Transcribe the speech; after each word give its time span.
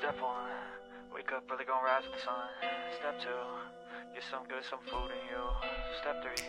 Step 0.00 0.16
one, 0.22 0.48
wake 1.14 1.30
up 1.30 1.44
early, 1.52 1.64
gonna 1.68 1.84
rise 1.84 2.02
with 2.08 2.16
the 2.16 2.24
sun. 2.24 2.48
Step 2.98 3.20
two, 3.20 3.28
get 4.14 4.24
some 4.30 4.48
good, 4.48 4.64
some 4.64 4.80
food 4.88 5.12
in 5.12 5.20
you. 5.28 5.44
Step 6.00 6.24
three, 6.24 6.40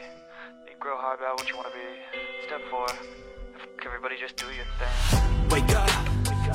think 0.65 0.79
real 0.79 0.95
hard 0.95 1.19
about 1.19 1.35
what 1.37 1.49
you 1.49 1.57
wanna 1.57 1.75
be. 1.75 1.99
Step 2.47 2.61
four, 2.71 2.87
f- 2.87 3.67
everybody 3.85 4.15
just 4.17 4.37
do 4.37 4.47
your 4.55 4.63
thing. 4.79 4.95
Wake 5.51 5.67
up, 5.75 5.91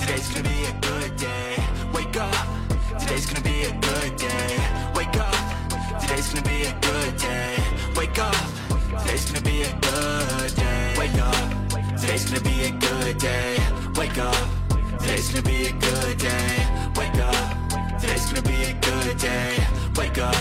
today's 0.01 0.25
gonna 0.33 0.49
be 0.49 0.65
a 0.65 0.73
good 0.81 1.13
day. 1.21 1.61
Wake 1.93 2.17
up, 2.17 2.33
today's 2.99 3.27
gonna 3.29 3.45
be 3.45 3.69
a 3.69 3.73
good 3.77 4.17
day. 4.17 4.57
Wake 4.97 5.17
up, 5.21 5.37
today's 6.01 6.33
gonna 6.33 6.49
be 6.49 6.65
a 6.65 6.73
good 6.81 7.13
day. 7.21 7.61
Wake 7.93 8.19
up, 8.19 8.41
today's 9.05 9.27
gonna 9.29 9.45
be 9.45 9.63
a 9.69 9.73
good 9.85 10.51
day. 10.57 10.95
Wake 10.97 11.21
up, 11.21 11.45
today's 12.01 12.25
gonna 12.25 12.41
be 12.41 12.57
a 12.65 12.73
good 12.73 13.19
day. 13.19 13.61
Wake 14.01 14.17
up, 14.17 14.49
today's 14.99 15.29
gonna 15.29 15.43
be 15.43 15.67
a 15.67 15.73
good 15.73 16.19
day. 16.19 16.67
Wake 16.97 17.17
up, 17.17 18.01
today's 18.01 18.27
gonna 18.27 18.43
be 18.43 18.65
a 18.65 18.73
good 18.75 19.19
day. 19.19 19.57
Wake 19.97 20.19
up, 20.19 20.37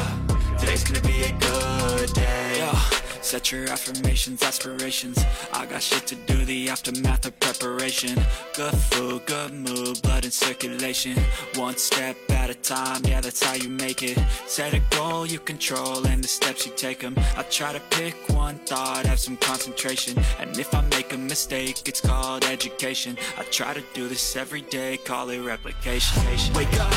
today's 0.59 0.84
gonna 0.84 1.02
be 1.02 1.23
a 1.23 1.32
good 1.40 2.13
day. 2.13 2.60
Yo. 2.60 3.05
Set 3.26 3.52
your 3.52 3.68
affirmations, 3.70 4.44
aspirations. 4.44 5.18
I 5.52 5.66
got 5.66 5.82
shit 5.82 6.06
to 6.06 6.16
do, 6.16 6.46
the 6.46 6.70
aftermath 6.70 7.26
of 7.26 7.40
preparation. 7.40 8.14
Good 8.54 8.76
food, 8.76 9.26
good 9.26 9.52
mood, 9.52 10.00
blood 10.04 10.26
in 10.26 10.32
circulation. 10.32 11.18
One 11.56 11.76
step 11.76 12.18
at 12.30 12.52
a 12.52 12.54
time, 12.54 13.02
yeah, 13.04 13.22
that's 13.22 13.44
how 13.44 13.56
you 13.56 13.68
make 13.68 14.04
it. 14.04 14.20
Set 14.46 14.76
a 14.76 14.82
goal 14.96 15.26
you 15.26 15.40
control 15.40 16.06
and 16.06 16.24
the 16.24 16.28
steps 16.28 16.68
you 16.68 16.74
take 16.76 17.00
them. 17.00 17.16
I 17.36 17.42
try 17.50 17.74
to 17.74 17.80
pick 17.90 18.14
one 18.30 18.60
thought, 18.60 19.08
have 19.08 19.20
some 19.20 19.38
concentration. 19.38 20.24
And 20.40 20.60
if 20.60 20.76
I 20.76 20.82
make 20.82 21.12
a 21.12 21.18
mistake, 21.18 21.90
it's 21.90 22.02
called 22.02 22.46
education. 22.46 23.18
I 23.40 23.44
try 23.46 23.74
to 23.74 23.84
do 23.96 24.08
this 24.08 24.36
every 24.36 24.62
day, 24.62 24.98
call 24.98 25.32
it 25.32 25.40
replication. 25.40 26.24
Wake 26.54 26.80
up, 26.80 26.94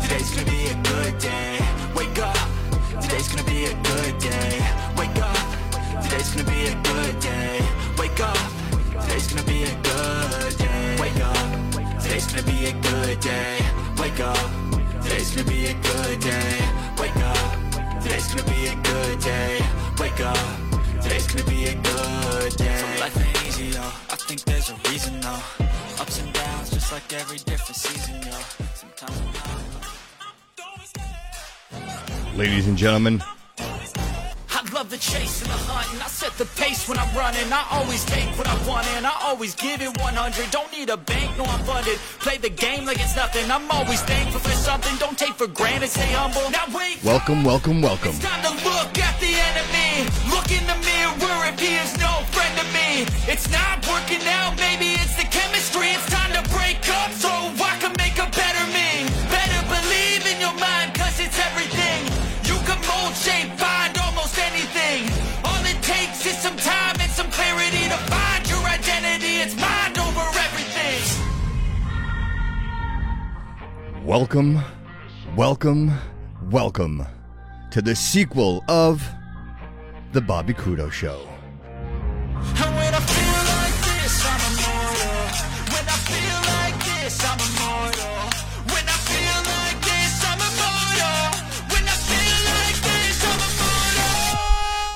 today's 0.00 0.30
gonna 0.30 0.50
be 0.50 0.68
a 0.68 0.82
good 0.82 1.18
day. 1.18 1.58
Wake 1.94 2.18
up. 2.20 2.48
Today's 3.02 3.28
gonna 3.28 3.44
be 3.44 3.66
a 3.66 3.74
good 3.82 4.18
day. 4.18 4.60
Wake. 4.96 5.17
Today's 6.08 6.30
gonna 6.30 6.50
be 6.50 6.66
a 6.66 6.74
good 6.82 7.20
day. 7.20 7.60
Wake 7.98 8.20
up. 8.20 8.38
Today's 9.02 9.26
gonna 9.28 9.42
be 9.42 9.64
a 9.64 9.74
good 9.82 10.56
day. 10.56 10.96
Wake 10.98 11.20
up. 11.20 11.36
Today's 12.02 12.26
gonna 12.26 12.42
be 12.44 12.66
a 12.66 12.72
good 12.72 13.20
day. 13.20 13.58
Wake 13.98 14.20
up. 14.20 14.38
Today's 15.02 15.30
gonna 15.34 15.50
be 15.50 15.66
a 15.66 15.74
good 15.74 16.20
day. 16.20 16.60
Wake 16.98 17.16
up. 17.16 17.36
Today's 18.02 18.26
gonna 18.32 18.50
be 18.50 18.68
a 18.68 18.74
good 18.74 19.20
day. 19.20 19.60
Wake 20.00 20.20
up. 20.20 20.38
Today's 21.02 21.26
gonna 21.26 21.44
be 21.44 21.66
a 21.66 21.74
good 21.74 22.56
day. 22.56 22.78
So 22.80 22.86
life 23.00 23.16
ain't 23.20 23.46
easy, 23.46 23.66
yo. 23.76 23.82
I 23.82 24.16
think 24.16 24.44
there's 24.44 24.70
a 24.70 24.74
reason, 24.88 25.20
though. 25.20 25.42
Ups 26.00 26.20
and 26.22 26.32
downs, 26.32 26.70
just 26.70 26.90
like 26.90 27.12
every 27.12 27.36
different 27.38 27.76
season, 27.76 28.14
yo. 28.22 28.32
Sometimes 28.74 29.20
I'm 29.20 29.34
high. 29.34 29.58
Ladies 32.34 32.66
and 32.66 32.78
gentlemen, 32.78 33.20
I 33.20 33.37
love 34.78 34.90
the 34.90 34.98
chase 34.98 35.42
and 35.42 35.50
the 35.50 35.60
hunt, 35.66 35.90
and 35.92 36.00
I 36.00 36.06
set 36.06 36.38
the 36.38 36.46
pace 36.54 36.86
when 36.88 36.98
I'm 37.02 37.10
running. 37.10 37.50
I 37.50 37.66
always 37.72 38.04
take 38.04 38.30
what 38.38 38.46
I 38.46 38.54
want, 38.62 38.86
and 38.94 39.04
I 39.04 39.14
always 39.26 39.52
give 39.56 39.82
it 39.82 39.90
100. 39.98 40.50
Don't 40.52 40.70
need 40.70 40.88
a 40.88 40.96
bank, 40.96 41.36
no, 41.36 41.42
I'm 41.50 41.58
funded. 41.66 41.98
Play 42.22 42.38
the 42.38 42.50
game 42.50 42.86
like 42.86 43.00
it's 43.02 43.16
nothing. 43.16 43.50
I'm 43.50 43.68
always 43.72 44.00
thankful 44.02 44.38
for 44.38 44.54
something. 44.54 44.94
Don't 45.02 45.18
take 45.18 45.34
for 45.34 45.48
granted, 45.48 45.90
stay 45.90 46.12
humble. 46.14 46.46
Now 46.54 46.66
wait, 46.70 47.02
welcome, 47.02 47.42
welcome, 47.42 47.82
welcome. 47.82 48.14
it's 48.14 48.22
time 48.22 48.42
to 48.46 48.54
look 48.70 48.94
at 49.02 49.18
the 49.18 49.32
enemy. 49.50 50.06
Look 50.30 50.46
in 50.54 50.62
the 50.70 50.78
mirror 50.86 51.42
if 51.50 51.58
he 51.58 51.74
is 51.82 51.98
no 51.98 52.12
friend 52.30 52.54
to 52.62 52.66
me. 52.70 53.02
It's 53.26 53.50
not 53.50 53.82
working 53.90 54.22
out, 54.38 54.54
maybe 54.62 54.94
it's 54.94 55.16
the 55.18 55.26
chemistry. 55.26 55.90
It's 55.90 56.06
time 56.06 56.30
to 56.38 56.42
break 56.54 56.78
up 57.02 57.10
so 57.18 57.30
I 57.66 57.74
can 57.82 57.87
Welcome, 74.08 74.58
welcome, 75.36 75.92
welcome 76.50 77.04
to 77.70 77.82
the 77.82 77.94
sequel 77.94 78.64
of 78.66 79.06
The 80.12 80.22
Bobby 80.22 80.54
Couto 80.54 80.90
Show. 80.90 81.28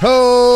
And 0.05 0.52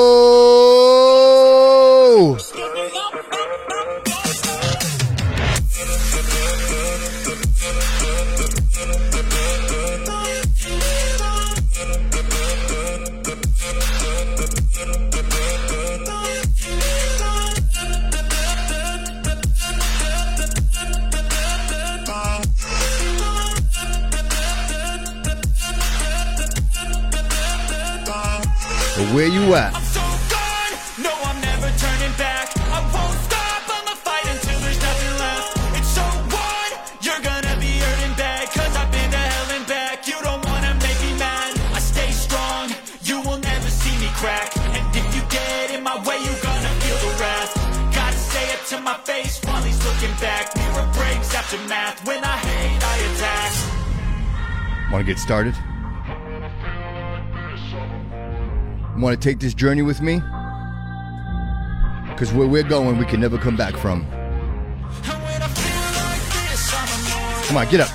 strong. 42.27 42.71
You 43.03 43.21
will 43.21 43.39
never 43.39 43.69
see 43.69 43.97
me 43.99 44.09
crack. 44.15 44.57
And 44.77 44.85
if 44.97 45.07
you 45.15 45.23
get 45.29 45.71
in 45.71 45.83
my 45.83 45.97
way, 46.07 46.19
you're 46.25 46.43
gonna 46.43 46.73
feel 46.83 46.99
the 47.05 47.13
wrath. 47.21 47.53
Gotta 47.95 48.17
say 48.17 48.45
it 48.55 48.63
to 48.71 48.81
my 48.81 48.97
face 49.05 49.41
while 49.45 49.63
he's 49.63 49.81
looking 49.85 50.15
back. 50.21 50.55
Mirror 50.57 50.89
breaks 50.95 51.35
after 51.35 51.59
math. 51.69 52.05
When 52.07 52.23
I 52.25 52.37
hate, 52.49 52.83
I 52.83 52.95
attack. 53.09 53.53
Want 54.93 55.07
to 55.07 55.13
get 55.13 55.19
started? 55.19 55.55
want 59.06 59.22
to 59.22 59.28
take 59.28 59.39
this 59.39 59.55
journey 59.55 59.83
with 59.83 60.03
me? 60.03 60.17
Because 62.11 62.33
where 62.33 62.49
we're 62.49 62.65
going, 62.65 62.99
we 62.99 63.05
can 63.05 63.21
never 63.21 63.39
come 63.39 63.56
back 63.56 63.77
from. 63.77 64.05
Come 67.44 67.56
on, 67.56 67.69
get 67.71 67.78
up. 67.78 67.89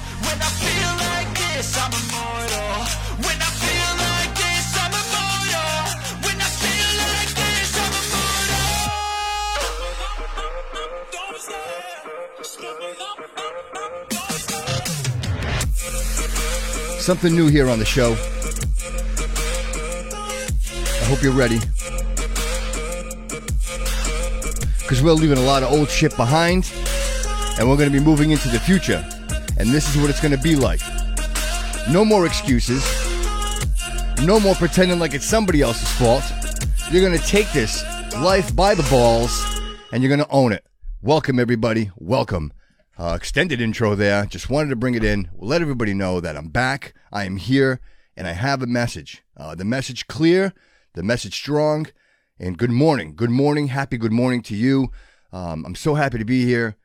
Something 17.01 17.35
new 17.35 17.47
here 17.47 17.69
on 17.69 17.79
the 17.79 17.85
show. 17.85 18.15
Hope 21.11 21.23
you're 21.23 21.33
ready. 21.33 21.59
Because 24.79 25.03
we're 25.03 25.11
leaving 25.11 25.37
a 25.37 25.41
lot 25.41 25.61
of 25.61 25.69
old 25.69 25.89
shit 25.89 26.15
behind, 26.15 26.71
and 27.59 27.69
we're 27.69 27.75
going 27.75 27.91
to 27.91 27.99
be 27.99 27.99
moving 27.99 28.31
into 28.31 28.47
the 28.47 28.61
future. 28.61 29.05
And 29.57 29.71
this 29.71 29.93
is 29.93 30.01
what 30.01 30.09
it's 30.09 30.21
going 30.21 30.33
to 30.33 30.41
be 30.41 30.55
like. 30.55 30.79
No 31.89 32.05
more 32.05 32.25
excuses. 32.25 32.81
No 34.23 34.39
more 34.39 34.55
pretending 34.55 34.99
like 34.99 35.13
it's 35.13 35.25
somebody 35.25 35.61
else's 35.61 35.91
fault. 35.91 36.23
You're 36.91 37.05
going 37.05 37.19
to 37.19 37.27
take 37.27 37.51
this 37.51 37.83
life 38.13 38.55
by 38.55 38.73
the 38.73 38.83
balls, 38.83 39.43
and 39.91 40.01
you're 40.01 40.15
going 40.15 40.25
to 40.25 40.33
own 40.33 40.53
it. 40.53 40.65
Welcome, 41.01 41.39
everybody. 41.39 41.91
Welcome. 41.97 42.53
Uh, 42.97 43.15
extended 43.17 43.59
intro 43.59 43.95
there. 43.95 44.25
Just 44.27 44.49
wanted 44.49 44.69
to 44.69 44.77
bring 44.77 44.95
it 44.95 45.03
in. 45.03 45.29
We'll 45.33 45.49
let 45.49 45.61
everybody 45.61 45.93
know 45.93 46.21
that 46.21 46.37
I'm 46.37 46.47
back. 46.47 46.93
I 47.11 47.25
am 47.25 47.35
here, 47.35 47.81
and 48.15 48.27
I 48.27 48.31
have 48.31 48.61
a 48.61 48.65
message. 48.65 49.23
Uh, 49.35 49.55
the 49.55 49.65
message 49.65 50.07
clear, 50.07 50.53
the 50.93 51.03
message 51.03 51.35
strong, 51.35 51.87
and 52.39 52.57
good 52.57 52.71
morning. 52.71 53.15
Good 53.15 53.29
morning. 53.29 53.67
Happy 53.67 53.97
good 53.97 54.11
morning 54.11 54.41
to 54.43 54.55
you. 54.55 54.89
Um, 55.31 55.65
I'm 55.65 55.75
so 55.75 55.95
happy 55.95 56.17
to 56.17 56.25
be 56.25 56.45
here. 56.45 56.75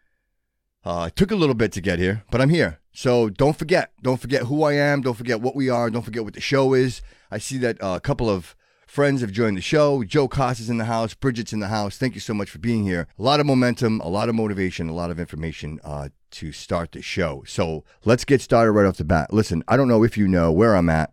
Uh, 0.84 1.06
it 1.08 1.16
took 1.16 1.32
a 1.32 1.36
little 1.36 1.54
bit 1.54 1.72
to 1.72 1.80
get 1.80 1.98
here, 1.98 2.22
but 2.30 2.40
I'm 2.40 2.50
here. 2.50 2.78
So 2.92 3.28
don't 3.28 3.58
forget. 3.58 3.92
Don't 4.02 4.20
forget 4.20 4.44
who 4.44 4.62
I 4.62 4.74
am. 4.74 5.02
Don't 5.02 5.16
forget 5.16 5.40
what 5.40 5.56
we 5.56 5.68
are. 5.68 5.90
Don't 5.90 6.04
forget 6.04 6.24
what 6.24 6.34
the 6.34 6.40
show 6.40 6.74
is. 6.74 7.02
I 7.30 7.38
see 7.38 7.58
that 7.58 7.82
uh, 7.82 7.94
a 7.96 8.00
couple 8.00 8.30
of 8.30 8.54
friends 8.86 9.20
have 9.20 9.32
joined 9.32 9.56
the 9.56 9.62
show. 9.62 10.04
Joe 10.04 10.28
Costa's 10.28 10.70
in 10.70 10.78
the 10.78 10.84
house. 10.84 11.12
Bridget's 11.12 11.52
in 11.52 11.58
the 11.58 11.66
house. 11.66 11.98
Thank 11.98 12.14
you 12.14 12.20
so 12.20 12.32
much 12.32 12.48
for 12.48 12.58
being 12.58 12.84
here. 12.84 13.08
A 13.18 13.22
lot 13.22 13.40
of 13.40 13.46
momentum, 13.46 14.00
a 14.00 14.08
lot 14.08 14.28
of 14.28 14.36
motivation, 14.36 14.88
a 14.88 14.94
lot 14.94 15.10
of 15.10 15.18
information 15.18 15.80
uh, 15.82 16.10
to 16.30 16.52
start 16.52 16.92
the 16.92 17.02
show. 17.02 17.42
So 17.46 17.84
let's 18.04 18.24
get 18.24 18.40
started 18.40 18.72
right 18.72 18.86
off 18.86 18.96
the 18.96 19.04
bat. 19.04 19.32
Listen, 19.32 19.64
I 19.66 19.76
don't 19.76 19.88
know 19.88 20.04
if 20.04 20.16
you 20.16 20.28
know 20.28 20.52
where 20.52 20.76
I'm 20.76 20.88
at. 20.88 21.12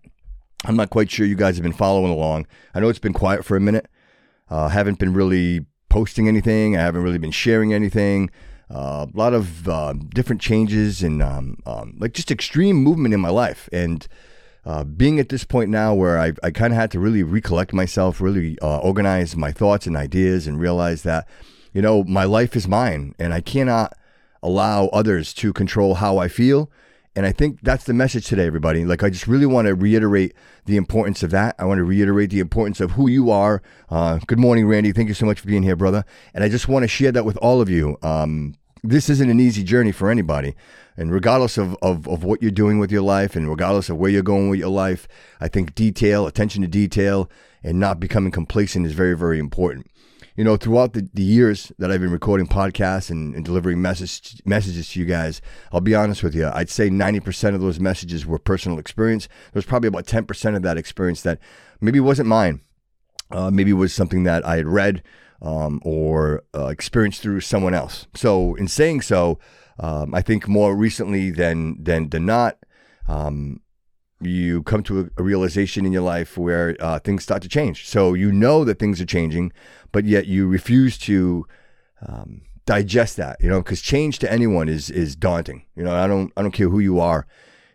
I'm 0.65 0.75
not 0.75 0.89
quite 0.89 1.11
sure 1.11 1.25
you 1.25 1.35
guys 1.35 1.55
have 1.57 1.63
been 1.63 1.73
following 1.73 2.11
along. 2.11 2.47
I 2.73 2.79
know 2.79 2.89
it's 2.89 2.99
been 2.99 3.13
quiet 3.13 3.43
for 3.43 3.57
a 3.57 3.59
minute. 3.59 3.87
Uh, 4.49 4.69
haven't 4.69 4.99
been 4.99 5.13
really 5.13 5.65
posting 5.89 6.27
anything. 6.27 6.77
I 6.77 6.81
haven't 6.81 7.03
really 7.03 7.17
been 7.17 7.31
sharing 7.31 7.73
anything. 7.73 8.29
Uh, 8.73 9.05
a 9.13 9.17
lot 9.17 9.33
of 9.33 9.67
uh, 9.67 9.93
different 10.15 10.41
changes 10.41 11.03
and 11.03 11.21
um, 11.21 11.57
um, 11.65 11.95
like 11.99 12.13
just 12.13 12.31
extreme 12.31 12.77
movement 12.77 13.13
in 13.13 13.19
my 13.19 13.29
life. 13.29 13.67
And 13.71 14.07
uh, 14.65 14.85
being 14.85 15.19
at 15.19 15.29
this 15.29 15.43
point 15.43 15.69
now 15.69 15.93
where 15.93 16.17
I, 16.17 16.31
I 16.41 16.51
kind 16.51 16.71
of 16.71 16.79
had 16.79 16.91
to 16.91 16.99
really 16.99 17.23
recollect 17.23 17.73
myself, 17.73 18.21
really 18.21 18.57
uh, 18.61 18.79
organize 18.79 19.35
my 19.35 19.51
thoughts 19.51 19.85
and 19.85 19.97
ideas, 19.97 20.47
and 20.47 20.59
realize 20.59 21.03
that, 21.03 21.27
you 21.73 21.81
know, 21.81 22.03
my 22.05 22.23
life 22.23 22.55
is 22.55 22.67
mine 22.67 23.13
and 23.19 23.33
I 23.33 23.41
cannot 23.41 23.93
allow 24.41 24.87
others 24.87 25.33
to 25.35 25.51
control 25.53 25.95
how 25.95 26.17
I 26.17 26.27
feel. 26.27 26.71
And 27.15 27.27
I 27.27 27.31
think 27.31 27.61
that's 27.61 27.83
the 27.83 27.93
message 27.93 28.25
today, 28.25 28.47
everybody. 28.47 28.85
Like, 28.85 29.03
I 29.03 29.09
just 29.09 29.27
really 29.27 29.45
want 29.45 29.67
to 29.67 29.75
reiterate 29.75 30.33
the 30.65 30.77
importance 30.77 31.21
of 31.21 31.29
that. 31.31 31.55
I 31.59 31.65
want 31.65 31.77
to 31.77 31.83
reiterate 31.83 32.31
the 32.31 32.39
importance 32.39 32.81
of 32.81 32.91
who 32.91 33.07
you 33.07 33.29
are. 33.29 33.61
Uh, 33.89 34.17
good 34.25 34.39
morning, 34.39 34.67
Randy. 34.67 34.91
Thank 34.91 35.09
you 35.09 35.13
so 35.13 35.27
much 35.27 35.39
for 35.39 35.47
being 35.47 35.61
here, 35.61 35.75
brother. 35.75 36.05
And 36.33 36.43
I 36.43 36.49
just 36.49 36.67
want 36.67 36.83
to 36.83 36.87
share 36.87 37.11
that 37.11 37.23
with 37.23 37.37
all 37.37 37.61
of 37.61 37.69
you. 37.69 37.97
Um, 38.01 38.55
this 38.83 39.09
isn't 39.09 39.29
an 39.29 39.39
easy 39.39 39.63
journey 39.63 39.91
for 39.91 40.09
anybody. 40.09 40.55
And 40.97 41.11
regardless 41.11 41.57
of, 41.57 41.77
of, 41.83 42.07
of 42.07 42.23
what 42.23 42.41
you're 42.41 42.51
doing 42.51 42.79
with 42.79 42.91
your 42.91 43.01
life 43.03 43.35
and 43.35 43.47
regardless 43.47 43.89
of 43.89 43.97
where 43.97 44.09
you're 44.09 44.23
going 44.23 44.49
with 44.49 44.59
your 44.59 44.69
life, 44.69 45.07
I 45.39 45.47
think 45.47 45.75
detail, 45.75 46.25
attention 46.25 46.63
to 46.63 46.67
detail, 46.67 47.29
and 47.63 47.79
not 47.79 47.99
becoming 47.99 48.31
complacent 48.31 48.87
is 48.87 48.93
very, 48.93 49.15
very 49.15 49.39
important. 49.39 49.87
You 50.35 50.43
know, 50.43 50.57
throughout 50.57 50.93
the, 50.93 51.07
the 51.13 51.21
years 51.21 51.71
that 51.77 51.91
I've 51.91 52.01
been 52.01 52.11
recording 52.11 52.47
podcasts 52.47 53.11
and, 53.11 53.35
and 53.35 53.45
delivering 53.45 53.81
message, 53.83 54.41
messages 54.45 54.89
to 54.89 54.99
you 54.99 55.05
guys, 55.05 55.41
I'll 55.71 55.79
be 55.79 55.93
honest 55.93 56.23
with 56.23 56.33
you, 56.33 56.49
I'd 56.51 56.71
say 56.71 56.89
90% 56.89 57.53
of 57.53 57.61
those 57.61 57.79
messages 57.79 58.25
were 58.25 58.39
personal 58.39 58.79
experience. 58.79 59.27
There 59.27 59.59
was 59.59 59.65
probably 59.65 59.89
about 59.89 60.07
10% 60.07 60.55
of 60.55 60.63
that 60.63 60.75
experience 60.75 61.21
that 61.21 61.37
maybe 61.81 61.99
wasn't 61.99 62.29
mine, 62.29 62.61
uh, 63.29 63.51
maybe 63.51 63.73
was 63.73 63.93
something 63.93 64.23
that 64.23 64.43
I 64.43 64.55
had 64.55 64.67
read 64.67 65.03
um, 65.43 65.79
or 65.83 66.43
uh, 66.55 66.67
experienced 66.67 67.21
through 67.21 67.41
someone 67.41 67.75
else. 67.75 68.07
So, 68.15 68.55
in 68.55 68.67
saying 68.67 69.01
so, 69.01 69.37
um, 69.79 70.15
I 70.15 70.21
think 70.21 70.47
more 70.47 70.75
recently 70.75 71.29
than 71.29 71.83
than 71.83 72.09
than 72.09 72.25
not, 72.25 72.57
um, 73.07 73.59
you 74.25 74.63
come 74.63 74.83
to 74.83 75.09
a, 75.17 75.23
realization 75.23 75.85
in 75.85 75.91
your 75.91 76.01
life 76.01 76.37
where 76.37 76.75
uh, 76.79 76.99
things 76.99 77.23
start 77.23 77.41
to 77.43 77.49
change. 77.49 77.87
So 77.87 78.13
you 78.13 78.31
know 78.31 78.63
that 78.65 78.79
things 78.79 79.01
are 79.01 79.05
changing, 79.05 79.51
but 79.91 80.05
yet 80.05 80.27
you 80.27 80.47
refuse 80.47 80.97
to 80.99 81.45
um, 82.05 82.41
digest 82.65 83.17
that. 83.17 83.37
You 83.41 83.49
know, 83.49 83.61
because 83.61 83.81
change 83.81 84.19
to 84.19 84.31
anyone 84.31 84.69
is 84.69 84.89
is 84.89 85.15
daunting. 85.15 85.65
You 85.75 85.83
know, 85.83 85.95
I 85.95 86.07
don't 86.07 86.31
I 86.37 86.41
don't 86.41 86.51
care 86.51 86.69
who 86.69 86.79
you 86.79 86.99
are. 86.99 87.25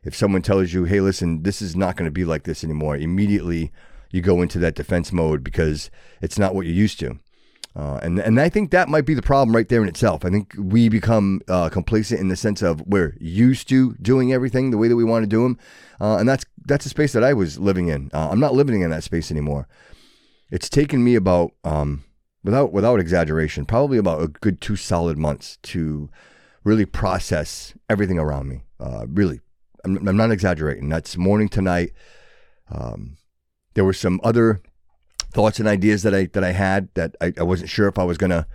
If 0.04 0.14
someone 0.14 0.42
tells 0.42 0.72
you, 0.72 0.84
"Hey, 0.84 1.00
listen, 1.00 1.42
this 1.42 1.60
is 1.60 1.76
not 1.76 1.96
going 1.96 2.06
to 2.06 2.12
be 2.12 2.24
like 2.24 2.44
this 2.44 2.64
anymore," 2.64 2.96
immediately 2.96 3.72
you 4.10 4.22
go 4.22 4.40
into 4.42 4.58
that 4.58 4.74
defense 4.74 5.12
mode 5.12 5.44
because 5.44 5.90
it's 6.22 6.38
not 6.38 6.54
what 6.54 6.66
you're 6.66 6.74
used 6.74 6.98
to. 7.00 7.18
Uh, 7.78 8.00
and 8.02 8.18
and 8.18 8.40
I 8.40 8.48
think 8.48 8.72
that 8.72 8.88
might 8.88 9.06
be 9.06 9.14
the 9.14 9.22
problem 9.22 9.54
right 9.54 9.68
there 9.68 9.80
in 9.80 9.88
itself. 9.88 10.24
I 10.24 10.30
think 10.30 10.52
we 10.58 10.88
become 10.88 11.40
uh, 11.46 11.68
complacent 11.68 12.20
in 12.20 12.26
the 12.26 12.34
sense 12.34 12.60
of 12.60 12.80
we're 12.84 13.16
used 13.20 13.68
to 13.68 13.94
doing 14.02 14.32
everything 14.32 14.72
the 14.72 14.78
way 14.78 14.88
that 14.88 14.96
we 14.96 15.04
want 15.04 15.22
to 15.22 15.28
do 15.28 15.44
them, 15.44 15.58
uh, 16.00 16.16
and 16.16 16.28
that's 16.28 16.44
that's 16.66 16.86
a 16.86 16.88
space 16.88 17.12
that 17.12 17.22
I 17.22 17.34
was 17.34 17.60
living 17.60 17.86
in. 17.86 18.10
Uh, 18.12 18.30
I'm 18.32 18.40
not 18.40 18.52
living 18.52 18.80
in 18.80 18.90
that 18.90 19.04
space 19.04 19.30
anymore. 19.30 19.68
It's 20.50 20.68
taken 20.68 21.04
me 21.04 21.14
about, 21.14 21.52
um, 21.62 22.02
without 22.42 22.72
without 22.72 22.98
exaggeration, 22.98 23.64
probably 23.64 23.98
about 23.98 24.22
a 24.22 24.26
good 24.26 24.60
two 24.60 24.74
solid 24.74 25.16
months 25.16 25.58
to 25.64 26.10
really 26.64 26.84
process 26.84 27.74
everything 27.88 28.18
around 28.18 28.48
me. 28.48 28.62
Uh, 28.80 29.06
really, 29.08 29.40
I'm, 29.84 30.08
I'm, 30.08 30.16
not 30.16 30.32
exaggerating. 30.32 30.88
That's 30.88 31.16
morning 31.16 31.48
to 31.50 31.62
night. 31.62 31.92
Um, 32.72 33.18
there 33.74 33.84
were 33.84 33.92
some 33.92 34.20
other 34.24 34.62
thoughts 35.32 35.58
and 35.58 35.68
ideas 35.68 36.02
that 36.02 36.14
I 36.14 36.26
that 36.26 36.44
I 36.44 36.52
had 36.52 36.88
that 36.94 37.16
I, 37.20 37.32
I 37.38 37.42
wasn't 37.42 37.70
sure 37.70 37.88
if 37.88 37.98
I 37.98 38.04
was 38.04 38.18
gonna 38.18 38.46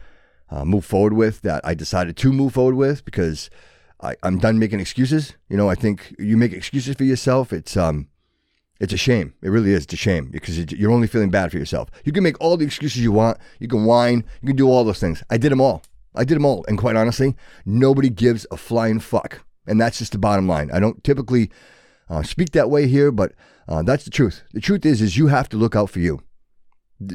uh, 0.49 0.65
move 0.65 0.85
forward 0.85 1.13
with. 1.13 1.41
That 1.41 1.61
I 1.65 1.73
decided 1.73 2.17
to 2.17 2.33
move 2.33 2.53
forward 2.53 2.75
with 2.75 3.05
because 3.05 3.49
I, 4.01 4.15
I'm 4.23 4.39
done 4.39 4.59
making 4.59 4.79
excuses. 4.79 5.35
You 5.49 5.57
know, 5.57 5.69
I 5.69 5.75
think 5.75 6.15
you 6.19 6.37
make 6.37 6.53
excuses 6.53 6.95
for 6.95 7.03
yourself. 7.03 7.53
It's 7.53 7.77
um, 7.77 8.07
it's 8.79 8.93
a 8.93 8.97
shame. 8.97 9.33
It 9.41 9.49
really 9.49 9.71
is. 9.71 9.83
It's 9.83 9.93
a 9.93 9.97
shame 9.97 10.29
because 10.29 10.71
you're 10.73 10.91
only 10.91 11.07
feeling 11.07 11.29
bad 11.29 11.51
for 11.51 11.57
yourself. 11.57 11.89
You 12.03 12.11
can 12.11 12.23
make 12.23 12.39
all 12.41 12.57
the 12.57 12.65
excuses 12.65 13.03
you 13.03 13.11
want. 13.11 13.37
You 13.59 13.67
can 13.67 13.85
whine. 13.85 14.25
You 14.41 14.47
can 14.47 14.55
do 14.55 14.67
all 14.67 14.83
those 14.83 14.99
things. 14.99 15.23
I 15.29 15.37
did 15.37 15.51
them 15.51 15.61
all. 15.61 15.83
I 16.15 16.25
did 16.25 16.35
them 16.35 16.45
all. 16.45 16.65
And 16.67 16.77
quite 16.77 16.95
honestly, 16.95 17.35
nobody 17.65 18.09
gives 18.09 18.45
a 18.51 18.57
flying 18.57 18.99
fuck. 18.99 19.43
And 19.65 19.79
that's 19.79 19.99
just 19.99 20.11
the 20.11 20.17
bottom 20.17 20.47
line. 20.47 20.69
I 20.71 20.79
don't 20.79 21.03
typically 21.03 21.49
uh, 22.09 22.23
speak 22.23 22.51
that 22.51 22.69
way 22.69 22.87
here, 22.87 23.11
but 23.11 23.31
uh, 23.67 23.81
that's 23.83 24.03
the 24.03 24.11
truth. 24.11 24.43
The 24.53 24.59
truth 24.59 24.85
is, 24.85 25.01
is 25.01 25.17
you 25.17 25.27
have 25.27 25.47
to 25.49 25.57
look 25.57 25.75
out 25.75 25.89
for 25.89 25.99
you 25.99 26.21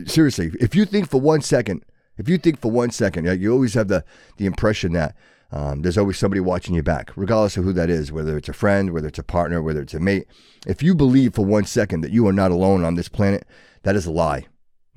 seriously, 0.07 0.53
if 0.61 0.75
you 0.75 0.85
think 0.85 1.09
for 1.09 1.21
one 1.21 1.41
second, 1.41 1.85
if 2.17 2.29
you 2.29 2.39
think 2.39 2.61
for 2.61 2.71
one 2.71 2.91
second, 2.91 3.41
you 3.41 3.53
always 3.53 3.75
have 3.75 3.89
the, 3.89 4.05
the 4.37 4.47
impression 4.47 4.93
that 4.95 5.15
um, 5.51 5.83
there's 5.83 5.97
always 5.97 6.19
somebody 6.19 6.41
watching 6.41 6.75
you 6.75 6.83
back, 6.83 7.11
regardless 7.17 7.57
of 7.57 7.65
who 7.65 7.73
that 7.73 7.89
is, 7.89 8.13
whether 8.13 8.37
it's 8.37 8.49
a 8.49 8.53
friend, 8.53 8.93
whether 8.93 9.09
it's 9.09 9.19
a 9.19 9.23
partner, 9.23 9.63
whether 9.63 9.81
it's 9.81 9.95
a 9.95 10.01
mate. 10.01 10.27
If 10.67 10.83
you 10.83 10.95
believe 10.95 11.35
for 11.35 11.45
one 11.45 11.65
second 11.65 12.03
that 12.03 12.11
you 12.11 12.27
are 12.27 12.33
not 12.33 12.51
alone 12.51 12.85
on 12.85 12.97
this 12.97 13.09
planet, 13.09 13.47
that 13.83 13.97
is 13.97 14.05
a 14.05 14.11
lie. 14.11 14.47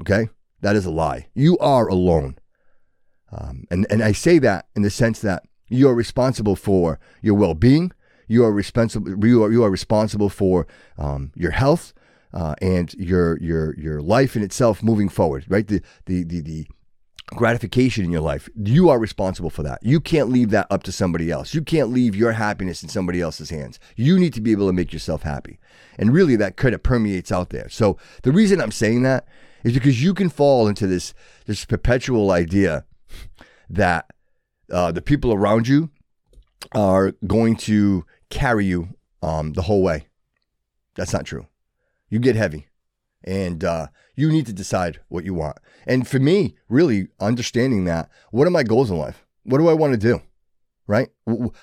Okay? 0.01 0.29
That 0.61 0.75
is 0.75 0.85
a 0.85 0.91
lie. 0.91 1.27
You 1.33 1.57
are 1.59 1.87
alone. 1.87 2.37
Um, 3.31 3.65
and, 3.71 3.87
and 3.89 4.03
I 4.03 4.11
say 4.11 4.39
that 4.39 4.67
in 4.75 4.81
the 4.81 4.89
sense 4.89 5.21
that 5.21 5.43
you 5.69 5.87
are 5.87 5.95
responsible 5.95 6.57
for 6.57 6.99
your 7.21 7.35
well 7.35 7.53
being. 7.53 7.93
You 8.27 8.43
are 8.43 8.51
responsible. 8.51 9.25
You 9.25 9.43
are, 9.43 9.51
you 9.51 9.63
are 9.63 9.69
responsible 9.69 10.29
for 10.29 10.67
um, 10.97 11.31
your 11.35 11.51
health 11.51 11.93
uh, 12.33 12.55
and 12.61 12.93
your 12.95 13.37
your 13.39 13.75
your 13.77 14.01
life 14.01 14.35
in 14.35 14.43
itself 14.43 14.81
moving 14.81 15.09
forward, 15.09 15.45
right? 15.47 15.67
The 15.67 15.81
the 16.05 16.23
the 16.23 16.41
the 16.41 16.67
gratification 17.27 18.03
in 18.03 18.11
your 18.11 18.21
life. 18.21 18.49
You 18.55 18.89
are 18.89 18.99
responsible 18.99 19.49
for 19.49 19.63
that. 19.63 19.79
You 19.81 19.99
can't 19.99 20.29
leave 20.29 20.49
that 20.49 20.67
up 20.69 20.83
to 20.83 20.91
somebody 20.91 21.31
else. 21.31 21.53
You 21.53 21.61
can't 21.61 21.89
leave 21.89 22.15
your 22.15 22.33
happiness 22.33 22.83
in 22.83 22.89
somebody 22.89 23.21
else's 23.21 23.49
hands. 23.49 23.79
You 23.95 24.19
need 24.19 24.33
to 24.33 24.41
be 24.41 24.51
able 24.51 24.67
to 24.67 24.73
make 24.73 24.91
yourself 24.91 25.23
happy. 25.23 25.59
And 25.97 26.13
really 26.13 26.35
that 26.37 26.57
kind 26.57 26.75
of 26.75 26.83
permeates 26.83 27.31
out 27.31 27.49
there. 27.49 27.69
So 27.69 27.97
the 28.23 28.31
reason 28.31 28.59
I'm 28.59 28.71
saying 28.71 29.03
that 29.03 29.27
is 29.63 29.73
because 29.73 30.03
you 30.03 30.13
can 30.13 30.29
fall 30.29 30.67
into 30.67 30.87
this 30.87 31.13
this 31.45 31.65
perpetual 31.65 32.31
idea 32.31 32.85
that 33.69 34.07
uh, 34.69 34.91
the 34.91 35.01
people 35.01 35.33
around 35.33 35.67
you 35.67 35.89
are 36.73 37.13
going 37.27 37.55
to 37.55 38.05
carry 38.29 38.65
you 38.65 38.89
um, 39.21 39.53
the 39.53 39.63
whole 39.63 39.81
way. 39.81 40.07
That's 40.95 41.13
not 41.13 41.25
true 41.25 41.47
you 42.11 42.19
get 42.19 42.35
heavy 42.35 42.67
and 43.23 43.63
uh, 43.63 43.87
you 44.15 44.29
need 44.29 44.45
to 44.45 44.53
decide 44.53 44.99
what 45.07 45.23
you 45.23 45.33
want. 45.33 45.57
And 45.87 46.07
for 46.07 46.19
me, 46.19 46.55
really 46.69 47.07
understanding 47.19 47.85
that, 47.85 48.09
what 48.29 48.47
are 48.47 48.51
my 48.51 48.63
goals 48.63 48.91
in 48.91 48.97
life? 48.97 49.25
What 49.43 49.57
do 49.57 49.67
I 49.67 49.73
want 49.73 49.93
to 49.93 49.97
do? 49.97 50.21
Right? 50.85 51.09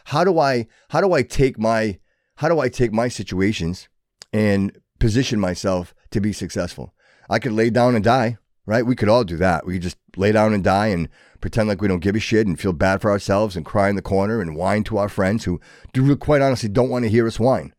How 0.04 0.24
do 0.24 0.38
I 0.38 0.66
how 0.88 1.00
do 1.00 1.12
I 1.12 1.22
take 1.22 1.58
my 1.58 1.98
how 2.36 2.48
do 2.48 2.60
I 2.60 2.68
take 2.68 2.92
my 2.92 3.08
situations 3.08 3.88
and 4.32 4.76
position 4.98 5.38
myself 5.38 5.94
to 6.10 6.20
be 6.20 6.32
successful? 6.32 6.94
I 7.28 7.38
could 7.38 7.52
lay 7.52 7.68
down 7.68 7.94
and 7.94 8.02
die, 8.02 8.38
right? 8.64 8.86
We 8.86 8.96
could 8.96 9.10
all 9.10 9.24
do 9.24 9.36
that. 9.36 9.66
We 9.66 9.74
could 9.74 9.82
just 9.82 9.98
lay 10.16 10.32
down 10.32 10.54
and 10.54 10.64
die 10.64 10.86
and 10.86 11.10
pretend 11.42 11.68
like 11.68 11.82
we 11.82 11.88
don't 11.88 12.00
give 12.00 12.16
a 12.16 12.20
shit 12.20 12.46
and 12.46 12.58
feel 12.58 12.72
bad 12.72 13.02
for 13.02 13.10
ourselves 13.10 13.54
and 13.54 13.66
cry 13.66 13.90
in 13.90 13.96
the 13.96 14.02
corner 14.02 14.40
and 14.40 14.56
whine 14.56 14.82
to 14.84 14.96
our 14.96 15.10
friends 15.10 15.44
who 15.44 15.60
do 15.92 16.16
quite 16.16 16.40
honestly 16.40 16.68
don't 16.68 16.88
want 16.88 17.04
to 17.04 17.10
hear 17.10 17.26
us 17.26 17.38
whine. 17.38 17.74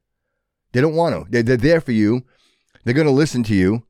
They 0.71 0.81
don't 0.81 0.95
want 0.95 1.15
to. 1.15 1.31
They're, 1.31 1.43
they're 1.43 1.57
there 1.57 1.81
for 1.81 1.93
you 1.93 2.25
they're 2.83 2.93
going 2.93 3.07
to 3.07 3.12
listen 3.12 3.43
to 3.43 3.55
you, 3.55 3.83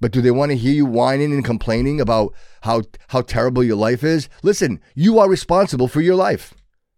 but 0.00 0.12
do 0.12 0.20
they 0.20 0.30
want 0.30 0.50
to 0.50 0.56
hear 0.56 0.72
you 0.72 0.86
whining 0.86 1.32
and 1.32 1.44
complaining 1.44 2.00
about 2.00 2.34
how 2.62 2.82
how 3.08 3.22
terrible 3.22 3.64
your 3.64 3.76
life 3.76 4.04
is? 4.04 4.28
Listen, 4.42 4.80
you 4.94 5.18
are 5.18 5.28
responsible 5.28 5.88
for 5.88 6.00
your 6.00 6.14
life. 6.14 6.54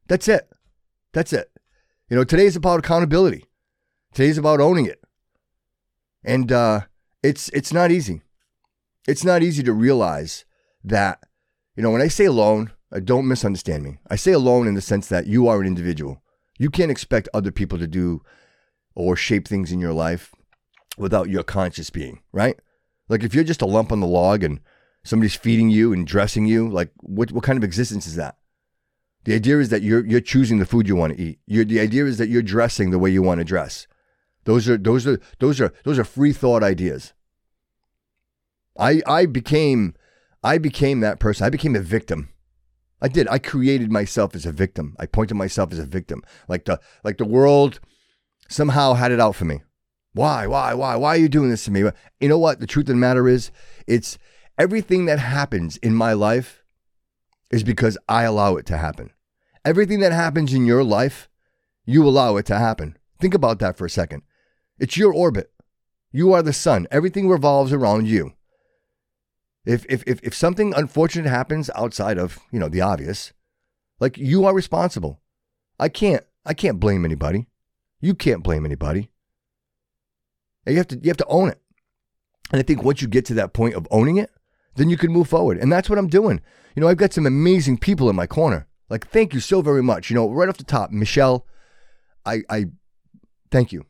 That's 0.07 0.29
it. 0.29 0.49
That's 1.13 1.33
it. 1.33 1.51
You 2.09 2.17
know, 2.17 2.25
today's 2.25 2.57
about 2.57 2.81
accountability. 2.81 3.47
Today's 4.13 4.39
about 4.39 4.61
owning 4.61 4.87
it. 4.87 5.01
And 6.25 6.53
uh, 6.53 6.83
it's 7.23 7.49
it's 7.51 7.73
not 7.73 7.91
easy. 7.91 8.23
It's 9.09 9.25
not 9.25 9.43
easy 9.43 9.63
to 9.63 9.73
realize 9.73 10.45
that, 10.85 11.21
you 11.75 11.83
know, 11.83 11.91
when 11.91 12.03
I 12.03 12.09
say 12.09 12.27
alone, 12.27 12.73
uh, 12.93 13.01
don't 13.01 13.29
misunderstand 13.29 13.83
me. 13.83 13.99
I 14.09 14.17
say 14.17 14.33
alone 14.33 14.67
in 14.67 14.75
the 14.75 14.81
sense 14.83 15.09
that 15.09 15.27
you 15.27 15.49
are 15.49 15.61
an 15.61 15.67
individual. 15.67 16.23
You 16.59 16.69
can't 16.69 16.91
expect 16.91 17.29
other 17.33 17.51
people 17.51 17.79
to 17.79 17.87
do 17.87 18.23
or 18.95 19.17
shape 19.17 19.49
things 19.49 19.73
in 19.73 19.81
your 19.81 19.95
life 19.95 20.35
without 20.97 21.29
your 21.29 21.43
conscious 21.43 21.91
being, 21.91 22.21
right? 22.33 22.59
Like 23.09 23.23
if 23.23 23.35
you're 23.35 23.45
just 23.45 23.63
a 23.63 23.67
lump 23.67 23.93
on 23.93 24.01
the 24.01 24.07
log 24.07 24.45
and 24.45 24.61
somebody's 25.05 25.35
feeding 25.35 25.71
you 25.71 25.93
and 25.93 26.07
dressing 26.07 26.47
you, 26.47 26.69
like 26.69 26.91
what 26.97 27.33
what 27.33 27.45
kind 27.45 27.57
of 27.57 27.65
existence 27.65 28.07
is 28.07 28.17
that? 28.17 28.37
The 29.25 29.35
idea 29.35 29.59
is 29.59 29.69
that 29.69 29.83
you're 29.83 30.05
you're 30.05 30.21
choosing 30.21 30.59
the 30.59 30.67
food 30.67 30.89
you 30.89 30.97
want 30.97 31.17
to 31.17 31.23
eat. 31.23 31.41
You're, 31.47 31.65
the 31.65 31.81
idea 31.81 32.07
is 32.07 32.19
that 32.19 32.29
you're 32.29 32.43
dressing 32.43 32.91
the 32.91 32.99
way 32.99 33.11
you 33.11 33.23
want 33.23 33.39
to 33.39 33.45
dress. 33.45 33.87
Those 34.45 34.69
are 34.69 34.79
those 34.79 35.07
are 35.07 35.21
those 35.39 35.61
are 35.61 35.73
those 35.85 35.99
are 35.99 36.05
free 36.05 36.33
thought 36.33 36.63
ideas. 36.63 37.13
I 38.79 39.03
I 39.07 39.27
became 39.27 39.95
I 40.43 40.59
became 40.59 41.01
that 41.01 41.21
person. 41.21 41.45
I 41.45 41.51
became 41.51 41.77
a 41.77 41.81
victim 41.81 42.31
I 43.03 43.09
did. 43.09 43.29
I 43.29 43.39
created 43.39 43.91
myself 43.91 44.35
as 44.35 44.45
a 44.45 44.53
victim. 44.53 44.95
I 44.99 45.07
pointed 45.07 45.35
myself 45.35 45.73
as 45.73 45.79
a 45.79 45.87
victim. 45.87 46.23
Like 46.49 46.67
the 46.67 46.81
like 47.03 47.19
the 47.19 47.25
world 47.25 47.81
somehow 48.49 48.95
had 48.95 49.13
it 49.13 49.21
out 49.21 49.37
for 49.37 49.45
me. 49.45 49.63
Why? 50.13 50.47
Why? 50.47 50.75
Why? 50.75 50.97
Why 50.97 51.11
are 51.11 51.19
you 51.19 51.29
doing 51.29 51.51
this 51.51 51.65
to 51.65 51.71
me? 51.71 51.85
You 52.21 52.29
know 52.29 52.39
what? 52.39 52.61
The 52.61 52.67
truth 52.67 52.85
of 52.85 52.95
the 52.95 53.01
matter 53.01 53.29
is, 53.29 53.51
it's 53.87 54.19
everything 54.59 55.07
that 55.07 55.19
happens 55.19 55.77
in 55.79 55.95
my 55.95 56.13
life 56.13 56.63
is 57.51 57.63
because 57.63 57.97
I 58.09 58.25
allow 58.25 58.57
it 58.57 58.67
to 58.67 58.79
happen. 58.79 59.11
Everything 59.65 60.01
that 60.01 60.13
happens 60.13 60.53
in 60.53 60.67
your 60.67 60.83
life, 60.83 61.29
you 61.85 62.07
allow 62.07 62.37
it 62.37 62.47
to 62.47 62.59
happen. 62.59 62.97
Think 63.21 63.35
about 63.35 63.59
that 63.59 63.77
for 63.77 63.85
a 63.85 63.91
second. 63.91 64.23
It's 64.79 64.97
your 64.97 65.13
orbit. 65.13 65.53
You 66.13 66.33
are 66.33 66.43
the 66.43 66.53
sun. 66.53 66.87
Everything 66.91 67.29
revolves 67.29 67.73
around 67.73 68.09
you. 68.09 68.33
If, 69.65 69.85
if, 69.89 70.03
if, 70.07 70.21
if 70.23 70.35
something 70.35 70.73
unfortunate 70.75 71.29
happens 71.29 71.71
outside 71.75 72.19
of, 72.19 72.39
you 72.51 72.59
know, 72.59 72.69
the 72.69 72.81
obvious, 72.81 73.33
like 74.01 74.17
you 74.17 74.45
are 74.47 74.55
responsible. 74.55 75.21
I 75.79 75.89
can't, 75.89 76.25
I 76.45 76.55
can't 76.55 76.81
blame 76.81 77.05
anybody. 77.05 77.47
You 78.01 78.15
can't 78.15 78.43
blame 78.43 78.65
anybody. 78.65 79.11
And 80.67 80.75
you 80.75 80.79
have 80.79 80.89
to, 80.89 80.97
you 80.97 81.09
have 81.09 81.17
to 81.19 81.27
own 81.27 81.49
it. 81.49 81.61
And 82.53 82.61
I 82.61 82.63
think 82.63 82.83
once 82.83 83.01
you 83.01 83.09
get 83.09 83.25
to 83.27 83.35
that 83.35 83.53
point 83.53 83.75
of 83.75 83.87
owning 83.91 84.17
it, 84.17 84.31
then 84.77 84.91
you 84.91 84.97
can 84.97 85.13
move 85.13 85.29
forward. 85.29 85.59
And 85.59 85.71
that's 85.73 85.89
what 85.89 85.99
I'm 85.99 86.09
doing. 86.09 86.41
You 86.75 86.81
know, 86.81 86.89
I've 86.89 86.97
got 86.97 87.13
some 87.13 87.27
amazing 87.27 87.79
people 87.79 88.09
in 88.11 88.17
my 88.17 88.27
corner. 88.27 88.67
Like, 88.89 89.09
thank 89.09 89.35
you 89.35 89.41
so 89.41 89.63
very 89.63 89.83
much. 89.83 90.11
You 90.11 90.17
know, 90.17 90.31
right 90.31 90.49
off 90.49 90.57
the 90.57 90.65
top, 90.65 90.91
Michelle, 90.91 91.47
I, 92.27 92.43
I 92.49 92.67
thank 93.51 93.73
you. 93.73 93.87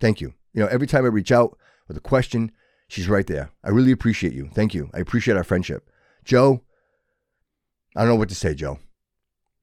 Thank 0.00 0.20
you. 0.20 0.34
You 0.54 0.62
know, 0.62 0.68
every 0.68 0.86
time 0.86 1.04
I 1.04 1.08
reach 1.08 1.30
out 1.30 1.58
with 1.88 1.96
a 1.96 2.00
question, 2.00 2.52
she's 2.88 3.08
right 3.08 3.26
there. 3.26 3.50
I 3.62 3.68
really 3.68 3.92
appreciate 3.92 4.32
you. 4.32 4.50
Thank 4.54 4.74
you. 4.74 4.90
I 4.94 4.98
appreciate 4.98 5.36
our 5.36 5.44
friendship. 5.44 5.88
Joe, 6.24 6.62
I 7.94 8.00
don't 8.00 8.10
know 8.10 8.16
what 8.16 8.30
to 8.30 8.34
say, 8.34 8.54
Joe. 8.54 8.78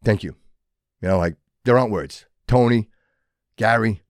Thank 0.04 0.24
you. 0.24 0.36
You 1.02 1.10
know, 1.10 1.18
like, 1.18 1.38
there 1.66 1.78
aren't 1.78 1.92
words. 1.92 2.26
Tony, 2.48 2.90
Gary, 3.58 4.04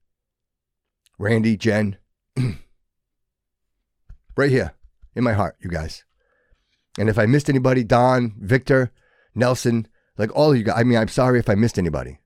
Randy, 1.18 1.56
Jen, 1.56 1.96
right 4.36 4.50
here 4.50 4.74
in 5.14 5.24
my 5.24 5.32
heart, 5.32 5.56
you 5.60 5.70
guys. 5.70 6.04
And 6.98 7.08
if 7.08 7.18
I 7.18 7.26
missed 7.26 7.48
anybody, 7.48 7.84
Don, 7.84 8.34
Victor, 8.40 8.92
Nelson, 9.34 9.86
like 10.16 10.34
all 10.34 10.50
of 10.50 10.56
you 10.56 10.64
guys, 10.64 10.76
I 10.78 10.84
mean, 10.84 10.98
I'm 10.98 11.08
sorry 11.08 11.38
if 11.38 11.48
I 11.48 11.54
missed 11.54 11.78
anybody. 11.78 12.18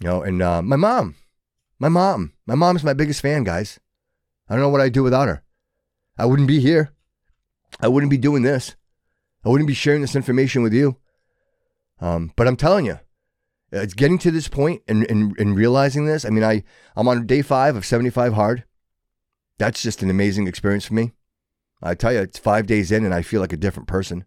You 0.00 0.08
know, 0.08 0.22
and 0.22 0.42
uh, 0.42 0.62
my 0.62 0.76
mom, 0.76 1.16
my 1.78 1.88
mom, 1.88 2.32
my 2.46 2.54
mom's 2.54 2.84
my 2.84 2.94
biggest 2.94 3.20
fan, 3.20 3.44
guys. 3.44 3.78
I 4.48 4.54
don't 4.54 4.62
know 4.62 4.68
what 4.68 4.80
I'd 4.80 4.92
do 4.92 5.02
without 5.02 5.28
her. 5.28 5.42
I 6.18 6.26
wouldn't 6.26 6.48
be 6.48 6.60
here. 6.60 6.92
I 7.80 7.88
wouldn't 7.88 8.10
be 8.10 8.18
doing 8.18 8.42
this. 8.42 8.76
I 9.44 9.48
wouldn't 9.48 9.68
be 9.68 9.74
sharing 9.74 10.00
this 10.00 10.16
information 10.16 10.62
with 10.62 10.72
you. 10.72 10.96
Um, 12.00 12.32
but 12.36 12.46
I'm 12.46 12.56
telling 12.56 12.86
you, 12.86 12.98
it's 13.82 13.94
getting 13.94 14.18
to 14.18 14.30
this 14.30 14.48
point 14.48 14.82
and, 14.86 15.08
and, 15.10 15.38
and 15.38 15.56
realizing 15.56 16.06
this. 16.06 16.24
I 16.24 16.30
mean, 16.30 16.44
I, 16.44 16.62
I'm 16.96 17.08
on 17.08 17.26
day 17.26 17.42
five 17.42 17.76
of 17.76 17.84
75 17.84 18.34
hard. 18.34 18.64
That's 19.58 19.82
just 19.82 20.02
an 20.02 20.10
amazing 20.10 20.46
experience 20.46 20.86
for 20.86 20.94
me. 20.94 21.12
I 21.82 21.94
tell 21.94 22.12
you, 22.12 22.20
it's 22.20 22.38
five 22.38 22.66
days 22.66 22.92
in 22.92 23.04
and 23.04 23.12
I 23.12 23.22
feel 23.22 23.40
like 23.40 23.52
a 23.52 23.58
different 23.58 23.88
person. 23.88 24.24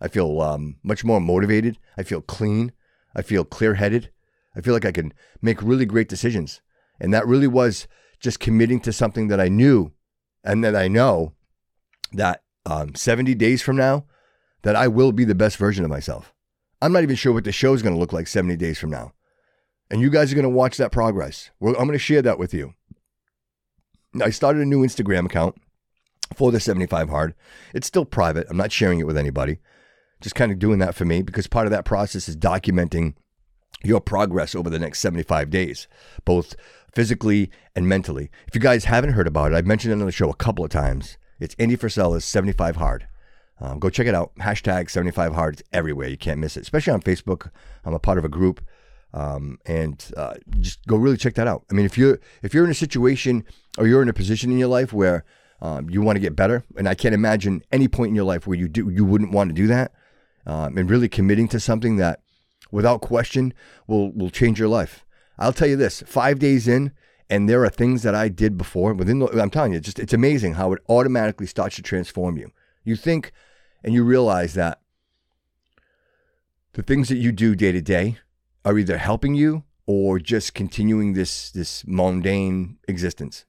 I 0.00 0.08
feel 0.08 0.40
um, 0.42 0.76
much 0.82 1.04
more 1.04 1.20
motivated. 1.20 1.78
I 1.96 2.02
feel 2.02 2.20
clean. 2.20 2.72
I 3.16 3.22
feel 3.22 3.44
clear 3.44 3.74
headed. 3.74 4.10
I 4.54 4.60
feel 4.60 4.74
like 4.74 4.84
I 4.84 4.92
can 4.92 5.12
make 5.40 5.62
really 5.62 5.86
great 5.86 6.08
decisions. 6.08 6.60
And 7.00 7.12
that 7.12 7.26
really 7.26 7.46
was 7.46 7.88
just 8.20 8.38
committing 8.38 8.80
to 8.80 8.92
something 8.92 9.28
that 9.28 9.40
I 9.40 9.48
knew 9.48 9.92
and 10.44 10.62
that 10.62 10.76
I 10.76 10.88
know 10.88 11.32
that 12.12 12.42
um, 12.66 12.94
70 12.94 13.34
days 13.34 13.62
from 13.62 13.76
now, 13.76 14.04
that 14.62 14.76
I 14.76 14.88
will 14.88 15.12
be 15.12 15.24
the 15.24 15.34
best 15.34 15.56
version 15.56 15.84
of 15.84 15.90
myself. 15.90 16.33
I'm 16.84 16.92
not 16.92 17.02
even 17.02 17.16
sure 17.16 17.32
what 17.32 17.44
the 17.44 17.50
show 17.50 17.72
is 17.72 17.80
going 17.80 17.94
to 17.94 17.98
look 17.98 18.12
like 18.12 18.26
70 18.26 18.56
days 18.56 18.78
from 18.78 18.90
now. 18.90 19.14
And 19.90 20.02
you 20.02 20.10
guys 20.10 20.30
are 20.30 20.34
going 20.34 20.42
to 20.42 20.50
watch 20.50 20.76
that 20.76 20.92
progress. 20.92 21.50
I'm 21.62 21.72
going 21.72 21.92
to 21.92 21.98
share 21.98 22.20
that 22.20 22.38
with 22.38 22.52
you. 22.52 22.74
I 24.22 24.28
started 24.28 24.60
a 24.60 24.66
new 24.66 24.84
Instagram 24.84 25.24
account 25.24 25.54
for 26.34 26.52
the 26.52 26.60
75 26.60 27.08
hard. 27.08 27.34
It's 27.72 27.86
still 27.86 28.04
private. 28.04 28.46
I'm 28.50 28.58
not 28.58 28.70
sharing 28.70 29.00
it 29.00 29.06
with 29.06 29.16
anybody. 29.16 29.60
Just 30.20 30.34
kind 30.34 30.52
of 30.52 30.58
doing 30.58 30.78
that 30.80 30.94
for 30.94 31.06
me 31.06 31.22
because 31.22 31.46
part 31.46 31.66
of 31.66 31.70
that 31.70 31.86
process 31.86 32.28
is 32.28 32.36
documenting 32.36 33.14
your 33.82 34.02
progress 34.02 34.54
over 34.54 34.68
the 34.68 34.78
next 34.78 35.00
75 35.00 35.48
days, 35.48 35.88
both 36.26 36.54
physically 36.94 37.50
and 37.74 37.88
mentally. 37.88 38.30
If 38.46 38.54
you 38.54 38.60
guys 38.60 38.84
haven't 38.84 39.14
heard 39.14 39.26
about 39.26 39.52
it, 39.52 39.54
I've 39.54 39.66
mentioned 39.66 39.94
it 39.94 40.00
on 40.00 40.06
the 40.06 40.12
show 40.12 40.28
a 40.28 40.36
couple 40.36 40.66
of 40.66 40.70
times. 40.70 41.16
It's 41.40 41.56
Andy 41.58 41.76
Frisella's 41.76 42.26
75 42.26 42.76
Hard. 42.76 43.08
Um, 43.60 43.78
go 43.78 43.88
check 43.88 44.06
it 44.06 44.14
out. 44.14 44.34
Hashtag 44.36 44.90
75 44.90 45.34
Hard. 45.34 45.54
It's 45.54 45.62
everywhere. 45.72 46.08
You 46.08 46.16
can't 46.16 46.40
miss 46.40 46.56
it, 46.56 46.62
especially 46.62 46.92
on 46.92 47.02
Facebook. 47.02 47.50
I'm 47.84 47.94
a 47.94 47.98
part 47.98 48.18
of 48.18 48.24
a 48.24 48.28
group. 48.28 48.60
Um, 49.12 49.60
and 49.64 50.04
uh, 50.16 50.34
just 50.58 50.84
go 50.86 50.96
really 50.96 51.16
check 51.16 51.34
that 51.34 51.46
out. 51.46 51.64
I 51.70 51.74
mean, 51.74 51.86
if 51.86 51.96
you're 51.96 52.18
if 52.42 52.52
you're 52.52 52.64
in 52.64 52.70
a 52.70 52.74
situation 52.74 53.44
or 53.78 53.86
you're 53.86 54.02
in 54.02 54.08
a 54.08 54.12
position 54.12 54.50
in 54.50 54.58
your 54.58 54.68
life 54.68 54.92
where 54.92 55.24
um, 55.62 55.88
you 55.88 56.02
want 56.02 56.16
to 56.16 56.20
get 56.20 56.34
better, 56.34 56.64
and 56.76 56.88
I 56.88 56.94
can't 56.94 57.14
imagine 57.14 57.62
any 57.70 57.86
point 57.86 58.08
in 58.08 58.16
your 58.16 58.24
life 58.24 58.44
where 58.46 58.58
you 58.58 58.66
do 58.66 58.90
you 58.90 59.04
wouldn't 59.04 59.30
want 59.30 59.50
to 59.50 59.54
do 59.54 59.68
that, 59.68 59.92
um, 60.46 60.76
and 60.76 60.90
really 60.90 61.08
committing 61.08 61.46
to 61.48 61.60
something 61.60 61.96
that, 61.96 62.22
without 62.72 63.02
question, 63.02 63.54
will 63.86 64.12
will 64.12 64.30
change 64.30 64.58
your 64.58 64.68
life. 64.68 65.04
I'll 65.38 65.52
tell 65.52 65.68
you 65.68 65.76
this: 65.76 66.02
five 66.08 66.40
days 66.40 66.66
in, 66.66 66.90
and 67.30 67.48
there 67.48 67.62
are 67.62 67.70
things 67.70 68.02
that 68.02 68.16
I 68.16 68.28
did 68.28 68.58
before 68.58 68.94
within. 68.94 69.20
The, 69.20 69.26
I'm 69.40 69.50
telling 69.50 69.72
you, 69.72 69.78
just 69.78 70.00
it's 70.00 70.12
amazing 70.12 70.54
how 70.54 70.72
it 70.72 70.82
automatically 70.88 71.46
starts 71.46 71.76
to 71.76 71.82
transform 71.82 72.36
you. 72.36 72.50
You 72.84 72.96
think, 72.96 73.32
and 73.82 73.94
you 73.94 74.04
realize 74.04 74.54
that 74.54 74.80
the 76.74 76.82
things 76.82 77.08
that 77.08 77.16
you 77.16 77.32
do 77.32 77.54
day 77.54 77.72
to 77.72 77.80
day 77.80 78.18
are 78.64 78.78
either 78.78 78.98
helping 78.98 79.34
you 79.34 79.64
or 79.86 80.18
just 80.18 80.54
continuing 80.54 81.14
this 81.14 81.50
this 81.50 81.84
mundane 81.86 82.78
existence. 82.88 83.44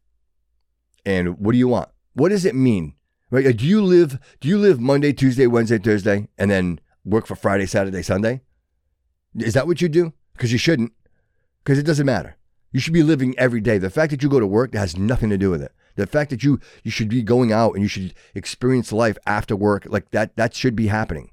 And 1.05 1.37
what 1.39 1.51
do 1.51 1.57
you 1.57 1.67
want? 1.67 1.89
What 2.13 2.29
does 2.29 2.45
it 2.45 2.55
mean? 2.55 2.95
Right? 3.29 3.55
Do 3.55 3.65
you 3.65 3.83
live 3.83 4.19
do 4.39 4.47
you 4.47 4.57
live 4.57 4.79
Monday, 4.79 5.13
Tuesday, 5.13 5.47
Wednesday, 5.47 5.77
Thursday, 5.77 6.27
and 6.37 6.49
then 6.49 6.79
work 7.03 7.25
for 7.25 7.35
Friday, 7.35 7.65
Saturday, 7.65 8.01
Sunday? 8.01 8.41
Is 9.35 9.53
that 9.53 9.67
what 9.67 9.81
you 9.81 9.89
do? 9.89 10.13
Because 10.33 10.51
you 10.51 10.57
shouldn't. 10.57 10.93
Because 11.63 11.79
it 11.79 11.85
doesn't 11.85 12.05
matter. 12.05 12.37
You 12.71 12.79
should 12.79 12.93
be 12.93 13.03
living 13.03 13.37
every 13.37 13.61
day. 13.61 13.77
The 13.77 13.89
fact 13.89 14.11
that 14.11 14.21
you 14.21 14.29
go 14.29 14.39
to 14.39 14.47
work 14.47 14.73
has 14.73 14.97
nothing 14.97 15.29
to 15.29 15.37
do 15.37 15.49
with 15.49 15.61
it. 15.61 15.71
The 15.95 16.07
fact 16.07 16.29
that 16.29 16.43
you 16.43 16.59
you 16.83 16.91
should 16.91 17.09
be 17.09 17.23
going 17.23 17.51
out 17.51 17.73
and 17.73 17.81
you 17.81 17.87
should 17.87 18.13
experience 18.33 18.91
life 18.91 19.17
after 19.25 19.55
work, 19.55 19.85
like 19.89 20.11
that, 20.11 20.35
that 20.35 20.53
should 20.53 20.75
be 20.75 20.87
happening. 20.87 21.31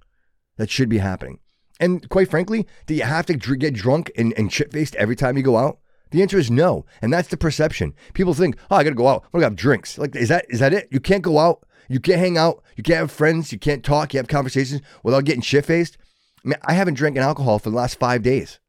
That 0.56 0.70
should 0.70 0.88
be 0.88 0.98
happening. 0.98 1.40
And 1.80 2.08
quite 2.08 2.30
frankly, 2.30 2.66
do 2.86 2.94
you 2.94 3.02
have 3.02 3.26
to 3.26 3.36
dr- 3.36 3.58
get 3.58 3.74
drunk 3.74 4.12
and, 4.16 4.32
and 4.36 4.52
shit 4.52 4.72
faced 4.72 4.94
every 4.96 5.16
time 5.16 5.36
you 5.36 5.42
go 5.42 5.56
out? 5.56 5.78
The 6.12 6.22
answer 6.22 6.38
is 6.38 6.50
no. 6.50 6.84
And 7.00 7.12
that's 7.12 7.28
the 7.28 7.36
perception. 7.36 7.94
People 8.12 8.34
think, 8.34 8.56
oh, 8.70 8.76
I 8.76 8.84
got 8.84 8.90
to 8.90 8.94
go 8.94 9.08
out. 9.08 9.24
Going 9.32 9.40
to 9.40 9.46
have 9.46 9.56
drinks. 9.56 9.98
Like, 9.98 10.14
is 10.14 10.28
that 10.28 10.46
is 10.48 10.60
that 10.60 10.72
it? 10.72 10.88
You 10.92 11.00
can't 11.00 11.22
go 11.22 11.38
out. 11.38 11.66
You 11.88 11.98
can't 11.98 12.20
hang 12.20 12.38
out. 12.38 12.62
You 12.76 12.82
can't 12.82 12.98
have 12.98 13.10
friends. 13.10 13.50
You 13.50 13.58
can't 13.58 13.82
talk. 13.82 14.14
You 14.14 14.18
have 14.18 14.28
conversations 14.28 14.82
without 15.02 15.24
getting 15.24 15.42
shit 15.42 15.64
faced. 15.64 15.98
I 16.44 16.48
mean, 16.48 16.58
I 16.64 16.74
haven't 16.74 16.94
drank 16.94 17.16
an 17.16 17.22
alcohol 17.22 17.58
for 17.58 17.70
the 17.70 17.76
last 17.76 17.98
five 17.98 18.22
days. 18.22 18.60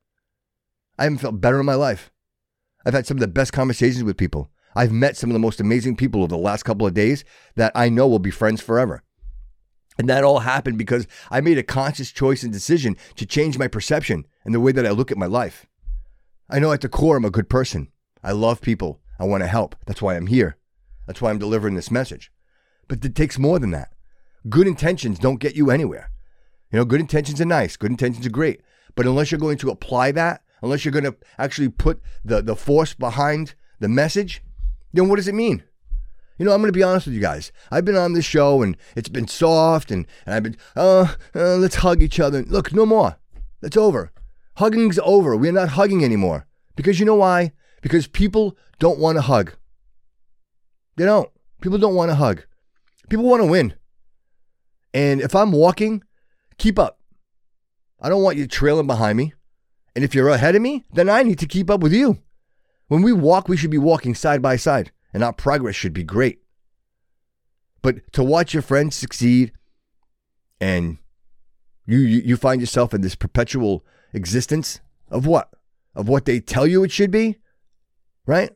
I 0.98 1.04
haven't 1.04 1.20
felt 1.20 1.42
better 1.42 1.60
in 1.60 1.66
my 1.66 1.76
life. 1.76 2.12
I've 2.86 2.94
had 2.94 3.06
some 3.06 3.18
of 3.18 3.22
the 3.22 3.28
best 3.28 3.54
conversations 3.54 4.04
with 4.04 4.18
people. 4.18 4.50
I've 4.75 4.92
met 4.92 5.18
some 5.18 5.30
of 5.30 5.34
the 5.34 5.39
most 5.39 5.60
amazing 5.60 5.96
people 5.96 6.22
over 6.22 6.30
the 6.30 6.38
last 6.38 6.63
couple 6.63 6.88
of 6.88 6.94
days 6.94 7.24
that 7.56 7.72
I 7.75 7.89
know 7.89 8.08
will 8.08 8.20
be 8.20 8.32
friends 8.32 8.62
forever. 8.62 9.03
And 9.98 10.10
that 10.10 10.24
all 10.24 10.39
happened 10.39 10.77
because 10.77 11.08
I 11.30 11.42
made 11.42 11.58
a 11.58 11.63
conscious 11.63 12.12
choice 12.12 12.44
and 12.44 12.51
decision 12.51 12.98
to 13.15 13.25
change 13.25 13.58
my 13.58 13.68
perception 13.68 14.25
and 14.44 14.53
the 14.53 14.60
way 14.60 14.72
that 14.72 14.86
I 14.86 14.92
look 14.92 15.12
at 15.12 15.18
my 15.18 15.27
life. 15.27 15.68
I 16.50 16.60
know 16.60 16.72
at 16.72 16.82
the 16.82 16.89
core 16.89 17.18
I'm 17.18 17.25
a 17.25 17.30
good 17.30 17.50
person. 17.50 17.92
I 18.24 18.32
love 18.32 18.62
people. 18.62 19.01
I 19.20 19.25
want 19.25 19.44
to 19.44 19.48
help. 19.48 19.75
That's 19.86 20.01
why 20.01 20.15
I'm 20.15 20.27
here. 20.27 20.58
That's 21.06 21.22
why 21.22 21.30
I'm 21.30 21.39
delivering 21.39 21.75
this 21.75 21.92
message. 21.92 22.32
But 22.88 23.03
it 23.06 23.15
takes 23.15 23.38
more 23.38 23.60
than 23.60 23.72
that. 23.72 23.94
Good 24.50 24.68
intentions 24.68 25.20
don't 25.20 25.39
get 25.39 25.56
you 25.56 25.70
anywhere. 25.70 26.10
You 26.72 26.80
know, 26.80 26.86
good 26.86 27.00
intentions 27.00 27.39
are 27.39 27.46
nice, 27.46 27.77
good 27.77 27.92
intentions 27.92 28.25
are 28.25 28.32
great. 28.32 28.62
But 28.96 29.06
unless 29.06 29.32
you're 29.32 29.39
going 29.39 29.60
to 29.60 29.70
apply 29.70 30.12
that, 30.13 30.42
unless 30.62 30.84
you're 30.84 30.92
going 30.92 31.03
to 31.03 31.15
actually 31.38 31.70
put 31.70 32.01
the, 32.25 32.42
the 32.42 32.56
force 32.56 32.94
behind 32.94 33.56
the 33.80 33.88
message, 33.88 34.42
then 34.94 35.10
what 35.10 35.18
does 35.18 35.28
it 35.28 35.36
mean? 35.36 35.64
You 36.38 36.46
know, 36.46 36.54
I'm 36.54 36.62
going 36.62 36.72
to 36.72 36.78
be 36.78 36.84
honest 36.84 37.06
with 37.06 37.16
you 37.16 37.22
guys. 37.22 37.52
I've 37.70 37.86
been 37.86 37.96
on 37.96 38.14
this 38.14 38.26
show 38.26 38.62
and 38.62 38.76
it's 38.96 39.10
been 39.10 39.28
soft 39.28 39.92
and, 39.92 40.08
and 40.26 40.36
I've 40.36 40.44
been, 40.44 40.58
uh, 40.76 41.14
uh, 41.36 41.56
let's 41.58 41.76
hug 41.76 42.02
each 42.02 42.20
other. 42.20 42.44
Look, 42.44 42.74
no 42.74 42.86
more. 42.86 43.18
That's 43.62 43.78
over. 43.78 44.12
Hugging's 44.58 45.00
over. 45.04 45.36
We're 45.36 45.52
not 45.52 45.70
hugging 45.70 46.04
anymore. 46.04 46.48
Because 46.76 47.00
you 47.00 47.06
know 47.06 47.16
why? 47.16 47.54
Because 47.82 48.08
people 48.08 48.58
don't 48.80 49.00
want 49.00 49.18
to 49.18 49.22
hug. 49.22 49.54
They 50.96 51.06
don't. 51.06 51.30
People 51.62 51.78
don't 51.78 51.96
want 51.96 52.10
to 52.10 52.16
hug. 52.16 52.44
People 53.10 53.26
want 53.26 53.42
to 53.42 53.48
win. 53.48 53.76
And 54.94 55.22
if 55.22 55.36
I'm 55.36 55.52
walking, 55.52 56.04
keep 56.58 56.78
up. 56.78 57.00
I 58.02 58.10
don't 58.10 58.24
want 58.24 58.38
you 58.38 58.48
trailing 58.48 58.88
behind 58.88 59.18
me. 59.18 59.34
And 59.96 60.04
if 60.04 60.16
you're 60.16 60.30
ahead 60.30 60.56
of 60.56 60.62
me, 60.62 60.86
then 60.92 61.10
I 61.10 61.24
need 61.24 61.40
to 61.40 61.46
keep 61.46 61.70
up 61.70 61.82
with 61.82 61.94
you. 61.94 62.20
When 62.94 63.02
we 63.02 63.12
walk, 63.12 63.50
we 63.50 63.58
should 63.58 63.72
be 63.72 63.80
walking 63.80 64.14
side 64.14 64.40
by 64.40 64.56
side, 64.56 64.92
and 65.16 65.24
our 65.24 65.34
progress 65.34 65.76
should 65.76 65.94
be 65.94 66.04
great. 66.04 66.44
But 67.82 68.14
to 68.14 68.24
watch 68.24 68.54
your 68.54 68.62
friends 68.62 68.94
succeed 68.96 69.52
and 70.62 71.00
You, 71.88 71.98
you 71.98 72.22
you 72.24 72.38
find 72.38 72.62
yourself 72.62 72.94
in 72.94 73.02
this 73.02 73.16
perpetual 73.16 73.84
existence 74.14 74.80
of 75.10 75.26
what? 75.26 75.50
Of 75.96 76.08
what 76.08 76.26
they 76.26 76.40
tell 76.40 76.68
you 76.68 76.84
it 76.84 76.92
should 76.92 77.10
be? 77.10 77.40
Right? 78.28 78.52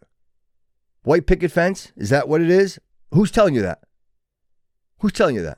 White 1.02 1.26
picket 1.26 1.52
fence? 1.52 1.92
Is 1.98 2.12
that 2.12 2.30
what 2.30 2.40
it 2.40 2.52
is? 2.52 2.78
Who's 3.16 3.32
telling 3.32 3.56
you 3.56 3.64
that? 3.64 3.80
Who's 5.00 5.14
telling 5.14 5.36
you 5.36 5.42
that? 5.42 5.58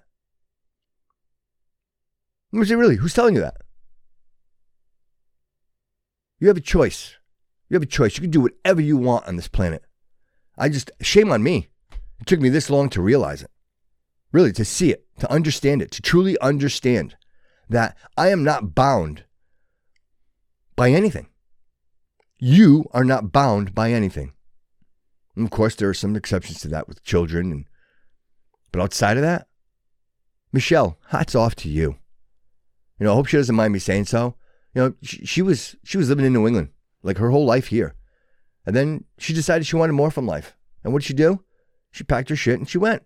Let 2.53 2.61
me 2.61 2.65
say 2.65 2.75
really, 2.75 2.95
who's 2.95 3.13
telling 3.13 3.35
you 3.35 3.41
that? 3.41 3.57
You 6.39 6.47
have 6.47 6.55
a 6.55 6.61
choice. 6.61 7.18
You 7.69 7.75
have 7.75 7.83
a 7.83 7.87
choice. 7.87 8.17
You 8.17 8.21
can 8.21 8.31
do 8.31 8.41
whatever 8.41 8.81
you 8.81 8.97
want 8.97 9.27
on 9.27 9.35
this 9.35 9.47
planet. 9.47 9.83
I 10.57 10.69
just, 10.69 10.91
shame 11.01 11.31
on 11.31 11.43
me. 11.43 11.69
It 12.19 12.25
took 12.25 12.41
me 12.41 12.49
this 12.49 12.69
long 12.69 12.89
to 12.89 13.01
realize 13.01 13.43
it. 13.43 13.51
Really, 14.31 14.51
to 14.53 14.65
see 14.65 14.91
it, 14.91 15.05
to 15.19 15.31
understand 15.31 15.81
it, 15.81 15.91
to 15.91 16.01
truly 16.01 16.37
understand 16.39 17.15
that 17.69 17.95
I 18.17 18.29
am 18.29 18.43
not 18.43 18.75
bound 18.75 19.23
by 20.75 20.91
anything. 20.91 21.27
You 22.37 22.85
are 22.91 23.03
not 23.03 23.31
bound 23.31 23.73
by 23.73 23.91
anything. 23.91 24.33
And 25.35 25.45
of 25.45 25.51
course, 25.51 25.75
there 25.75 25.89
are 25.89 25.93
some 25.93 26.15
exceptions 26.15 26.59
to 26.61 26.67
that 26.69 26.87
with 26.87 27.03
children. 27.03 27.51
And, 27.51 27.65
but 28.71 28.81
outside 28.81 29.17
of 29.17 29.23
that, 29.23 29.47
Michelle, 30.51 30.97
hats 31.07 31.35
off 31.35 31.55
to 31.57 31.69
you. 31.69 31.97
You 32.99 33.05
know, 33.05 33.13
I 33.13 33.15
hope 33.15 33.27
she 33.27 33.37
doesn't 33.37 33.55
mind 33.55 33.73
me 33.73 33.79
saying 33.79 34.05
so. 34.05 34.35
You 34.73 34.81
know, 34.81 34.93
she, 35.01 35.25
she 35.25 35.41
was 35.41 35.75
she 35.83 35.97
was 35.97 36.09
living 36.09 36.25
in 36.25 36.33
New 36.33 36.47
England 36.47 36.69
like 37.03 37.17
her 37.17 37.29
whole 37.29 37.45
life 37.45 37.67
here, 37.67 37.95
and 38.65 38.75
then 38.75 39.05
she 39.17 39.33
decided 39.33 39.65
she 39.65 39.75
wanted 39.75 39.93
more 39.93 40.11
from 40.11 40.27
life. 40.27 40.55
And 40.83 40.93
what 40.93 41.01
did 41.01 41.07
she 41.07 41.13
do? 41.13 41.43
She 41.91 42.03
packed 42.03 42.29
her 42.29 42.35
shit 42.35 42.59
and 42.59 42.69
she 42.69 42.77
went. 42.77 43.03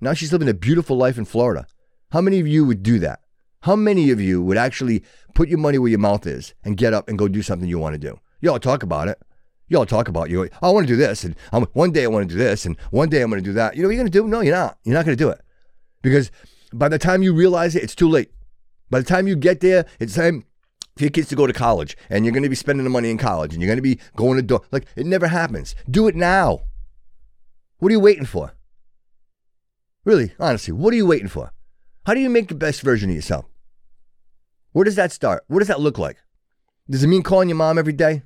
Now 0.00 0.14
she's 0.14 0.32
living 0.32 0.48
a 0.48 0.54
beautiful 0.54 0.96
life 0.96 1.18
in 1.18 1.24
Florida. 1.24 1.66
How 2.10 2.20
many 2.20 2.40
of 2.40 2.46
you 2.46 2.64
would 2.64 2.82
do 2.82 2.98
that? 3.00 3.20
How 3.62 3.76
many 3.76 4.10
of 4.10 4.20
you 4.20 4.42
would 4.42 4.58
actually 4.58 5.02
put 5.34 5.48
your 5.48 5.58
money 5.58 5.78
where 5.78 5.90
your 5.90 5.98
mouth 5.98 6.26
is 6.26 6.54
and 6.64 6.76
get 6.76 6.92
up 6.92 7.08
and 7.08 7.18
go 7.18 7.28
do 7.28 7.42
something 7.42 7.68
you 7.68 7.78
want 7.78 7.94
to 7.94 7.98
do? 7.98 8.18
Y'all 8.40 8.58
talk 8.58 8.82
about 8.82 9.08
it. 9.08 9.18
Y'all 9.68 9.86
talk 9.86 10.08
about 10.08 10.28
you. 10.28 10.48
I 10.60 10.70
want 10.70 10.86
to 10.86 10.92
do 10.92 10.96
this, 10.98 11.24
and 11.24 11.34
I'm, 11.50 11.64
one 11.72 11.90
day 11.90 12.04
I 12.04 12.08
want 12.08 12.28
to 12.28 12.34
do 12.34 12.38
this, 12.38 12.66
and 12.66 12.76
one 12.90 13.08
day 13.08 13.22
I'm 13.22 13.30
going 13.30 13.42
to 13.42 13.48
do 13.48 13.54
that. 13.54 13.74
You 13.74 13.82
know 13.82 13.88
what 13.88 13.94
you're 13.94 14.02
going 14.02 14.12
to 14.12 14.18
do? 14.18 14.28
No, 14.28 14.40
you're 14.40 14.54
not. 14.54 14.78
You're 14.84 14.94
not 14.94 15.06
going 15.06 15.16
to 15.16 15.24
do 15.24 15.30
it 15.30 15.40
because 16.02 16.30
by 16.72 16.88
the 16.88 16.98
time 16.98 17.22
you 17.22 17.32
realize 17.32 17.74
it, 17.74 17.82
it's 17.82 17.94
too 17.94 18.08
late. 18.08 18.30
By 18.90 18.98
the 18.98 19.06
time 19.06 19.26
you 19.26 19.36
get 19.36 19.60
there, 19.60 19.86
it's 19.98 20.14
time 20.14 20.44
your 21.02 21.10
kids 21.10 21.28
to 21.28 21.36
go 21.36 21.46
to 21.46 21.52
college, 21.52 21.96
and 22.08 22.24
you're 22.24 22.32
going 22.32 22.44
to 22.44 22.48
be 22.48 22.54
spending 22.54 22.84
the 22.84 22.90
money 22.90 23.10
in 23.10 23.18
college, 23.18 23.52
and 23.52 23.60
you're 23.60 23.68
going 23.68 23.78
to 23.78 23.82
be 23.82 23.98
going 24.16 24.36
to 24.36 24.42
do 24.42 24.60
like 24.70 24.86
it 24.96 25.06
never 25.06 25.28
happens. 25.28 25.74
Do 25.90 26.06
it 26.06 26.14
now. 26.14 26.60
What 27.78 27.88
are 27.88 27.92
you 27.92 28.00
waiting 28.00 28.26
for? 28.26 28.54
Really, 30.04 30.32
honestly, 30.38 30.72
what 30.72 30.92
are 30.92 30.96
you 30.96 31.06
waiting 31.06 31.28
for? 31.28 31.52
How 32.06 32.14
do 32.14 32.20
you 32.20 32.30
make 32.30 32.48
the 32.48 32.54
best 32.54 32.82
version 32.82 33.10
of 33.10 33.16
yourself? 33.16 33.46
Where 34.72 34.84
does 34.84 34.96
that 34.96 35.12
start? 35.12 35.44
What 35.48 35.60
does 35.60 35.68
that 35.68 35.80
look 35.80 35.98
like? 35.98 36.18
Does 36.88 37.02
it 37.02 37.08
mean 37.08 37.22
calling 37.22 37.48
your 37.48 37.56
mom 37.56 37.78
every 37.78 37.92
day? 37.92 38.22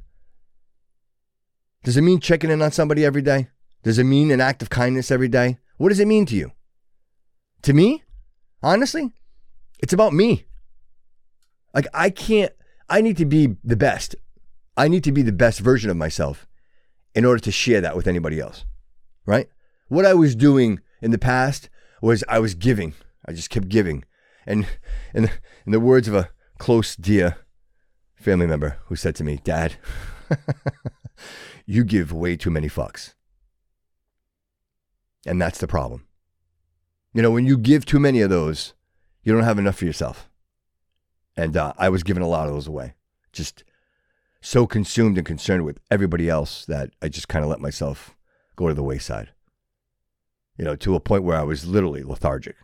Does 1.84 1.96
it 1.96 2.02
mean 2.02 2.20
checking 2.20 2.50
in 2.50 2.60
on 2.60 2.72
somebody 2.72 3.04
every 3.04 3.22
day? 3.22 3.48
Does 3.84 3.98
it 3.98 4.04
mean 4.04 4.30
an 4.30 4.40
act 4.40 4.62
of 4.62 4.70
kindness 4.70 5.10
every 5.10 5.28
day? 5.28 5.58
What 5.76 5.90
does 5.90 6.00
it 6.00 6.08
mean 6.08 6.26
to 6.26 6.34
you? 6.34 6.52
To 7.62 7.72
me, 7.72 8.02
honestly, 8.62 9.12
it's 9.78 9.92
about 9.92 10.12
me. 10.12 10.46
Like, 11.72 11.87
I 11.94 12.10
can't, 12.10 12.52
I 12.88 13.00
need 13.00 13.16
to 13.18 13.26
be 13.26 13.57
the 13.62 13.76
best. 13.76 14.16
I 14.76 14.88
need 14.88 15.04
to 15.04 15.12
be 15.12 15.23
the 15.23 15.33
best 15.33 15.61
version 15.61 15.90
of 15.90 15.97
myself 15.97 16.47
in 17.14 17.25
order 17.25 17.40
to 17.40 17.50
share 17.50 17.80
that 17.80 17.97
with 17.97 18.07
anybody 18.07 18.40
else, 18.40 18.64
right? 19.26 19.49
What 19.88 20.07
I 20.07 20.14
was 20.14 20.37
doing 20.37 20.80
in 21.02 21.11
the 21.11 21.18
past 21.18 21.68
was 22.00 22.23
I 22.28 22.38
was 22.38 22.54
giving. 22.54 22.95
I 23.26 23.33
just 23.33 23.50
kept 23.50 23.68
giving. 23.68 24.04
And 24.47 24.66
in, 25.14 25.30
in 25.66 25.73
the 25.73 25.80
words 25.80 26.09
of 26.09 26.14
a 26.14 26.30
close, 26.59 26.97
dear 26.97 27.37
family 28.16 28.47
member 28.47 28.78
who 28.87 28.97
said 28.97 29.14
to 29.16 29.25
me, 29.25 29.40
Dad, 29.42 29.76
you 31.66 31.85
give 31.85 32.12
way 32.12 32.37
too 32.37 32.50
many 32.50 32.68
fucks. 32.68 33.14
And 35.27 35.40
that's 35.40 35.59
the 35.59 35.66
problem. 35.66 36.07
You 37.12 37.22
know, 37.22 37.31
when 37.31 37.46
you 37.46 37.59
give 37.59 37.85
too 37.85 37.98
many 37.98 38.20
of 38.20 38.31
those, 38.31 38.74
you 39.22 39.33
don't 39.33 39.44
have 39.44 39.59
enough 39.59 39.77
for 39.77 39.85
yourself. 39.85 40.27
And 41.38 41.57
uh, 41.57 41.72
I 41.79 41.88
was 41.88 42.03
giving 42.03 42.22
a 42.22 42.29
lot 42.29 42.48
of 42.48 42.55
those 42.55 42.66
away. 42.66 42.94
Just 43.33 43.62
so 44.40 44.66
consumed 44.66 45.18
and 45.18 45.27
concerned 45.27 45.64
with 45.64 45.79
everybody 45.88 46.29
else 46.29 46.66
that 46.66 46.90
I 47.01 47.09
just 47.09 47.29
kind 47.29 47.44
of 47.44 47.51
let 47.51 47.61
myself 47.61 48.16
go 48.57 48.66
to 48.66 48.74
the 48.74 48.83
wayside. 48.83 49.31
You 50.57 50.64
know, 50.64 50.74
to 50.74 50.96
a 50.96 51.01
point 51.01 51.22
where 51.22 51.38
I 51.38 51.44
was 51.44 51.64
literally 51.64 52.03
lethargic. 52.03 52.57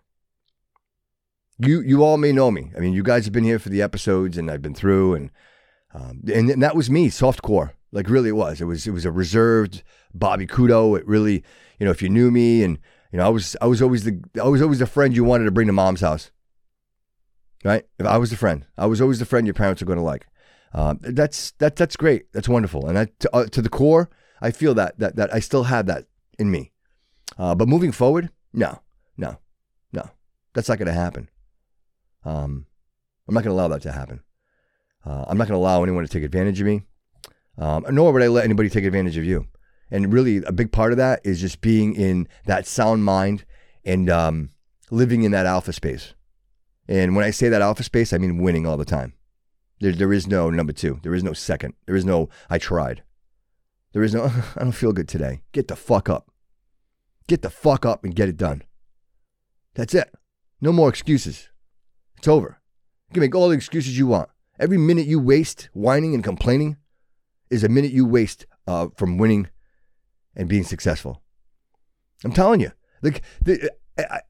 You 1.57 1.81
you 1.83 2.03
all 2.03 2.17
may 2.17 2.33
know 2.33 2.51
me. 2.51 2.73
I 2.77 2.81
mean, 2.81 2.93
you 2.93 3.05
guys 3.05 3.25
have 3.27 3.33
been 3.33 3.45
here 3.45 3.61
for 3.61 3.69
the 3.69 3.81
episodes, 3.81 4.37
and 4.37 4.51
I've 4.51 4.63
been 4.63 4.75
through, 4.75 5.15
and 5.15 5.31
um, 5.95 6.23
and, 6.27 6.51
and 6.51 6.63
that 6.65 6.75
was 6.75 6.91
me, 6.91 7.09
soft 7.11 7.43
core. 7.43 7.75
Like 7.93 8.11
really, 8.11 8.31
it 8.31 8.37
was. 8.37 8.61
It 8.61 8.65
was 8.65 8.89
it 8.89 8.91
was 8.91 9.05
a 9.05 9.13
reserved 9.13 9.85
Bobby 10.13 10.49
Couto. 10.49 10.99
It 10.99 11.07
really, 11.07 11.45
you 11.79 11.87
know, 11.87 11.93
if 11.93 12.03
you 12.03 12.09
knew 12.09 12.33
me, 12.33 12.65
and 12.65 12.81
you 13.13 13.19
know, 13.19 13.27
I 13.27 13.29
was 13.29 13.57
I 13.63 13.67
was 13.67 13.81
always 13.81 14.03
the 14.03 14.21
I 14.43 14.49
was 14.49 14.61
always 14.61 14.81
the 14.81 14.87
friend 14.87 15.15
you 15.15 15.23
wanted 15.23 15.45
to 15.45 15.53
bring 15.53 15.69
to 15.69 15.73
mom's 15.73 16.01
house. 16.01 16.33
Right? 17.64 17.87
If 17.98 18.07
I 18.07 18.18
was 18.18 18.31
the 18.31 18.37
friend, 18.37 18.66
I 18.77 18.87
was 18.87 19.00
always 19.00 19.18
the 19.18 19.24
friend 19.24 19.46
your 19.46 19.55
parents 19.55 19.81
are 19.81 19.87
going 19.87 19.98
to 19.98 20.05
like. 20.05 20.27
Um, 20.74 20.98
that's 21.00 21.53
that 21.53 21.77
that's 21.77 21.96
great. 21.96 22.31
That's 22.33 22.48
wonderful. 22.48 22.87
And 22.87 22.98
I, 22.98 23.07
to, 23.20 23.35
uh, 23.35 23.46
to 23.46 23.62
the 23.62 23.68
core, 23.68 24.11
I 24.42 24.50
feel 24.50 24.74
that 24.74 24.98
that 24.98 25.16
that 25.16 25.33
I 25.33 25.38
still 25.38 25.64
have 25.64 25.87
that 25.87 26.07
in 26.38 26.50
me. 26.50 26.72
Uh, 27.38 27.55
but 27.55 27.68
moving 27.68 27.92
forward, 27.92 28.31
no, 28.53 28.81
no, 29.16 29.38
no, 29.92 30.11
that's 30.53 30.68
not 30.68 30.79
going 30.79 30.88
to 30.88 30.92
happen. 30.92 31.31
Um, 32.24 32.66
I'm 33.27 33.35
not 33.35 33.44
going 33.44 33.57
to 33.57 33.61
allow 33.61 33.68
that 33.68 33.83
to 33.83 33.92
happen. 33.92 34.20
Uh, 35.07 35.24
I'm 35.29 35.38
not 35.38 35.48
going 35.48 35.59
to 35.59 35.62
allow 35.62 35.83
anyone 35.83 36.05
to 36.05 36.11
take 36.11 36.24
advantage 36.24 36.61
of 36.61 36.66
me, 36.66 36.83
um, 37.57 37.87
nor 37.90 38.12
would 38.12 38.22
I 38.22 38.29
let 38.29 38.44
anybody 38.44 38.68
take 38.68 38.85
advantage 38.85 39.16
of 39.16 39.24
you. 39.24 39.46
And 39.90 40.12
really, 40.12 40.38
a 40.44 40.53
big 40.53 40.72
part 40.72 40.92
of 40.92 40.98
that 40.98 41.20
is 41.24 41.40
just 41.40 41.61
being 41.61 41.94
in 41.94 42.27
that 42.46 42.66
sound 42.66 43.05
mind 43.05 43.44
and 43.85 44.11
um, 44.11 44.50
living 44.90 45.22
in 45.22 45.31
that 45.33 45.46
alpha 45.46 45.72
space. 45.72 46.14
And 46.88 47.16
when 47.16 47.25
I 47.25 47.31
say 47.31 47.49
that 47.49 47.62
alpha 47.62 47.83
space, 47.83 48.12
I 48.12 48.18
mean 48.18 48.38
winning 48.38 48.66
all 48.66 48.77
the 48.77 48.85
time. 48.85 49.14
There, 49.81 49.92
there 49.92 50.12
is 50.12 50.27
no 50.27 50.51
number 50.51 50.73
two. 50.73 51.01
There 51.03 51.14
is 51.14 51.25
no 51.25 51.33
second. 51.33 51.75
There 51.87 51.97
is 51.97 52.05
no 52.05 52.29
I 52.49 52.59
tried. 52.59 53.03
There 53.92 54.03
is 54.03 54.14
no 54.14 54.25
I 54.57 54.61
don't 54.61 54.73
feel 54.73 54.92
good 54.92 55.09
today. 55.09 55.42
Get 55.53 55.68
the 55.68 55.77
fuck 55.77 56.09
up. 56.09 56.31
Get 57.27 57.42
the 57.42 57.51
fuck 57.51 57.87
up 57.87 58.05
and 58.05 58.14
get 58.14 58.29
it 58.29 58.37
done. 58.37 58.62
That's 59.75 59.94
it. 59.94 60.12
No 60.61 60.73
more 60.73 60.88
excuses. 60.88 61.49
It's 62.18 62.29
over. 62.29 62.61
You 63.09 63.14
can 63.14 63.20
make 63.23 63.35
all 63.35 63.49
the 63.49 63.57
excuses 63.57 63.99
you 63.99 64.07
want. 64.07 64.29
Every 64.59 64.79
minute 64.79 65.07
you 65.07 65.18
waste 65.18 65.68
whining 65.73 66.14
and 66.14 66.23
complaining 66.23 66.77
is 67.51 67.64
a 67.64 67.68
minute 67.68 67.92
you 67.92 68.07
waste 68.07 68.47
uh, 68.66 68.88
from 68.97 69.18
winning 69.18 69.49
and 70.37 70.49
being 70.49 70.64
successful. 70.64 71.23
I'm 72.25 72.33
telling 72.33 72.61
you, 72.61 72.73
like 73.03 73.23
the, 73.44 73.70
I, 73.99 74.03
I, 74.03 74.20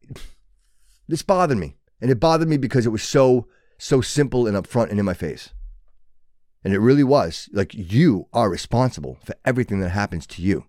this 1.08 1.22
bothered 1.22 1.58
me, 1.58 1.76
and 2.04 2.10
it 2.10 2.20
bothered 2.20 2.48
me 2.50 2.58
because 2.58 2.84
it 2.84 2.90
was 2.90 3.02
so 3.02 3.46
so 3.78 4.02
simple 4.02 4.46
and 4.46 4.54
upfront 4.54 4.90
and 4.90 4.98
in 5.00 5.06
my 5.06 5.14
face. 5.14 5.54
And 6.62 6.74
it 6.74 6.78
really 6.78 7.02
was 7.02 7.48
like 7.50 7.72
you 7.72 8.28
are 8.30 8.50
responsible 8.50 9.16
for 9.24 9.34
everything 9.42 9.80
that 9.80 9.88
happens 9.88 10.26
to 10.26 10.42
you. 10.42 10.66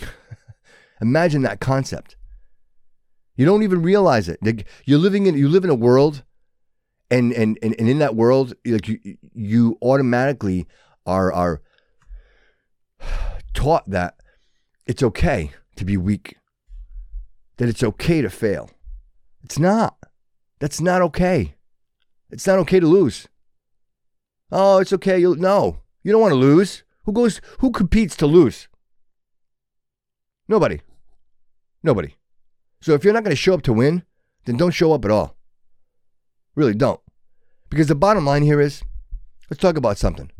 Imagine 1.02 1.42
that 1.42 1.60
concept. 1.60 2.16
You 3.36 3.44
don't 3.44 3.64
even 3.64 3.82
realize 3.82 4.30
it. 4.30 4.38
Like 4.42 4.66
you're 4.86 4.98
living 4.98 5.26
in 5.26 5.36
you 5.36 5.46
live 5.46 5.62
in 5.62 5.68
a 5.68 5.74
world 5.74 6.24
and 7.10 7.34
and 7.34 7.58
and, 7.62 7.74
and 7.78 7.86
in 7.90 7.98
that 7.98 8.16
world 8.16 8.54
like 8.64 8.88
you 8.88 9.18
you 9.34 9.76
automatically 9.82 10.66
are 11.04 11.30
are 11.34 11.60
taught 13.52 13.90
that 13.90 14.14
it's 14.86 15.02
okay 15.02 15.52
to 15.76 15.84
be 15.84 15.98
weak. 15.98 16.36
That 17.58 17.68
it's 17.68 17.82
okay 17.82 18.22
to 18.22 18.30
fail. 18.30 18.70
It's 19.44 19.58
not. 19.58 19.98
That's 20.58 20.80
not 20.80 21.02
okay. 21.02 21.54
It's 22.30 22.46
not 22.46 22.58
okay 22.60 22.80
to 22.80 22.86
lose. 22.86 23.28
Oh, 24.50 24.78
it's 24.78 24.92
okay. 24.92 25.18
You 25.18 25.36
no. 25.36 25.80
You 26.02 26.12
don't 26.12 26.20
want 26.20 26.32
to 26.32 26.36
lose. 26.36 26.82
Who 27.04 27.12
goes 27.12 27.40
who 27.58 27.70
competes 27.70 28.16
to 28.16 28.26
lose? 28.26 28.68
Nobody. 30.48 30.80
Nobody. 31.82 32.14
So 32.80 32.94
if 32.94 33.04
you're 33.04 33.12
not 33.12 33.24
going 33.24 33.34
to 33.34 33.40
show 33.40 33.54
up 33.54 33.62
to 33.62 33.72
win, 33.72 34.04
then 34.44 34.56
don't 34.56 34.70
show 34.70 34.92
up 34.92 35.04
at 35.04 35.10
all. 35.10 35.36
Really 36.54 36.74
don't. 36.74 37.00
Because 37.68 37.88
the 37.88 37.94
bottom 37.94 38.24
line 38.24 38.42
here 38.42 38.60
is 38.60 38.82
let's 39.50 39.60
talk 39.60 39.76
about 39.76 39.98
something. 39.98 40.30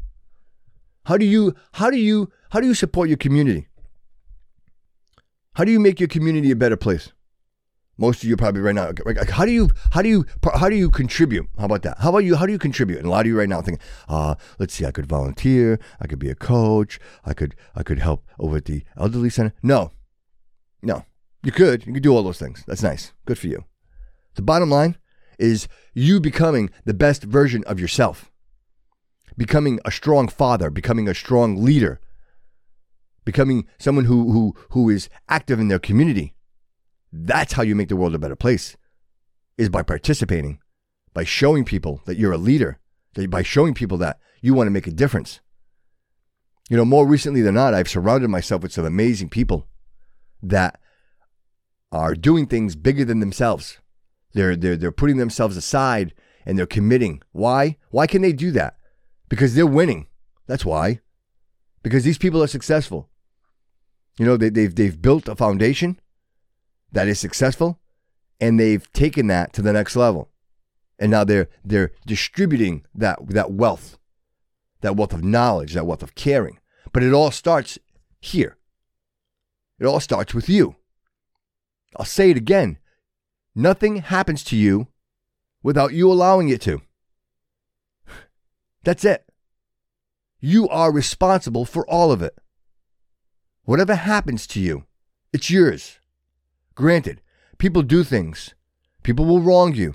How 1.06 1.16
do 1.16 1.24
you 1.24 1.54
how 1.72 1.90
do 1.90 1.98
you 1.98 2.30
how 2.50 2.60
do 2.60 2.66
you 2.66 2.74
support 2.74 3.08
your 3.08 3.18
community? 3.18 3.68
How 5.54 5.64
do 5.64 5.72
you 5.72 5.80
make 5.80 6.00
your 6.00 6.08
community 6.08 6.50
a 6.50 6.56
better 6.56 6.76
place? 6.76 7.12
Most 7.98 8.22
of 8.22 8.28
you 8.28 8.36
probably 8.36 8.60
right 8.60 8.74
now. 8.74 8.92
How 9.30 9.46
do 9.46 9.52
you 9.52 9.70
how 9.92 10.02
do 10.02 10.08
you 10.08 10.26
how 10.54 10.68
do 10.68 10.76
you 10.76 10.90
contribute? 10.90 11.46
How 11.58 11.64
about 11.64 11.82
that? 11.82 11.98
How 11.98 12.10
about 12.10 12.18
you? 12.18 12.36
How 12.36 12.46
do 12.46 12.52
you 12.52 12.58
contribute? 12.58 12.98
And 12.98 13.06
a 13.06 13.10
lot 13.10 13.20
of 13.20 13.26
you 13.26 13.38
right 13.38 13.48
now 13.48 13.62
think, 13.62 13.80
uh, 14.08 14.34
let's 14.58 14.74
see, 14.74 14.84
I 14.84 14.90
could 14.90 15.06
volunteer, 15.06 15.78
I 16.00 16.06
could 16.06 16.18
be 16.18 16.28
a 16.28 16.34
coach, 16.34 17.00
I 17.24 17.32
could 17.32 17.54
I 17.74 17.82
could 17.82 17.98
help 17.98 18.26
over 18.38 18.58
at 18.58 18.66
the 18.66 18.84
elderly 18.98 19.30
center. 19.30 19.54
No, 19.62 19.92
no, 20.82 21.06
you 21.42 21.52
could 21.52 21.86
you 21.86 21.94
could 21.94 22.02
do 22.02 22.14
all 22.14 22.22
those 22.22 22.38
things. 22.38 22.64
That's 22.66 22.82
nice, 22.82 23.12
good 23.24 23.38
for 23.38 23.46
you. 23.46 23.64
The 24.34 24.42
bottom 24.42 24.70
line 24.70 24.96
is 25.38 25.66
you 25.94 26.20
becoming 26.20 26.70
the 26.84 26.94
best 26.94 27.22
version 27.22 27.64
of 27.64 27.80
yourself, 27.80 28.30
becoming 29.36 29.80
a 29.84 29.90
strong 29.90 30.28
father, 30.28 30.70
becoming 30.70 31.08
a 31.08 31.14
strong 31.14 31.62
leader, 31.62 32.00
becoming 33.24 33.66
someone 33.78 34.04
who, 34.04 34.32
who, 34.32 34.54
who 34.70 34.88
is 34.88 35.08
active 35.28 35.58
in 35.58 35.68
their 35.68 35.78
community. 35.78 36.34
That's 37.24 37.54
how 37.54 37.62
you 37.62 37.74
make 37.74 37.88
the 37.88 37.96
world 37.96 38.14
a 38.14 38.18
better 38.18 38.36
place, 38.36 38.76
is 39.56 39.68
by 39.68 39.82
participating, 39.82 40.60
by 41.14 41.24
showing 41.24 41.64
people 41.64 42.02
that 42.04 42.18
you're 42.18 42.32
a 42.32 42.38
leader, 42.38 42.78
that 43.14 43.30
by 43.30 43.42
showing 43.42 43.74
people 43.74 43.98
that 43.98 44.18
you 44.42 44.52
want 44.54 44.66
to 44.66 44.72
make 44.72 44.86
a 44.86 44.92
difference. 44.92 45.40
You 46.68 46.76
know, 46.76 46.84
more 46.84 47.06
recently 47.06 47.40
than 47.40 47.54
not, 47.54 47.74
I've 47.74 47.88
surrounded 47.88 48.28
myself 48.28 48.62
with 48.62 48.72
some 48.72 48.84
amazing 48.84 49.30
people 49.30 49.66
that 50.42 50.78
are 51.90 52.14
doing 52.14 52.46
things 52.46 52.76
bigger 52.76 53.04
than 53.04 53.20
themselves. 53.20 53.78
They're, 54.34 54.56
they're, 54.56 54.76
they're 54.76 54.92
putting 54.92 55.16
themselves 55.16 55.56
aside 55.56 56.12
and 56.44 56.58
they're 56.58 56.66
committing. 56.66 57.22
Why? 57.32 57.78
Why 57.90 58.06
can 58.06 58.20
they 58.20 58.32
do 58.32 58.50
that? 58.50 58.76
Because 59.28 59.54
they're 59.54 59.66
winning. 59.66 60.08
That's 60.46 60.64
why. 60.64 61.00
Because 61.82 62.04
these 62.04 62.18
people 62.18 62.42
are 62.42 62.48
successful. 62.48 63.08
You 64.18 64.26
know, 64.26 64.36
they, 64.36 64.50
they've, 64.50 64.74
they've 64.74 65.00
built 65.00 65.28
a 65.28 65.36
foundation 65.36 65.98
that 66.96 67.08
is 67.08 67.20
successful 67.20 67.78
and 68.40 68.58
they've 68.58 68.90
taken 68.92 69.26
that 69.26 69.52
to 69.52 69.60
the 69.60 69.72
next 69.72 69.96
level. 69.96 70.30
And 70.98 71.10
now 71.10 71.24
they're, 71.24 71.48
they're 71.62 71.92
distributing 72.06 72.86
that, 72.94 73.18
that 73.28 73.52
wealth, 73.52 73.98
that 74.80 74.96
wealth 74.96 75.12
of 75.12 75.22
knowledge, 75.22 75.74
that 75.74 75.84
wealth 75.84 76.02
of 76.02 76.14
caring. 76.14 76.58
But 76.92 77.02
it 77.02 77.12
all 77.12 77.30
starts 77.30 77.78
here. 78.18 78.56
It 79.78 79.84
all 79.84 80.00
starts 80.00 80.32
with 80.32 80.48
you. 80.48 80.76
I'll 81.96 82.06
say 82.06 82.30
it 82.30 82.38
again. 82.38 82.78
Nothing 83.54 83.96
happens 83.96 84.42
to 84.44 84.56
you 84.56 84.88
without 85.62 85.92
you 85.92 86.10
allowing 86.10 86.48
it 86.48 86.62
to. 86.62 86.80
That's 88.84 89.04
it. 89.04 89.30
You 90.40 90.66
are 90.70 90.90
responsible 90.90 91.66
for 91.66 91.86
all 91.90 92.10
of 92.10 92.22
it. 92.22 92.38
Whatever 93.64 93.96
happens 93.96 94.46
to 94.46 94.60
you, 94.60 94.84
it's 95.34 95.50
yours. 95.50 95.98
Granted, 96.76 97.22
people 97.58 97.82
do 97.82 98.04
things, 98.04 98.54
people 99.02 99.24
will 99.24 99.40
wrong 99.40 99.74
you. 99.74 99.94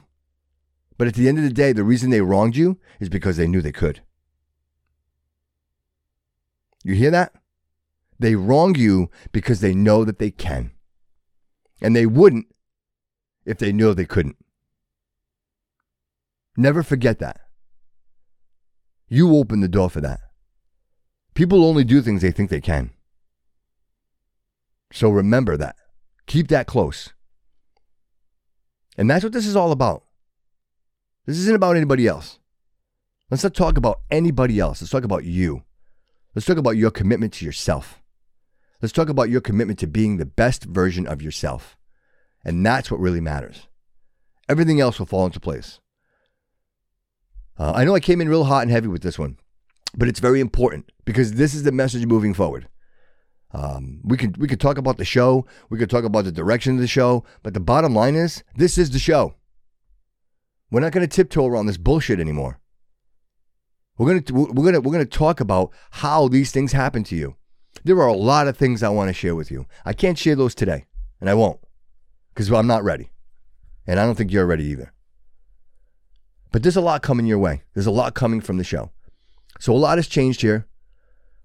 But 0.97 1.07
at 1.07 1.13
the 1.13 1.29
end 1.29 1.37
of 1.37 1.43
the 1.43 1.53
day, 1.53 1.71
the 1.71 1.83
reason 1.83 2.09
they 2.09 2.21
wronged 2.21 2.55
you 2.55 2.77
is 2.99 3.07
because 3.07 3.37
they 3.37 3.47
knew 3.47 3.61
they 3.61 3.71
could. 3.71 4.01
You 6.83 6.95
hear 6.95 7.11
that? 7.11 7.33
They 8.19 8.35
wrong 8.35 8.75
you 8.75 9.09
because 9.31 9.61
they 9.61 9.73
know 9.73 10.03
that 10.03 10.19
they 10.19 10.31
can. 10.31 10.71
And 11.81 11.95
they 11.95 12.05
wouldn't 12.05 12.47
if 13.45 13.57
they 13.57 13.71
knew 13.71 13.93
they 13.93 14.05
couldn't. 14.05 14.37
Never 16.57 16.83
forget 16.83 17.19
that. 17.19 17.41
You 19.07 19.35
open 19.35 19.61
the 19.61 19.67
door 19.67 19.89
for 19.89 20.01
that. 20.01 20.19
People 21.33 21.65
only 21.65 21.83
do 21.83 22.01
things 22.01 22.21
they 22.21 22.31
think 22.31 22.49
they 22.49 22.61
can. 22.61 22.91
So 24.91 25.09
remember 25.09 25.57
that. 25.57 25.75
Keep 26.27 26.47
that 26.49 26.67
close. 26.67 27.13
And 28.97 29.09
that's 29.09 29.23
what 29.23 29.33
this 29.33 29.47
is 29.47 29.55
all 29.55 29.71
about. 29.71 30.03
This 31.25 31.37
isn't 31.37 31.55
about 31.55 31.75
anybody 31.75 32.07
else. 32.07 32.39
Let's 33.29 33.43
not 33.43 33.53
talk 33.53 33.77
about 33.77 34.01
anybody 34.09 34.59
else. 34.59 34.81
Let's 34.81 34.91
talk 34.91 35.03
about 35.03 35.23
you. 35.23 35.63
Let's 36.35 36.45
talk 36.45 36.57
about 36.57 36.77
your 36.77 36.91
commitment 36.91 37.33
to 37.33 37.45
yourself. 37.45 38.01
Let's 38.81 38.93
talk 38.93 39.09
about 39.09 39.29
your 39.29 39.41
commitment 39.41 39.79
to 39.79 39.87
being 39.87 40.17
the 40.17 40.25
best 40.25 40.63
version 40.65 41.07
of 41.07 41.21
yourself. 41.21 41.77
And 42.43 42.65
that's 42.65 42.89
what 42.89 42.99
really 42.99 43.21
matters. 43.21 43.67
Everything 44.49 44.81
else 44.81 44.99
will 44.99 45.05
fall 45.05 45.25
into 45.25 45.39
place. 45.39 45.79
Uh, 47.57 47.73
I 47.75 47.85
know 47.85 47.95
I 47.95 47.99
came 47.99 48.21
in 48.21 48.29
real 48.29 48.45
hot 48.45 48.63
and 48.63 48.71
heavy 48.71 48.87
with 48.87 49.03
this 49.03 49.19
one, 49.19 49.37
but 49.95 50.07
it's 50.07 50.19
very 50.19 50.39
important 50.39 50.91
because 51.05 51.33
this 51.33 51.53
is 51.53 51.63
the 51.63 51.71
message 51.71 52.05
moving 52.05 52.33
forward. 52.33 52.67
Um, 53.53 53.99
we 54.03 54.17
could 54.17 54.37
we 54.37 54.47
could 54.47 54.61
talk 54.61 54.77
about 54.77 54.97
the 54.97 55.05
show, 55.05 55.45
we 55.69 55.77
could 55.77 55.89
talk 55.89 56.03
about 56.03 56.23
the 56.23 56.31
direction 56.31 56.75
of 56.75 56.79
the 56.79 56.87
show, 56.87 57.25
but 57.43 57.53
the 57.53 57.59
bottom 57.59 57.93
line 57.93 58.15
is 58.15 58.43
this 58.55 58.77
is 58.77 58.91
the 58.91 58.99
show. 58.99 59.35
We're 60.69 60.79
not 60.79 60.93
going 60.93 61.07
to 61.07 61.13
tiptoe 61.13 61.47
around 61.47 61.65
this 61.65 61.77
bullshit 61.77 62.19
anymore. 62.19 62.59
We're 63.97 64.19
to 64.19 64.33
we're 64.33 64.71
to 64.71 64.79
we're 64.81 64.97
to 64.97 65.05
talk 65.05 65.39
about 65.39 65.71
how 65.91 66.27
these 66.27 66.51
things 66.51 66.71
happen 66.71 67.03
to 67.05 67.15
you. 67.15 67.35
There 67.83 67.99
are 68.01 68.07
a 68.07 68.13
lot 68.13 68.47
of 68.47 68.57
things 68.57 68.81
I 68.81 68.89
want 68.89 69.09
to 69.09 69.13
share 69.13 69.35
with 69.35 69.51
you. 69.51 69.65
I 69.85 69.93
can't 69.93 70.17
share 70.17 70.35
those 70.35 70.55
today, 70.55 70.85
and 71.19 71.29
I 71.29 71.33
won't 71.33 71.59
because 72.33 72.51
I'm 72.51 72.67
not 72.67 72.83
ready. 72.83 73.11
And 73.85 73.99
I 73.99 74.05
don't 74.05 74.15
think 74.15 74.31
you're 74.31 74.45
ready 74.45 74.65
either. 74.65 74.93
But 76.51 76.63
there's 76.63 76.75
a 76.75 76.81
lot 76.81 77.01
coming 77.01 77.25
your 77.25 77.39
way. 77.39 77.63
There's 77.73 77.87
a 77.87 77.91
lot 77.91 78.13
coming 78.13 78.41
from 78.41 78.57
the 78.57 78.63
show. 78.63 78.91
So 79.59 79.73
a 79.73 79.77
lot 79.77 79.97
has 79.97 80.07
changed 80.07 80.41
here. 80.41 80.67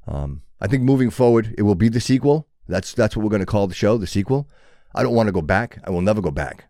Um, 0.07 0.43
I 0.61 0.67
think 0.67 0.83
moving 0.83 1.11
forward, 1.11 1.55
it 1.59 1.63
will 1.63 1.75
be 1.75 1.89
the 1.89 2.01
sequel. 2.01 2.49
That's 2.69 2.93
that's 2.93 3.17
what 3.17 3.23
we're 3.23 3.31
going 3.31 3.41
to 3.41 3.47
call 3.47 3.67
the 3.67 3.75
show, 3.75 3.97
the 3.99 4.07
sequel. 4.07 4.49
I 4.95 5.03
don't 5.03 5.15
want 5.15 5.29
to 5.29 5.33
go 5.33 5.43
back. 5.43 5.79
I 5.85 5.91
will 5.91 6.01
never 6.01 6.21
go 6.21 6.31
back. 6.31 6.65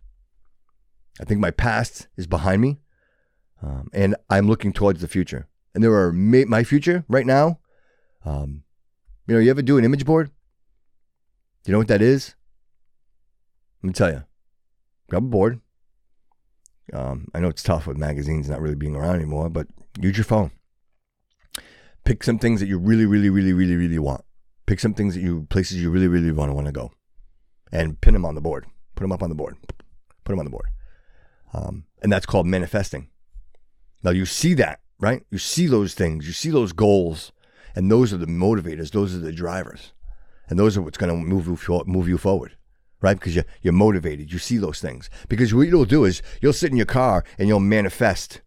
I 1.20 1.25
think 1.25 1.40
my 1.40 1.51
past 1.51 2.09
is 2.16 2.27
behind 2.27 2.61
me, 2.61 2.79
um, 3.62 3.88
and 3.92 4.16
I'm 4.29 4.49
looking 4.49 4.72
towards 4.72 5.01
the 5.01 5.09
future. 5.09 5.49
And 5.75 5.83
there 5.83 5.94
are 5.94 6.12
ma- 6.12 6.44
my 6.46 6.64
future 6.64 7.05
right 7.09 7.27
now. 7.27 7.61
Um, 8.25 8.64
you 9.27 9.35
know, 9.35 9.40
you 9.40 9.51
ever 9.51 9.62
do 9.62 9.79
an 9.79 9.85
image 9.85 10.05
board? 10.05 10.31
You 11.66 11.72
know 11.72 11.79
what 11.79 11.88
that 11.88 12.03
is? 12.03 12.35
Let 13.83 13.88
me 13.88 13.92
tell 13.92 14.11
you. 14.11 14.25
Grab 15.09 15.25
a 15.25 15.27
board. 15.27 15.61
Um, 16.92 17.29
I 17.35 17.40
know 17.40 17.49
it's 17.49 17.62
tough 17.62 17.87
with 17.87 17.96
magazines 17.96 18.49
not 18.49 18.61
really 18.61 18.77
being 18.77 18.94
around 18.94 19.16
anymore, 19.16 19.49
but 19.49 19.66
use 20.01 20.16
your 20.16 20.25
phone. 20.25 20.51
Pick 22.07 22.25
some 22.25 22.38
things 22.38 22.61
that 22.61 22.69
you 22.69 22.79
really, 22.79 23.05
really, 23.05 23.29
really, 23.29 23.53
really, 23.53 23.77
really 23.77 23.99
want. 23.99 24.25
Pick 24.64 24.81
some 24.81 24.95
things 24.95 25.14
that 25.14 25.21
you 25.21 25.47
places 25.51 25.83
you 25.83 25.90
really, 25.90 26.09
really 26.09 26.33
want 26.33 26.49
to 26.49 26.55
want 26.55 26.66
to 26.66 26.73
go, 26.73 26.92
and 27.71 28.01
pin 28.01 28.14
them 28.14 28.25
on 28.25 28.35
the 28.35 28.40
board. 28.40 28.64
Put 28.95 29.05
them 29.05 29.12
up 29.12 29.23
on 29.23 29.29
the 29.29 29.35
board. 29.35 29.57
Put 30.25 30.33
them 30.33 30.38
on 30.38 30.47
the 30.47 30.51
board. 30.51 30.71
Um, 31.53 31.85
and 32.03 32.11
that's 32.11 32.25
called 32.25 32.47
manifesting. 32.47 33.09
Now 34.03 34.12
you 34.12 34.25
see 34.25 34.55
that, 34.55 34.81
right? 34.99 35.23
You 35.31 35.38
see 35.38 35.66
those 35.66 35.92
things. 35.92 36.27
You 36.27 36.33
see 36.33 36.51
those 36.51 36.73
goals, 36.73 37.33
and 37.75 37.90
those 37.90 38.14
are 38.14 38.19
the 38.19 38.27
motivators. 38.27 38.92
Those 38.92 39.14
are 39.14 39.19
the 39.19 39.33
drivers, 39.33 39.92
and 40.49 40.59
those 40.59 40.79
are 40.79 40.83
what's 40.83 40.99
going 40.99 41.11
to 41.11 41.16
move 41.16 41.47
you 41.47 41.83
move 41.87 42.09
you 42.09 42.16
forward 42.16 42.57
right? 43.01 43.19
Because 43.19 43.35
you're, 43.35 43.45
you're 43.62 43.73
motivated. 43.73 44.33
You 44.33 44.38
see 44.38 44.57
those 44.57 44.81
things. 44.81 45.11
Because 45.29 45.55
what 45.55 45.69
you'll 45.69 45.85
do 45.85 46.05
is 46.05 46.23
you'll 46.40 46.53
sit 46.53 46.71
in 46.71 46.77
your 46.77 46.87
car 46.87 47.25
and 47.38 47.49
you'll 47.49 47.61
manifest 47.61 48.40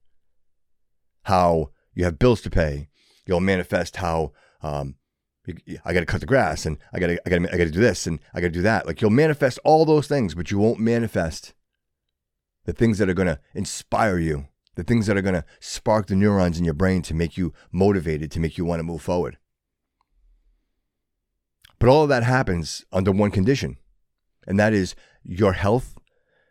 how 1.23 1.69
you 1.93 2.03
have 2.05 2.19
bills 2.19 2.41
to 2.41 2.49
pay. 2.49 2.89
You'll 3.29 3.41
manifest 3.41 3.97
how 3.97 4.33
um, 4.63 4.95
I 5.85 5.93
got 5.93 5.99
to 5.99 6.05
cut 6.07 6.19
the 6.19 6.25
grass 6.25 6.65
and 6.65 6.79
I 6.91 6.99
got 6.99 7.07
to 7.07 7.21
I 7.25 7.29
got 7.29 7.43
to 7.43 7.53
I 7.53 7.57
got 7.57 7.65
to 7.65 7.71
do 7.71 7.79
this 7.79 8.07
and 8.07 8.19
I 8.33 8.41
got 8.41 8.47
to 8.47 8.53
do 8.53 8.63
that. 8.63 8.87
Like 8.87 9.01
you'll 9.01 9.11
manifest 9.11 9.59
all 9.63 9.85
those 9.85 10.07
things, 10.07 10.33
but 10.33 10.49
you 10.49 10.57
won't 10.57 10.79
manifest 10.79 11.53
the 12.65 12.73
things 12.73 12.97
that 12.97 13.07
are 13.07 13.13
going 13.13 13.27
to 13.27 13.39
inspire 13.53 14.17
you, 14.17 14.47
the 14.75 14.83
things 14.83 15.05
that 15.05 15.15
are 15.15 15.21
going 15.21 15.35
to 15.35 15.45
spark 15.59 16.07
the 16.07 16.15
neurons 16.15 16.57
in 16.57 16.65
your 16.65 16.73
brain 16.73 17.03
to 17.03 17.13
make 17.13 17.37
you 17.37 17.53
motivated, 17.71 18.31
to 18.31 18.39
make 18.39 18.57
you 18.57 18.65
want 18.65 18.79
to 18.79 18.83
move 18.83 19.03
forward. 19.03 19.37
But 21.77 21.87
all 21.87 22.01
of 22.01 22.09
that 22.09 22.23
happens 22.23 22.83
under 22.91 23.11
one 23.11 23.29
condition 23.29 23.77
and 24.47 24.59
that 24.59 24.73
is 24.73 24.95
your 25.23 25.53
health 25.53 25.93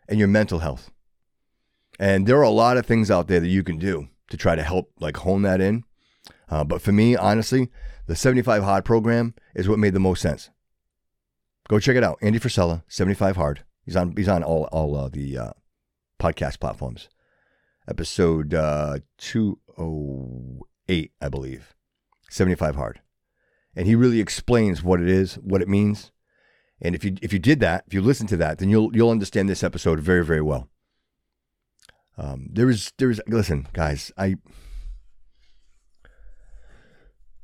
and 0.07 0.17
your 0.17 0.29
mental 0.29 0.59
health. 0.59 0.89
And 1.99 2.25
there 2.25 2.37
are 2.37 2.43
a 2.43 2.49
lot 2.49 2.77
of 2.77 2.85
things 2.85 3.11
out 3.11 3.27
there 3.27 3.41
that 3.41 3.49
you 3.49 3.63
can 3.63 3.77
do 3.77 4.07
to 4.29 4.37
try 4.37 4.55
to 4.55 4.63
help 4.63 4.93
like 5.01 5.17
hone 5.17 5.41
that 5.41 5.59
in. 5.59 5.83
Uh, 6.49 6.63
but 6.63 6.81
for 6.81 6.91
me, 6.91 7.15
honestly, 7.15 7.69
the 8.07 8.15
75 8.15 8.63
Hard 8.63 8.85
program 8.85 9.35
is 9.55 9.67
what 9.67 9.79
made 9.79 9.93
the 9.93 9.99
most 9.99 10.21
sense. 10.21 10.49
Go 11.67 11.79
check 11.79 11.95
it 11.95 12.03
out. 12.03 12.17
Andy 12.21 12.39
Frisella, 12.39 12.83
75 12.87 13.35
Hard. 13.35 13.63
He's 13.85 13.95
on 13.95 14.15
he's 14.15 14.27
on 14.27 14.43
all 14.43 14.63
all 14.71 14.95
uh, 14.95 15.09
the 15.09 15.37
uh, 15.37 15.51
podcast 16.19 16.59
platforms. 16.59 17.09
Episode 17.87 18.53
uh, 18.53 18.99
208, 19.17 21.11
I 21.21 21.29
believe. 21.29 21.75
75 22.29 22.75
Hard. 22.75 23.01
And 23.75 23.87
he 23.87 23.95
really 23.95 24.19
explains 24.19 24.83
what 24.83 25.01
it 25.01 25.07
is, 25.07 25.35
what 25.35 25.61
it 25.61 25.67
means, 25.67 26.11
and 26.81 26.95
if 26.95 27.03
you 27.03 27.15
if 27.21 27.33
you 27.33 27.39
did 27.39 27.59
that, 27.59 27.83
if 27.87 27.93
you 27.93 28.01
listen 28.01 28.27
to 28.27 28.37
that, 28.37 28.59
then 28.59 28.69
you'll 28.69 28.95
you'll 28.95 29.09
understand 29.09 29.49
this 29.49 29.63
episode 29.63 29.99
very 29.99 30.23
very 30.23 30.41
well. 30.41 30.69
Um, 32.17 32.49
there 32.51 32.69
is 32.69 32.93
there 32.97 33.09
is 33.09 33.21
listen, 33.27 33.67
guys. 33.73 34.11
I 34.17 34.35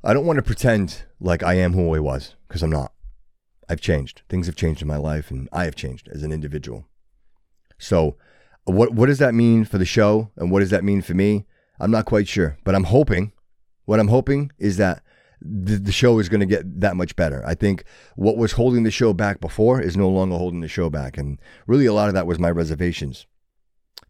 I 0.06 0.13
don't 0.13 0.28
want 0.28 0.38
to 0.38 0.44
pretend 0.44 1.04
like 1.20 1.41
I 1.41 1.56
am 1.56 1.74
who 1.74 1.96
I 1.96 2.00
was 2.00 2.36
because 2.48 2.62
I'm 2.62 2.70
not. 2.70 2.94
I've 3.68 3.82
changed. 3.82 4.22
Things 4.30 4.46
have 4.46 4.56
changed 4.56 4.84
in 4.84 4.88
my 4.88 4.98
life, 4.98 5.32
and 5.32 5.50
I 5.52 5.63
have 5.65 5.76
changed 5.76 6.08
as 6.10 6.22
an 6.22 6.32
individual. 6.32 6.88
So, 7.80 8.15
what 8.65 8.94
what 8.94 9.08
does 9.08 9.18
that 9.18 9.34
mean 9.34 9.65
for 9.65 9.80
the 9.80 9.86
show, 9.86 10.30
and 10.38 10.52
what 10.52 10.60
does 10.60 10.70
that 10.70 10.84
mean 10.84 11.02
for 11.02 11.15
me? 11.15 11.48
I'm 11.80 11.89
not 11.89 12.06
quite 12.06 12.28
sure, 12.28 12.58
but 12.63 12.76
I'm 12.76 12.84
hoping. 12.84 13.32
What 13.86 14.00
I'm 14.00 14.08
hoping 14.08 14.52
is 14.60 14.78
that 14.78 15.02
the, 15.41 15.78
the 15.78 15.91
show 15.91 16.20
is 16.20 16.30
going 16.30 16.39
to 16.39 16.46
get 16.46 16.82
that 16.82 16.96
much 16.96 17.15
better. 17.15 17.44
I 17.46 17.56
think 17.56 17.84
what 18.15 18.38
was 18.38 18.54
holding 18.54 18.84
the 18.84 18.91
show 18.91 19.12
back 19.12 19.39
before 19.39 19.82
is 19.82 19.98
no 19.98 20.10
longer 20.10 20.38
holding 20.38 20.62
the 20.62 20.68
show 20.68 20.89
back. 20.89 21.18
And 21.18 21.39
really, 21.65 21.86
a 21.88 21.94
lot 21.94 22.08
of 22.08 22.13
that 22.13 22.28
was 22.28 22.39
my 22.39 22.50
reservations. 22.50 23.26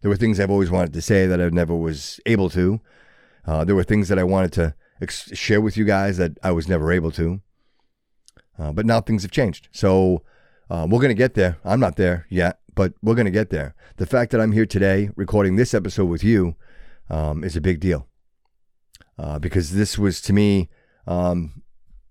There 0.02 0.10
were 0.10 0.18
things 0.18 0.40
I've 0.40 0.52
always 0.52 0.72
wanted 0.72 0.94
to 0.94 1.02
say 1.02 1.26
that 1.26 1.42
I 1.42 1.50
never 1.50 1.76
was 1.76 2.20
able 2.26 2.50
to. 2.52 2.82
Uh, 3.46 3.64
there 3.64 3.76
were 3.76 3.84
things 3.84 4.10
that 4.10 4.20
I 4.20 4.24
wanted 4.24 4.52
to 4.54 4.76
ex- 5.02 5.36
share 5.38 5.62
with 5.62 5.78
you 5.78 5.86
guys 5.86 6.18
that 6.18 6.38
I 6.44 6.52
was 6.52 6.68
never 6.68 6.92
able 6.92 7.12
to. 7.12 7.42
Uh, 8.58 8.72
but 8.72 8.86
now 8.86 9.02
things 9.02 9.24
have 9.24 9.32
changed. 9.32 9.68
So 9.72 10.24
uh, 10.70 10.88
we're 10.90 11.00
going 11.00 11.10
to 11.10 11.14
get 11.14 11.34
there. 11.34 11.58
I'm 11.66 11.80
not 11.80 11.98
there 11.98 12.26
yet, 12.30 12.60
but 12.74 12.94
we're 13.02 13.16
going 13.16 13.26
to 13.26 13.32
get 13.32 13.50
there. 13.50 13.76
The 13.98 14.06
fact 14.06 14.32
that 14.32 14.42
I'm 14.42 14.52
here 14.52 14.66
today 14.66 15.10
recording 15.16 15.56
this 15.56 15.74
episode 15.74 16.06
with 16.06 16.24
you 16.24 16.56
um, 17.10 17.44
is 17.44 17.56
a 17.56 17.62
big 17.62 17.80
deal 17.80 18.08
uh, 19.18 19.40
because 19.40 19.72
this 19.72 19.98
was 19.98 20.22
to 20.22 20.34
me 20.34 20.70
um, 21.08 21.62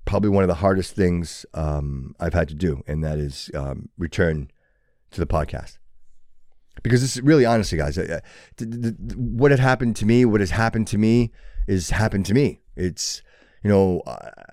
probably 0.05 0.31
one 0.31 0.45
of 0.45 0.49
the 0.49 0.55
hardest 0.55 0.95
things 0.95 1.47
um, 1.55 2.15
I've 2.21 2.35
had 2.35 2.49
to 2.49 2.55
do, 2.55 2.83
and 2.87 3.03
that 3.05 3.19
is 3.19 3.51
um, 3.55 3.89
return 3.99 4.51
to 5.11 5.21
the 5.21 5.27
podcast. 5.27 5.79
Because 6.83 7.01
this 7.01 7.17
is 7.17 7.23
really 7.23 7.45
honestly, 7.45 7.79
guys, 7.79 7.99
what 9.17 9.51
had 9.51 9.61
happened 9.61 9.97
to 9.97 10.07
me, 10.07 10.25
what 10.25 10.41
has 10.41 10.51
happened 10.51 10.89
to 10.89 10.99
me, 10.99 11.31
is 11.67 11.91
happened 11.91 12.27
to 12.27 12.35
me. 12.35 12.61
It's 12.77 13.23
you 13.63 13.71
know, 13.71 14.03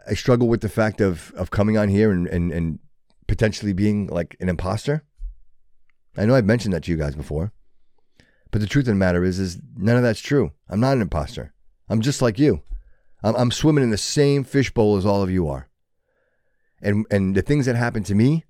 I 0.08 0.14
struggle 0.14 0.48
with 0.48 0.62
the 0.62 0.70
fact 0.70 1.02
of 1.02 1.32
of 1.36 1.52
coming 1.52 1.78
on 1.78 1.90
here 1.90 2.12
and 2.12 2.28
and, 2.28 2.52
and 2.52 2.80
potentially 3.28 3.74
being 3.74 4.08
like 4.08 4.36
an 4.40 4.50
imposter. 4.50 5.04
I 6.18 6.26
know 6.26 6.36
I've 6.36 6.46
mentioned 6.46 6.74
that 6.74 6.84
to 6.84 6.92
you 6.92 6.98
guys 6.98 7.16
before, 7.16 7.54
but 8.52 8.60
the 8.60 8.68
truth 8.68 8.84
of 8.84 8.94
the 8.94 8.96
matter 8.96 9.24
is, 9.24 9.40
is 9.40 9.60
none 9.78 9.96
of 9.96 10.04
that's 10.04 10.20
true. 10.20 10.52
I'm 10.70 10.82
not 10.82 10.96
an 10.96 11.02
imposter. 11.02 11.54
I'm 11.88 12.02
just 12.02 12.22
like 12.22 12.38
you. 12.38 12.64
I'm, 13.24 13.36
I'm 13.36 13.52
swimming 13.52 13.84
in 13.84 13.92
the 13.92 13.98
same 13.98 14.44
fishbowl 14.44 14.98
as 14.98 15.06
all 15.06 15.22
of 15.22 15.32
you 15.32 15.48
are. 15.48 15.70
And 16.82 17.06
and 17.12 17.36
the 17.36 17.42
things 17.42 17.66
that 17.68 17.76
happen 17.76 18.04
to 18.04 18.16
me 18.16 18.46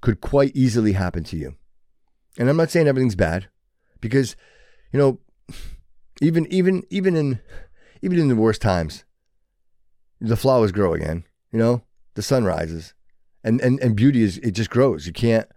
could 0.00 0.20
quite 0.20 0.52
easily 0.54 0.92
happen 0.92 1.24
to 1.24 1.36
you. 1.36 1.56
And 2.38 2.48
I'm 2.48 2.56
not 2.56 2.70
saying 2.70 2.86
everything's 2.86 3.14
bad, 3.14 3.48
because, 4.00 4.36
you 4.92 4.98
know, 4.98 5.20
even 6.22 6.46
even 6.52 6.84
even 6.90 7.16
in 7.16 7.40
even 8.02 8.18
in 8.18 8.28
the 8.28 8.36
worst 8.36 8.60
times, 8.60 9.04
the 10.20 10.36
flowers 10.36 10.72
grow 10.72 10.92
again. 10.92 11.24
You 11.52 11.58
know, 11.58 11.82
the 12.14 12.22
sun 12.22 12.44
rises, 12.44 12.94
and 13.44 13.60
and 13.60 13.80
and 13.80 13.96
beauty 13.96 14.22
is 14.22 14.38
it 14.38 14.52
just 14.52 14.70
grows. 14.70 15.06
You 15.06 15.12
can't, 15.12 15.48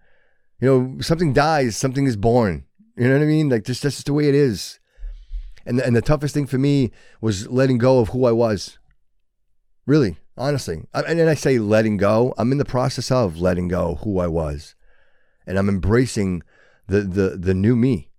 you 0.60 0.68
know, 0.68 1.02
something 1.02 1.34
dies, 1.34 1.76
something 1.76 2.06
is 2.06 2.16
born. 2.16 2.66
You 2.96 3.08
know 3.08 3.16
what 3.16 3.24
I 3.24 3.28
mean? 3.28 3.50
Like 3.50 3.66
just 3.66 3.84
that's 3.84 3.96
just 3.96 4.06
the 4.06 4.14
way 4.14 4.30
it 4.30 4.36
is. 4.36 4.80
And 5.66 5.80
and 5.80 5.96
the 5.96 6.02
toughest 6.02 6.34
thing 6.34 6.46
for 6.46 6.58
me 6.58 6.92
was 7.22 7.48
letting 7.48 7.80
go 7.80 8.00
of 8.00 8.10
who 8.10 8.26
I 8.26 8.32
was. 8.32 8.78
Really, 9.88 10.18
honestly, 10.38 10.84
I, 10.94 11.02
and 11.02 11.20
then 11.20 11.28
I 11.28 11.34
say 11.36 11.60
letting 11.60 11.98
go. 11.98 12.34
I'm 12.38 12.52
in 12.52 12.58
the 12.58 12.66
process 12.66 13.12
of 13.12 13.40
letting 13.40 13.68
go 13.68 13.96
who 14.04 14.20
I 14.20 14.28
was, 14.28 14.76
and 15.48 15.58
I'm 15.58 15.70
embracing 15.70 16.44
the 16.88 17.02
the 17.02 17.30
the 17.38 17.54
new 17.54 17.76
me. 17.76 18.10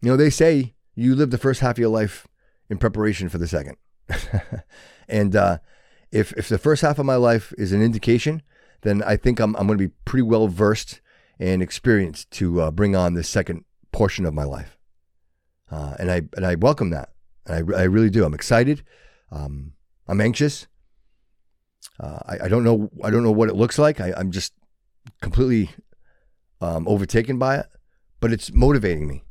You 0.00 0.10
know, 0.10 0.16
they 0.16 0.30
say 0.30 0.74
you 0.94 1.14
live 1.14 1.30
the 1.30 1.38
first 1.38 1.60
half 1.60 1.72
of 1.72 1.78
your 1.78 1.88
life 1.88 2.26
in 2.72 2.78
preparation 2.78 3.28
for 3.28 3.38
the 3.38 3.46
second. 3.46 3.76
and 5.08 5.36
uh, 5.36 5.58
if 6.10 6.32
if 6.32 6.48
the 6.48 6.58
first 6.58 6.82
half 6.82 6.98
of 6.98 7.06
my 7.06 7.16
life 7.16 7.52
is 7.56 7.70
an 7.70 7.82
indication, 7.82 8.42
then 8.80 9.02
I 9.02 9.16
think 9.16 9.38
I'm 9.38 9.54
I'm 9.56 9.66
going 9.66 9.78
to 9.78 9.88
be 9.88 9.94
pretty 10.04 10.22
well 10.22 10.48
versed 10.48 11.00
and 11.38 11.62
experienced 11.62 12.30
to 12.32 12.62
uh, 12.62 12.70
bring 12.70 12.96
on 12.96 13.14
the 13.14 13.22
second 13.22 13.64
portion 13.92 14.24
of 14.24 14.34
my 14.34 14.44
life. 14.44 14.78
Uh, 15.70 15.94
and 15.98 16.10
I 16.10 16.22
and 16.36 16.44
I 16.44 16.56
welcome 16.56 16.90
that. 16.90 17.10
And 17.46 17.74
I, 17.74 17.80
I 17.80 17.82
really 17.84 18.10
do. 18.10 18.24
I'm 18.24 18.34
excited. 18.34 18.82
Um, 19.30 19.74
I'm 20.08 20.20
anxious. 20.20 20.66
Uh, 22.00 22.18
I, 22.26 22.44
I 22.44 22.48
don't 22.48 22.64
know 22.64 22.90
I 23.04 23.10
don't 23.10 23.22
know 23.22 23.32
what 23.32 23.50
it 23.50 23.54
looks 23.54 23.78
like. 23.78 24.00
I, 24.00 24.12
I'm 24.16 24.30
just 24.30 24.54
completely 25.20 25.70
um, 26.60 26.88
overtaken 26.88 27.38
by 27.38 27.58
it, 27.58 27.66
but 28.18 28.32
it's 28.32 28.52
motivating 28.52 29.06
me, 29.06 29.24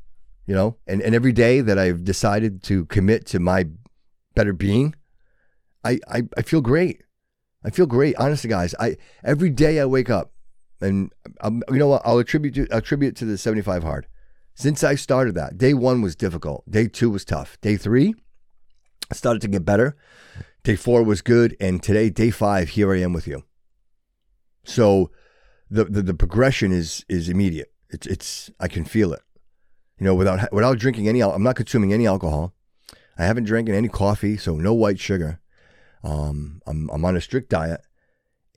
you 0.45 0.55
know. 0.55 0.77
And 0.87 1.01
and 1.01 1.15
every 1.15 1.31
day 1.31 1.61
that 1.61 1.77
I've 1.77 2.03
decided 2.03 2.63
to 2.63 2.85
commit 2.85 3.25
to 3.27 3.39
my 3.39 3.67
better 4.35 4.53
being, 4.53 4.95
I, 5.83 5.99
I, 6.07 6.23
I 6.37 6.41
feel 6.41 6.61
great. 6.61 7.03
I 7.63 7.69
feel 7.69 7.85
great. 7.85 8.15
Honestly, 8.17 8.49
guys, 8.49 8.73
I 8.79 8.97
every 9.23 9.49
day 9.49 9.79
I 9.79 9.85
wake 9.85 10.09
up, 10.09 10.33
and 10.79 11.11
I'm, 11.41 11.61
you 11.69 11.77
know 11.77 11.87
what? 11.87 12.01
I'll 12.05 12.19
attribute 12.19 12.55
to, 12.55 12.67
attribute 12.71 13.15
to 13.17 13.25
the 13.25 13.37
75 13.37 13.83
hard. 13.83 14.07
Since 14.53 14.83
I 14.83 14.95
started 14.95 15.35
that, 15.35 15.57
day 15.57 15.73
one 15.73 16.01
was 16.01 16.15
difficult. 16.15 16.69
Day 16.69 16.87
two 16.87 17.09
was 17.09 17.23
tough. 17.23 17.59
Day 17.61 17.77
three, 17.77 18.15
I 19.09 19.15
started 19.15 19.41
to 19.43 19.47
get 19.47 19.65
better. 19.65 19.95
Day 20.63 20.75
four 20.75 21.03
was 21.03 21.21
good, 21.21 21.55
and 21.59 21.81
today, 21.81 22.09
day 22.09 22.29
five, 22.29 22.69
here 22.69 22.93
I 22.93 22.99
am 22.99 23.13
with 23.13 23.27
you. 23.27 23.43
So, 24.63 25.11
the 25.69 25.85
the, 25.85 26.01
the 26.01 26.13
progression 26.13 26.71
is 26.71 27.05
is 27.07 27.29
immediate. 27.29 27.71
It's 27.89 28.07
it's 28.07 28.51
I 28.59 28.67
can 28.67 28.85
feel 28.85 29.13
it. 29.13 29.21
You 30.01 30.05
know, 30.05 30.15
without 30.15 30.51
without 30.51 30.79
drinking 30.79 31.07
any, 31.07 31.21
I'm 31.21 31.43
not 31.43 31.55
consuming 31.55 31.93
any 31.93 32.07
alcohol. 32.07 32.55
I 33.19 33.25
haven't 33.25 33.43
drinking 33.43 33.75
any 33.75 33.87
coffee, 33.87 34.35
so 34.35 34.55
no 34.55 34.73
white 34.73 34.99
sugar. 34.99 35.39
Um, 36.03 36.59
I'm 36.65 36.89
I'm 36.89 37.05
on 37.05 37.15
a 37.15 37.21
strict 37.21 37.51
diet, 37.51 37.81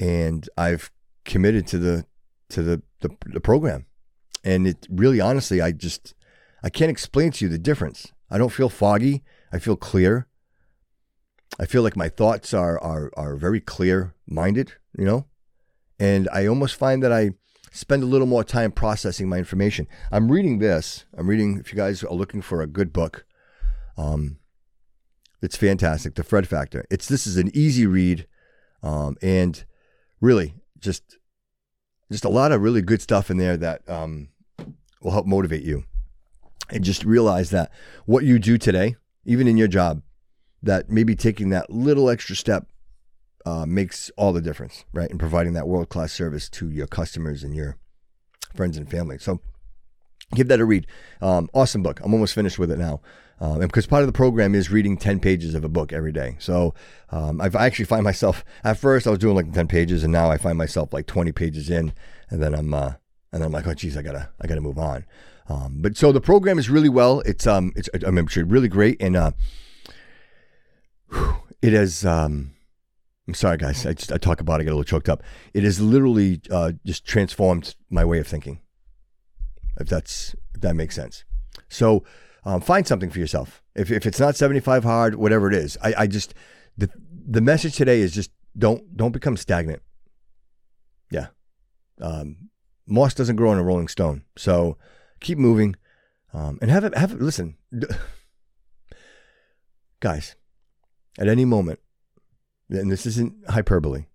and 0.00 0.48
I've 0.56 0.90
committed 1.26 1.66
to 1.66 1.78
the 1.78 2.06
to 2.48 2.62
the, 2.62 2.82
the 3.00 3.10
the 3.26 3.40
program, 3.40 3.84
and 4.42 4.66
it 4.66 4.86
really, 4.88 5.20
honestly, 5.20 5.60
I 5.60 5.72
just 5.72 6.14
I 6.62 6.70
can't 6.70 6.90
explain 6.90 7.30
to 7.32 7.44
you 7.44 7.50
the 7.50 7.58
difference. 7.58 8.10
I 8.30 8.38
don't 8.38 8.48
feel 8.48 8.70
foggy. 8.70 9.22
I 9.52 9.58
feel 9.58 9.76
clear. 9.76 10.28
I 11.60 11.66
feel 11.66 11.82
like 11.82 11.94
my 11.94 12.08
thoughts 12.08 12.54
are 12.54 12.80
are 12.80 13.10
are 13.18 13.36
very 13.36 13.60
clear 13.60 14.14
minded, 14.26 14.72
you 14.98 15.04
know, 15.04 15.26
and 15.98 16.26
I 16.32 16.46
almost 16.46 16.76
find 16.76 17.02
that 17.02 17.12
I 17.12 17.32
spend 17.74 18.04
a 18.04 18.06
little 18.06 18.26
more 18.26 18.44
time 18.44 18.70
processing 18.70 19.28
my 19.28 19.36
information. 19.36 19.88
I'm 20.12 20.30
reading 20.30 20.60
this. 20.60 21.04
I'm 21.18 21.28
reading. 21.28 21.58
If 21.58 21.72
you 21.72 21.76
guys 21.76 22.02
are 22.04 22.14
looking 22.14 22.40
for 22.40 22.62
a 22.62 22.66
good 22.66 22.92
book, 22.92 23.26
um, 23.98 24.38
it's 25.42 25.56
fantastic. 25.56 26.14
The 26.14 26.22
Fred 26.22 26.48
Factor. 26.48 26.84
It's 26.90 27.08
this 27.08 27.26
is 27.26 27.36
an 27.36 27.50
easy 27.52 27.86
read, 27.86 28.26
um, 28.82 29.16
and 29.20 29.64
really 30.20 30.54
just 30.78 31.18
just 32.10 32.24
a 32.24 32.28
lot 32.28 32.52
of 32.52 32.62
really 32.62 32.80
good 32.80 33.02
stuff 33.02 33.30
in 33.30 33.38
there 33.38 33.56
that 33.56 33.86
um, 33.88 34.28
will 35.02 35.10
help 35.10 35.26
motivate 35.26 35.64
you. 35.64 35.84
And 36.70 36.82
just 36.82 37.04
realize 37.04 37.50
that 37.50 37.70
what 38.06 38.24
you 38.24 38.38
do 38.38 38.56
today, 38.56 38.96
even 39.26 39.46
in 39.46 39.58
your 39.58 39.68
job, 39.68 40.00
that 40.62 40.88
maybe 40.88 41.14
taking 41.14 41.50
that 41.50 41.68
little 41.68 42.08
extra 42.08 42.34
step 42.34 42.68
uh, 43.44 43.66
makes 43.66 44.10
all 44.16 44.32
the 44.32 44.40
difference, 44.40 44.84
right? 44.92 45.10
In 45.10 45.18
providing 45.18 45.52
that 45.54 45.68
world 45.68 45.88
class 45.88 46.12
service 46.12 46.48
to 46.50 46.70
your 46.70 46.86
customers 46.86 47.42
and 47.42 47.54
your 47.54 47.76
friends 48.54 48.76
and 48.76 48.90
family. 48.90 49.18
So 49.18 49.40
give 50.34 50.48
that 50.48 50.60
a 50.60 50.64
read. 50.64 50.86
Um, 51.20 51.48
awesome 51.52 51.82
book. 51.82 52.00
I'm 52.02 52.14
almost 52.14 52.34
finished 52.34 52.58
with 52.58 52.70
it 52.70 52.78
now. 52.78 53.00
Um, 53.40 53.60
and 53.60 53.68
because 53.68 53.86
part 53.86 54.02
of 54.02 54.06
the 54.06 54.12
program 54.12 54.54
is 54.54 54.70
reading 54.70 54.96
10 54.96 55.20
pages 55.20 55.54
of 55.54 55.64
a 55.64 55.68
book 55.68 55.92
every 55.92 56.12
day. 56.12 56.36
So 56.38 56.72
um, 57.10 57.40
I 57.40 57.50
actually 57.54 57.84
find 57.86 58.04
myself, 58.04 58.44
at 58.62 58.78
first 58.78 59.06
I 59.06 59.10
was 59.10 59.18
doing 59.18 59.34
like 59.34 59.52
10 59.52 59.66
pages 59.66 60.04
and 60.04 60.12
now 60.12 60.30
I 60.30 60.38
find 60.38 60.56
myself 60.56 60.92
like 60.92 61.06
20 61.06 61.32
pages 61.32 61.68
in 61.68 61.92
and 62.30 62.42
then 62.42 62.54
I'm, 62.54 62.72
uh, 62.72 62.94
and 63.32 63.42
then 63.42 63.46
I'm 63.46 63.52
like, 63.52 63.66
oh 63.66 63.74
geez, 63.74 63.96
I 63.96 64.02
gotta, 64.02 64.30
I 64.40 64.46
gotta 64.46 64.60
move 64.60 64.78
on. 64.78 65.04
Um, 65.48 65.78
but 65.80 65.96
so 65.96 66.12
the 66.12 66.20
program 66.20 66.58
is 66.58 66.70
really 66.70 66.88
well. 66.88 67.20
It's, 67.20 67.46
um, 67.46 67.72
it's, 67.76 67.88
I 68.06 68.10
mean, 68.10 68.24
it's 68.24 68.36
really 68.36 68.68
great. 68.68 68.96
And, 69.00 69.16
uh, 69.16 69.32
it 71.60 71.72
has, 71.72 72.06
um, 72.06 72.53
I'm 73.26 73.34
sorry 73.34 73.56
guys. 73.56 73.86
I 73.86 73.94
just, 73.94 74.12
I 74.12 74.18
talk 74.18 74.40
about 74.40 74.60
it, 74.60 74.62
I 74.62 74.64
get 74.64 74.70
a 74.70 74.76
little 74.76 74.84
choked 74.84 75.08
up. 75.08 75.22
It 75.54 75.62
has 75.62 75.80
literally, 75.80 76.40
uh, 76.50 76.72
just 76.84 77.06
transformed 77.06 77.74
my 77.90 78.04
way 78.04 78.18
of 78.18 78.26
thinking. 78.26 78.60
If 79.80 79.88
that's, 79.88 80.34
if 80.54 80.60
that 80.60 80.76
makes 80.76 80.94
sense. 80.94 81.24
So, 81.68 82.04
um, 82.44 82.60
find 82.60 82.86
something 82.86 83.10
for 83.10 83.18
yourself. 83.18 83.62
If, 83.74 83.90
if 83.90 84.06
it's 84.06 84.20
not 84.20 84.36
75 84.36 84.84
hard, 84.84 85.14
whatever 85.14 85.48
it 85.48 85.54
is, 85.54 85.78
I, 85.82 85.94
I 85.98 86.06
just, 86.06 86.34
the, 86.76 86.90
the 87.10 87.40
message 87.40 87.76
today 87.76 88.00
is 88.00 88.12
just 88.12 88.30
don't, 88.56 88.96
don't 88.96 89.12
become 89.12 89.36
stagnant. 89.36 89.82
Yeah. 91.10 91.28
Um, 92.00 92.50
moss 92.86 93.14
doesn't 93.14 93.36
grow 93.36 93.50
on 93.50 93.58
a 93.58 93.62
rolling 93.62 93.88
stone. 93.88 94.24
So 94.36 94.76
keep 95.20 95.38
moving. 95.38 95.76
Um, 96.32 96.58
and 96.60 96.70
have 96.70 96.84
it, 96.84 96.96
have 96.96 97.12
it, 97.12 97.20
listen, 97.20 97.56
guys, 100.00 100.36
at 101.18 101.28
any 101.28 101.44
moment, 101.44 101.80
and 102.68 102.90
this 102.90 103.06
isn't 103.06 103.34
hyperbole, 103.48 104.06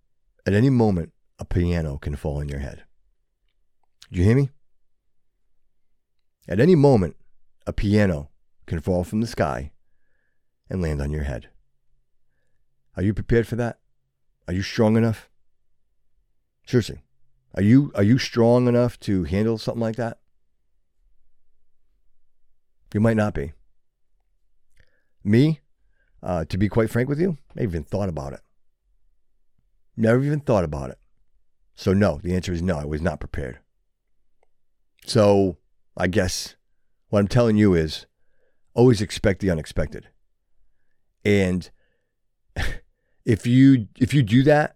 at 0.46 0.54
any 0.54 0.70
moment, 0.70 1.12
a 1.38 1.46
piano 1.46 1.98
can 1.98 2.16
fall 2.16 2.40
in 2.40 2.50
your 2.50 2.60
head. 2.60 2.84
Do 4.12 4.20
you 4.20 4.26
hear 4.26 4.36
me? 4.36 4.50
At 6.48 6.60
any 6.60 6.76
moment, 6.76 7.16
a 7.68 7.74
piano 7.74 8.30
can 8.66 8.80
fall 8.80 9.04
from 9.04 9.22
the 9.22 9.28
sky 9.28 9.72
and 10.70 10.82
land 10.82 11.02
on 11.02 11.12
your 11.12 11.24
head. 11.24 11.50
Are 12.98 13.04
you 13.04 13.14
prepared 13.14 13.48
for 13.48 13.56
that? 13.56 13.80
Are 14.48 14.54
you 14.54 14.62
strong 14.62 14.98
enough? 14.98 15.30
Seriously, 16.66 17.04
are 17.54 17.62
you 17.62 17.92
are 17.96 18.04
you 18.04 18.18
strong 18.18 18.68
enough 18.68 19.00
to 19.02 19.24
handle 19.24 19.58
something 19.58 19.82
like 19.82 19.96
that? 19.96 20.20
You 22.94 23.00
might 23.00 23.18
not 23.18 23.36
be. 23.36 23.54
Me, 25.24 25.60
uh, 26.22 26.46
to 26.46 26.58
be 26.58 26.70
quite 26.70 26.90
frank 26.90 27.10
with 27.10 27.20
you, 27.20 27.38
I 27.58 27.64
even 27.64 27.84
thought 27.84 28.10
about 28.10 28.34
it. 28.34 28.42
Never 29.96 30.24
even 30.24 30.40
thought 30.40 30.64
about 30.64 30.90
it. 30.90 30.98
So 31.76 31.94
no, 31.94 32.20
the 32.22 32.36
answer 32.36 32.52
is 32.54 32.62
no. 32.62 32.78
I 32.78 32.86
was 32.86 33.02
not 33.02 33.20
prepared. 33.20 33.60
So 35.06 35.58
I 35.98 36.08
guess 36.08 36.56
What 37.10 37.20
I'm 37.20 37.28
telling 37.28 37.58
you 37.58 37.74
is 37.74 38.06
always 38.74 39.02
expect 39.02 39.42
the 39.42 39.50
unexpected. 39.50 40.10
And 41.26 41.70
if 43.26 43.48
you 43.48 43.88
if 43.98 44.14
you 44.14 44.22
do 44.24 44.44
that, 44.44 44.76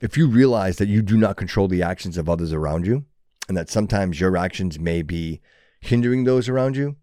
if 0.00 0.16
you 0.16 0.28
realize 0.28 0.76
that 0.76 0.88
you 0.88 1.02
do 1.02 1.16
not 1.16 1.36
control 1.36 1.66
the 1.68 1.82
actions 1.82 2.18
of 2.18 2.28
others 2.28 2.52
around 2.52 2.86
you 2.86 3.06
and 3.48 3.56
that 3.56 3.70
sometimes 3.70 4.20
your 4.20 4.36
actions 4.36 4.78
may 4.78 5.02
be 5.02 5.40
hindering 5.80 6.24
those 6.24 6.48
around 6.48 6.76
you, 6.76 6.96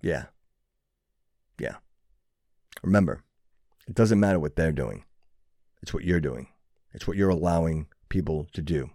yeah. 0.00 0.12
Yeah. 0.12 0.24
Remember, 2.82 3.22
it 3.88 3.94
doesn't 3.94 4.20
matter 4.20 4.38
what 4.38 4.56
they're 4.56 4.72
doing. 4.72 5.04
It's 5.82 5.94
what 5.94 6.04
you're 6.04 6.20
doing. 6.20 6.48
It's 6.92 7.06
what 7.06 7.16
you're 7.16 7.30
allowing 7.30 7.86
people 8.08 8.46
to 8.52 8.62
do. 8.62 8.90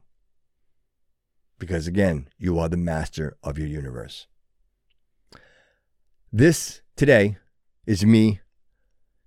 Because 1.60 1.88
again, 1.88 2.28
you 2.38 2.58
are 2.60 2.68
the 2.68 2.78
master 2.78 3.38
of 3.44 3.58
your 3.58 3.68
universe. 3.68 4.28
This 6.32 6.82
today 6.96 7.38
is 7.86 8.06
me 8.06 8.40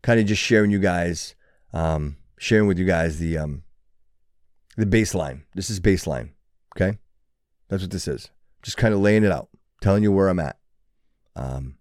kind 0.03 0.19
of 0.19 0.27
just 0.27 0.43
sharing 0.43 0.71
you 0.71 0.79
guys, 0.79 1.35
um, 1.73 2.17
sharing 2.39 2.67
with 2.67 2.79
you 2.79 2.85
guys 2.85 3.19
the 3.19 3.39
um, 3.39 3.63
the 4.77 4.87
baseline. 4.87 5.43
This 5.55 5.71
is 5.71 5.81
baseline. 5.81 6.31
Okay? 6.77 6.99
That's 7.69 7.83
what 7.83 7.93
this 7.93 8.09
is. 8.09 8.31
Just 8.63 8.77
kind 8.77 8.95
of 8.95 9.01
laying 9.01 9.25
it 9.25 9.31
out, 9.31 9.49
telling 9.81 10.03
you 10.03 10.13
where 10.13 10.29
I'm 10.29 10.41
at. 10.41 10.59
Um, 11.37 11.77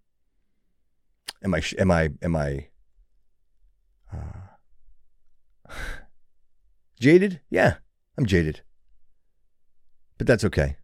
am 1.43 1.53
I 1.53 1.61
am 1.77 1.91
I 1.91 2.09
am 2.21 2.35
I 2.35 2.67
uh, 4.13 5.69
jaded? 6.99 7.41
Yeah, 7.49 7.75
I'm 8.17 8.25
jaded, 8.25 8.61
but 10.17 10.27
that's 10.27 10.43
okay. 10.45 10.77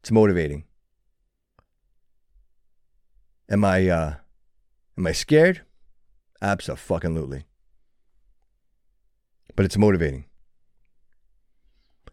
It's 0.00 0.10
motivating. 0.10 0.64
Am 3.48 3.64
I 3.64 3.88
uh, 3.88 4.14
am 4.96 5.06
I 5.06 5.12
scared? 5.12 5.62
Absolutely. 6.40 7.46
But 9.56 9.64
it's 9.64 9.78
motivating. 9.78 10.26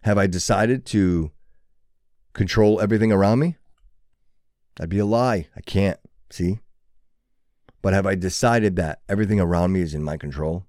Have 0.04 0.18
I 0.18 0.28
decided 0.28 0.86
to 0.88 1.32
control 2.34 2.80
everything 2.80 3.12
around 3.12 3.40
me? 3.40 3.58
That'd 4.76 4.90
be 4.90 5.00
a 5.00 5.06
lie. 5.06 5.48
I 5.56 5.62
can't. 5.62 6.00
See? 6.30 6.60
But 7.82 7.94
have 7.94 8.06
I 8.06 8.16
decided 8.16 8.76
that 8.76 9.02
everything 9.10 9.40
around 9.40 9.74
me 9.74 9.82
is 9.82 9.94
in 9.94 10.04
my 10.04 10.18
control? 10.18 10.68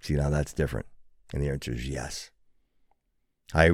See, 0.00 0.14
now 0.14 0.30
that's 0.30 0.52
different. 0.52 0.86
And 1.32 1.42
the 1.42 1.48
answer 1.48 1.72
is 1.72 1.88
yes. 1.88 2.30
I 3.54 3.70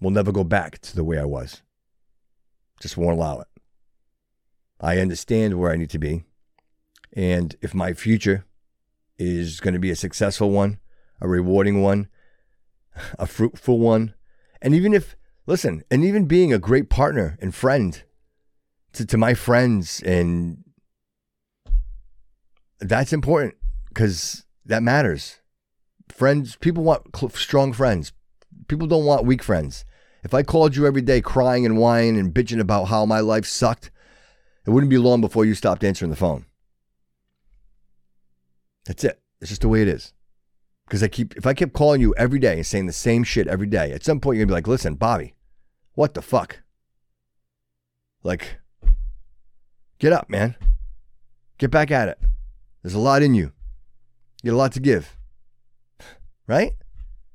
will 0.00 0.10
never 0.10 0.32
go 0.32 0.44
back 0.44 0.78
to 0.80 0.94
the 0.94 1.04
way 1.04 1.18
I 1.18 1.24
was. 1.24 1.62
Just 2.80 2.96
won't 2.96 3.16
allow 3.16 3.40
it. 3.40 3.48
I 4.80 4.98
understand 4.98 5.58
where 5.58 5.72
I 5.72 5.76
need 5.76 5.90
to 5.90 5.98
be. 5.98 6.24
And 7.14 7.56
if 7.62 7.74
my 7.74 7.94
future 7.94 8.44
is 9.18 9.60
going 9.60 9.72
to 9.74 9.80
be 9.80 9.90
a 9.90 9.96
successful 9.96 10.50
one, 10.50 10.78
a 11.20 11.28
rewarding 11.28 11.80
one, 11.80 12.08
a 13.18 13.26
fruitful 13.26 13.78
one, 13.78 14.14
and 14.60 14.74
even 14.74 14.92
if, 14.92 15.16
listen, 15.46 15.82
and 15.90 16.04
even 16.04 16.26
being 16.26 16.52
a 16.52 16.58
great 16.58 16.90
partner 16.90 17.38
and 17.40 17.54
friend 17.54 18.02
to, 18.92 19.06
to 19.06 19.16
my 19.16 19.32
friends, 19.32 20.02
and 20.02 20.64
that's 22.80 23.12
important 23.12 23.54
because 23.88 24.44
that 24.64 24.82
matters. 24.82 25.36
Friends, 26.08 26.56
people 26.56 26.84
want 26.84 27.16
cl- 27.16 27.30
strong 27.30 27.72
friends. 27.72 28.12
People 28.68 28.86
don't 28.86 29.04
want 29.04 29.26
weak 29.26 29.42
friends. 29.42 29.84
If 30.22 30.34
I 30.34 30.42
called 30.42 30.74
you 30.76 30.86
every 30.86 31.02
day 31.02 31.20
crying 31.20 31.64
and 31.64 31.78
whining 31.78 32.18
and 32.18 32.34
bitching 32.34 32.60
about 32.60 32.86
how 32.86 33.06
my 33.06 33.20
life 33.20 33.46
sucked, 33.46 33.90
it 34.66 34.70
wouldn't 34.70 34.90
be 34.90 34.98
long 34.98 35.20
before 35.20 35.44
you 35.44 35.54
stopped 35.54 35.84
answering 35.84 36.10
the 36.10 36.16
phone. 36.16 36.46
That's 38.84 39.04
it. 39.04 39.20
It's 39.40 39.50
just 39.50 39.62
the 39.62 39.68
way 39.68 39.82
it 39.82 39.88
is. 39.88 40.12
Because 40.86 41.02
I 41.02 41.08
keep, 41.08 41.36
if 41.36 41.46
I 41.46 41.54
kept 41.54 41.72
calling 41.72 42.00
you 42.00 42.14
every 42.16 42.38
day 42.38 42.54
and 42.54 42.66
saying 42.66 42.86
the 42.86 42.92
same 42.92 43.24
shit 43.24 43.48
every 43.48 43.66
day, 43.66 43.92
at 43.92 44.04
some 44.04 44.20
point 44.20 44.36
you're 44.36 44.46
gonna 44.46 44.54
be 44.54 44.58
like, 44.58 44.68
listen, 44.68 44.94
Bobby, 44.94 45.34
what 45.94 46.14
the 46.14 46.22
fuck? 46.22 46.60
Like, 48.22 48.58
get 49.98 50.12
up, 50.12 50.28
man. 50.28 50.56
Get 51.58 51.70
back 51.70 51.90
at 51.90 52.08
it. 52.08 52.18
There's 52.86 52.94
a 52.94 53.00
lot 53.00 53.20
in 53.24 53.34
you. 53.34 53.50
You 54.44 54.52
got 54.52 54.56
a 54.56 54.58
lot 54.58 54.72
to 54.74 54.80
give. 54.80 55.16
Right? 56.46 56.68
And 56.68 56.78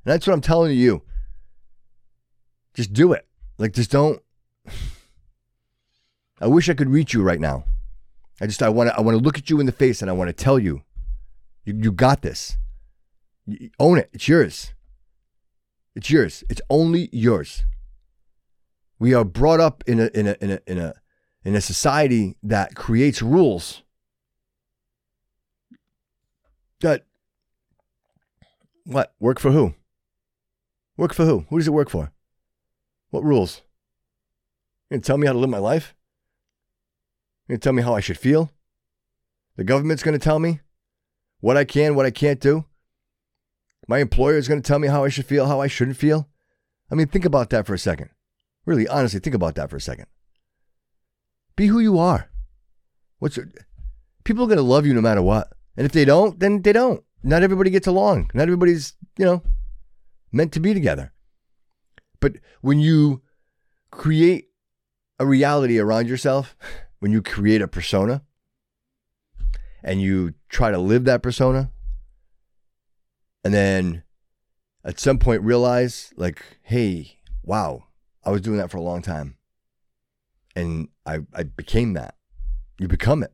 that's 0.05 0.25
what 0.25 0.31
I'm 0.31 0.39
telling 0.39 0.77
you. 0.77 1.01
Just 2.73 2.93
do 2.93 3.11
it. 3.11 3.27
Like, 3.57 3.73
just 3.73 3.91
don't. 3.91 4.21
I 6.39 6.47
wish 6.47 6.69
I 6.69 6.73
could 6.73 6.89
reach 6.89 7.13
you 7.13 7.21
right 7.21 7.41
now. 7.41 7.65
I 8.39 8.47
just 8.47 8.63
I 8.63 8.69
want 8.69 8.91
to 8.91 8.95
I 8.95 9.01
want 9.01 9.17
to 9.17 9.21
look 9.21 9.37
at 9.37 9.49
you 9.49 9.59
in 9.59 9.65
the 9.65 9.73
face 9.73 10.01
and 10.01 10.09
I 10.09 10.13
want 10.13 10.29
to 10.29 10.33
tell 10.33 10.57
you, 10.57 10.83
you, 11.65 11.77
you 11.77 11.91
got 11.91 12.21
this. 12.21 12.57
You 13.45 13.71
own 13.77 13.97
it. 13.97 14.09
It's 14.13 14.29
yours. 14.29 14.73
It's 15.97 16.09
yours. 16.09 16.45
It's 16.49 16.61
only 16.69 17.09
yours. 17.11 17.65
We 18.99 19.13
are 19.13 19.25
brought 19.25 19.59
up 19.59 19.83
in 19.85 19.99
a 19.99 20.05
in 20.13 20.27
a 20.27 20.37
in 20.39 20.51
a 20.51 20.59
in 20.65 20.77
a 20.77 20.93
in 21.43 21.55
a 21.55 21.61
society 21.61 22.37
that 22.41 22.73
creates 22.75 23.21
rules 23.21 23.83
that 26.81 27.05
what 28.85 29.13
work 29.19 29.39
for 29.39 29.51
who? 29.51 29.73
Work 30.97 31.13
for 31.13 31.25
who? 31.25 31.45
Who 31.49 31.57
does 31.57 31.67
it 31.67 31.71
work 31.73 31.89
for? 31.89 32.11
What 33.09 33.23
rules? 33.23 33.61
You 34.89 34.97
gonna 34.97 35.03
tell 35.03 35.17
me 35.17 35.27
how 35.27 35.33
to 35.33 35.39
live 35.39 35.49
my 35.49 35.57
life? 35.57 35.95
You 37.47 37.53
gonna 37.53 37.59
tell 37.59 37.73
me 37.73 37.81
how 37.81 37.95
I 37.95 37.99
should 37.99 38.17
feel? 38.17 38.51
The 39.55 39.63
government's 39.63 40.03
gonna 40.03 40.19
tell 40.19 40.39
me 40.39 40.61
what 41.39 41.57
I 41.57 41.63
can, 41.63 41.95
what 41.95 42.05
I 42.05 42.11
can't 42.11 42.39
do. 42.39 42.65
My 43.87 43.99
employer 43.99 44.37
is 44.37 44.47
gonna 44.47 44.61
tell 44.61 44.79
me 44.79 44.87
how 44.87 45.03
I 45.03 45.09
should 45.09 45.25
feel, 45.25 45.47
how 45.47 45.61
I 45.61 45.67
shouldn't 45.67 45.97
feel. 45.97 46.29
I 46.91 46.95
mean, 46.95 47.07
think 47.07 47.25
about 47.25 47.49
that 47.51 47.65
for 47.65 47.73
a 47.73 47.79
second. 47.79 48.09
Really, 48.65 48.87
honestly, 48.87 49.19
think 49.19 49.35
about 49.35 49.55
that 49.55 49.69
for 49.69 49.77
a 49.77 49.81
second. 49.81 50.05
Be 51.55 51.67
who 51.67 51.79
you 51.79 51.97
are. 51.97 52.29
What's 53.19 53.37
your, 53.37 53.47
people 54.23 54.45
are 54.45 54.47
gonna 54.47 54.61
love 54.61 54.85
you 54.85 54.93
no 54.93 55.01
matter 55.01 55.21
what, 55.21 55.51
and 55.81 55.87
if 55.87 55.93
they 55.93 56.05
don't, 56.05 56.39
then 56.39 56.61
they 56.61 56.73
don't. 56.73 57.03
Not 57.23 57.41
everybody 57.41 57.71
gets 57.71 57.87
along. 57.87 58.29
Not 58.35 58.43
everybody's 58.43 58.93
you 59.17 59.25
know 59.25 59.41
meant 60.31 60.51
to 60.51 60.59
be 60.59 60.75
together. 60.75 61.11
But 62.19 62.33
when 62.61 62.79
you 62.79 63.23
create 63.89 64.49
a 65.17 65.25
reality 65.25 65.79
around 65.79 66.07
yourself, 66.07 66.55
when 66.99 67.11
you 67.11 67.23
create 67.23 67.63
a 67.63 67.67
persona 67.67 68.21
and 69.83 69.99
you 69.99 70.35
try 70.49 70.69
to 70.69 70.77
live 70.77 71.05
that 71.05 71.23
persona, 71.23 71.71
and 73.43 73.51
then 73.51 74.03
at 74.83 74.99
some 74.99 75.17
point 75.17 75.41
realize, 75.41 76.13
like, 76.15 76.43
hey, 76.61 77.17
wow, 77.41 77.85
I 78.23 78.29
was 78.29 78.41
doing 78.41 78.59
that 78.59 78.69
for 78.69 78.77
a 78.77 78.83
long 78.83 79.01
time. 79.01 79.35
And 80.55 80.89
I, 81.07 81.21
I 81.33 81.41
became 81.41 81.93
that. 81.93 82.13
You 82.77 82.87
become 82.87 83.23
it. 83.23 83.33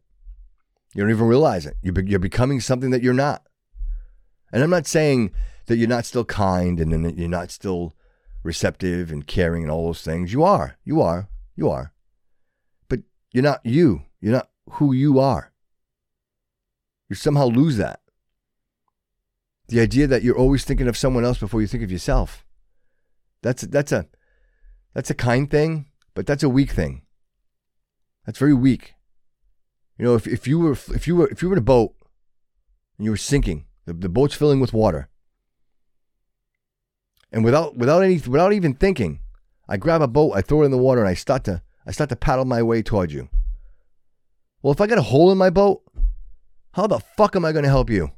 You 0.98 1.04
don't 1.04 1.12
even 1.12 1.28
realize 1.28 1.68
it. 1.68 1.78
You 1.84 1.92
be, 1.92 2.10
you're 2.10 2.18
becoming 2.18 2.60
something 2.60 2.90
that 2.90 3.04
you're 3.04 3.14
not. 3.14 3.44
And 4.52 4.64
I'm 4.64 4.72
not 4.72 4.88
saying 4.88 5.32
that 5.68 5.78
you're 5.78 5.88
not 5.88 6.06
still 6.06 6.26
kind 6.26 6.80
and 6.80 7.06
that 7.06 7.16
you're 7.20 7.30
not 7.30 7.52
still 7.52 7.94
receptive 8.42 9.12
and 9.12 9.28
caring 9.28 9.62
and 9.62 9.72
all 9.72 9.86
those 9.86 10.02
things. 10.02 10.34
You 10.34 10.44
are. 10.44 10.76
You 10.84 11.00
are. 11.00 11.30
You 11.56 11.70
are. 11.70 11.94
But 12.90 13.02
you're 13.32 13.44
not 13.44 13.64
you. 13.64 14.06
You're 14.20 14.34
not 14.34 14.50
who 14.72 14.92
you 14.92 15.20
are. 15.20 15.52
You 17.10 17.16
somehow 17.16 17.46
lose 17.46 17.78
that. 17.78 18.00
The 19.68 19.80
idea 19.80 20.08
that 20.08 20.24
you're 20.24 20.36
always 20.36 20.66
thinking 20.66 20.88
of 20.88 20.98
someone 20.98 21.24
else 21.24 21.38
before 21.38 21.62
you 21.62 21.68
think 21.68 21.84
of 21.84 21.92
yourself. 21.92 22.44
That's 23.44 23.62
that's 23.62 23.92
a 23.92 24.08
that's 24.96 25.12
a 25.12 25.16
kind 25.16 25.48
thing, 25.52 25.92
but 26.16 26.26
that's 26.26 26.42
a 26.42 26.50
weak 26.50 26.72
thing. 26.72 27.04
That's 28.26 28.40
very 28.40 28.56
weak. 28.56 28.96
You 29.98 30.06
know, 30.06 30.16
if, 30.16 30.28
if 30.28 30.48
you 30.48 30.60
were 30.60 30.72
if 30.72 31.08
you 31.08 31.16
were 31.16 31.28
if 31.28 31.42
you 31.42 31.50
were 31.50 31.56
in 31.56 31.60
a 31.60 31.62
boat 31.62 31.96
and 32.98 33.06
you 33.06 33.12
were 33.12 33.18
sinking, 33.18 33.66
the, 33.86 33.94
the 33.94 34.10
boat's 34.10 34.36
filling 34.36 34.60
with 34.60 34.74
water, 34.74 35.10
and 37.32 37.44
without 37.44 37.76
without 37.76 38.04
any 38.04 38.20
without 38.20 38.54
even 38.54 38.74
thinking, 38.74 39.20
I 39.68 39.78
grab 39.78 40.02
a 40.02 40.08
boat, 40.08 40.34
I 40.36 40.42
throw 40.42 40.62
it 40.62 40.66
in 40.66 40.72
the 40.72 40.78
water, 40.78 41.02
and 41.02 41.10
I 41.10 41.16
start 41.16 41.44
to 41.46 41.62
I 41.86 41.92
start 41.92 42.10
to 42.10 42.16
paddle 42.16 42.46
my 42.46 42.62
way 42.62 42.84
towards 42.84 43.14
you. 43.14 43.30
Well, 44.62 44.74
if 44.74 44.82
I 44.82 44.88
got 44.88 44.98
a 44.98 45.04
hole 45.04 45.32
in 45.32 45.38
my 45.38 45.50
boat, 45.50 45.84
how 46.74 46.86
the 46.88 47.00
fuck 47.00 47.36
am 47.36 47.46
I 47.46 47.52
going 47.52 47.64
to 47.64 47.70
help 47.70 47.90
you? 47.90 48.12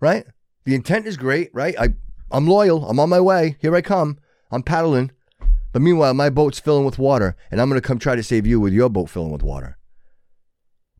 Right? 0.00 0.26
The 0.64 0.74
intent 0.74 1.06
is 1.06 1.16
great, 1.16 1.50
right? 1.52 1.74
I 1.78 1.94
I'm 2.30 2.46
loyal. 2.46 2.88
I'm 2.88 3.00
on 3.00 3.08
my 3.08 3.20
way. 3.20 3.56
Here 3.60 3.74
I 3.74 3.80
come. 3.80 4.18
I'm 4.50 4.62
paddling. 4.62 5.10
But 5.72 5.82
meanwhile, 5.82 6.14
my 6.14 6.30
boat's 6.30 6.60
filling 6.60 6.84
with 6.84 6.98
water, 6.98 7.36
and 7.50 7.60
I'm 7.60 7.68
going 7.68 7.80
to 7.80 7.86
come 7.86 7.98
try 7.98 8.14
to 8.14 8.22
save 8.22 8.46
you 8.46 8.60
with 8.60 8.72
your 8.72 8.88
boat 8.88 9.10
filling 9.10 9.32
with 9.32 9.42
water. 9.42 9.78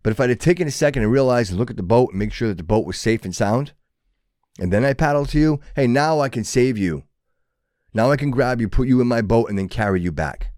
But 0.04 0.12
if 0.12 0.20
I'd 0.20 0.28
have 0.28 0.38
taken 0.38 0.68
a 0.68 0.70
second 0.70 1.02
and 1.02 1.10
realized 1.10 1.50
and 1.50 1.58
look 1.58 1.70
at 1.70 1.78
the 1.78 1.82
boat 1.82 2.10
and 2.10 2.18
make 2.18 2.32
sure 2.32 2.46
that 2.48 2.58
the 2.58 2.62
boat 2.62 2.86
was 2.86 2.98
safe 2.98 3.24
and 3.24 3.34
sound, 3.34 3.72
and 4.60 4.72
then 4.72 4.84
I 4.84 4.92
paddle 4.92 5.24
to 5.26 5.38
you, 5.38 5.60
hey, 5.74 5.88
now 5.88 6.20
I 6.20 6.28
can 6.28 6.44
save 6.44 6.78
you. 6.78 7.04
Now 7.94 8.10
I 8.10 8.16
can 8.16 8.30
grab 8.30 8.60
you, 8.60 8.68
put 8.68 8.86
you 8.86 9.00
in 9.00 9.08
my 9.08 9.22
boat, 9.22 9.48
and 9.48 9.58
then 9.58 9.68
carry 9.68 10.00
you 10.00 10.12
back. 10.12 10.52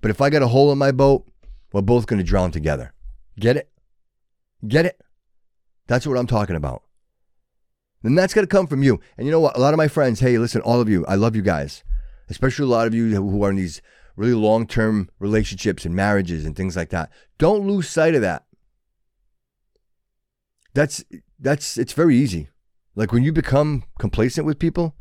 But 0.00 0.10
if 0.10 0.20
I 0.20 0.30
got 0.30 0.42
a 0.42 0.48
hole 0.48 0.72
in 0.72 0.78
my 0.78 0.90
boat, 0.90 1.30
we're 1.72 1.80
both 1.80 2.06
going 2.06 2.18
to 2.18 2.24
drown 2.24 2.50
together. 2.50 2.92
Get 3.38 3.56
it? 3.56 3.70
Get 4.66 4.84
it? 4.84 5.00
That's 5.86 6.06
what 6.06 6.18
I'm 6.18 6.26
talking 6.26 6.56
about. 6.56 6.82
And 8.02 8.18
that's 8.18 8.34
got 8.34 8.40
to 8.40 8.46
come 8.48 8.66
from 8.66 8.82
you. 8.82 9.00
And 9.16 9.26
you 9.26 9.30
know 9.30 9.40
what? 9.40 9.56
A 9.56 9.60
lot 9.60 9.74
of 9.74 9.78
my 9.78 9.88
friends, 9.88 10.20
hey, 10.20 10.38
listen, 10.38 10.60
all 10.62 10.80
of 10.80 10.88
you, 10.88 11.06
I 11.06 11.14
love 11.14 11.36
you 11.36 11.42
guys, 11.42 11.84
especially 12.28 12.64
a 12.64 12.68
lot 12.68 12.88
of 12.88 12.94
you 12.94 13.14
who 13.14 13.44
are 13.44 13.50
in 13.50 13.56
these 13.56 13.80
really 14.16 14.34
long 14.34 14.66
term 14.66 15.08
relationships 15.20 15.84
and 15.84 15.94
marriages 15.94 16.44
and 16.44 16.56
things 16.56 16.76
like 16.76 16.90
that. 16.90 17.10
Don't 17.38 17.66
lose 17.66 17.88
sight 17.88 18.16
of 18.16 18.22
that. 18.22 18.44
That's, 20.78 21.02
that's, 21.40 21.76
it's 21.76 21.92
very 21.92 22.16
easy. 22.16 22.50
Like 22.94 23.10
when 23.10 23.24
you 23.24 23.32
become 23.32 23.82
complacent 23.98 24.46
with 24.46 24.60
people, 24.60 24.94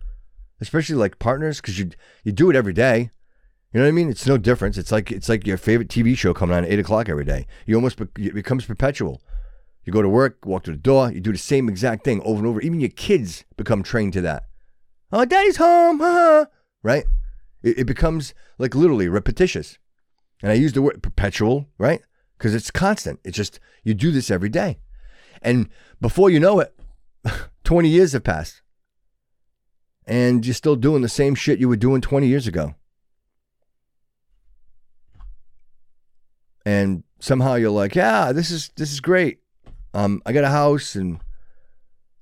especially 0.60 0.96
like 0.96 1.20
partners, 1.20 1.62
because 1.62 1.78
you, 1.78 1.92
you 2.24 2.32
do 2.32 2.50
it 2.50 2.56
every 2.56 2.74
day. 2.74 3.12
You 3.72 3.80
know 3.80 3.86
what 3.86 3.90
I 3.90 3.92
mean? 3.92 4.10
It's 4.10 4.26
no 4.26 4.40
difference. 4.40 4.80
It's 4.80 4.92
like 4.92 5.12
it's 5.12 5.30
like 5.30 5.46
your 5.46 5.58
favorite 5.58 5.90
TV 5.90 6.18
show 6.18 6.34
coming 6.34 6.58
on 6.58 6.64
at 6.64 6.72
eight 6.72 6.80
o'clock 6.80 7.10
every 7.10 7.26
day. 7.26 7.46
You 7.68 7.76
almost 7.76 8.02
it 8.02 8.34
becomes 8.34 8.66
perpetual. 8.66 9.22
You 9.86 9.94
go 9.94 10.02
to 10.02 10.10
work, 10.10 10.48
walk 10.48 10.64
to 10.64 10.72
the 10.72 10.78
door, 10.78 11.12
you 11.12 11.22
do 11.22 11.32
the 11.32 11.38
same 11.38 11.70
exact 11.70 12.04
thing 12.04 12.24
over 12.24 12.40
and 12.40 12.48
over. 12.48 12.60
Even 12.62 12.80
your 12.80 12.90
kids 12.90 13.46
become 13.56 13.84
trained 13.84 14.14
to 14.14 14.22
that. 14.22 14.48
Oh, 15.12 15.26
daddy's 15.26 15.58
home, 15.58 16.00
huh? 16.00 16.48
Right? 16.82 17.06
It, 17.62 17.78
it 17.80 17.86
becomes 17.86 18.34
like 18.58 18.74
literally 18.74 19.10
repetitious. 19.10 19.78
And 20.42 20.52
I 20.52 20.56
use 20.56 20.74
the 20.74 20.82
word 20.82 21.04
perpetual, 21.04 21.68
right? 21.78 22.02
Because 22.36 22.56
it's 22.56 22.72
constant. 22.72 23.20
It's 23.24 23.38
just, 23.38 23.60
you 23.84 23.94
do 23.94 24.10
this 24.10 24.32
every 24.32 24.50
day. 24.50 24.80
And 25.42 25.70
before 26.02 26.30
you 26.30 26.40
know 26.40 26.60
it, 26.60 26.74
20 27.64 27.90
years 27.90 28.14
have 28.14 28.24
passed. 28.24 28.62
And 30.06 30.46
you're 30.46 30.54
still 30.54 30.76
doing 30.76 31.02
the 31.02 31.10
same 31.10 31.36
shit 31.36 31.60
you 31.60 31.68
were 31.68 31.76
doing 31.76 32.02
20 32.02 32.28
years 32.28 32.48
ago. 32.48 32.76
And 36.66 37.04
somehow 37.20 37.56
you're 37.56 37.72
like, 37.72 37.96
yeah, 37.96 38.32
this 38.32 38.52
is 38.52 38.72
this 38.76 38.92
is 38.92 39.00
great. 39.00 39.40
Um, 39.94 40.22
I 40.26 40.34
got 40.34 40.44
a 40.44 40.50
house 40.50 40.96
and 40.96 41.20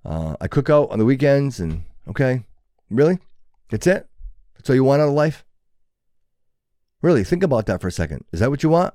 uh, 0.03 0.35
I 0.39 0.47
cook 0.47 0.69
out 0.69 0.91
on 0.91 0.99
the 0.99 1.05
weekends 1.05 1.59
and 1.59 1.83
okay, 2.07 2.43
really? 2.89 3.19
That's 3.69 3.87
it? 3.87 4.07
That's 4.55 4.69
all 4.69 4.75
you 4.75 4.83
want 4.83 5.01
out 5.01 5.09
of 5.09 5.13
life? 5.13 5.43
Really, 7.01 7.23
think 7.23 7.43
about 7.43 7.65
that 7.67 7.81
for 7.81 7.87
a 7.87 7.91
second. 7.91 8.25
Is 8.31 8.39
that 8.39 8.49
what 8.49 8.63
you 8.63 8.69
want? 8.69 8.93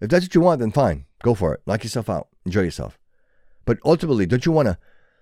If 0.00 0.08
that's 0.08 0.24
what 0.24 0.34
you 0.34 0.40
want, 0.40 0.60
then 0.60 0.72
fine. 0.72 1.06
Go 1.22 1.34
for 1.34 1.54
it. 1.54 1.60
Knock 1.66 1.84
yourself 1.84 2.10
out. 2.10 2.28
Enjoy 2.44 2.62
yourself. 2.62 2.98
But 3.64 3.78
ultimately, 3.84 4.26
don't 4.26 4.44
you 4.44 4.52
want 4.52 4.68
to 4.68 4.78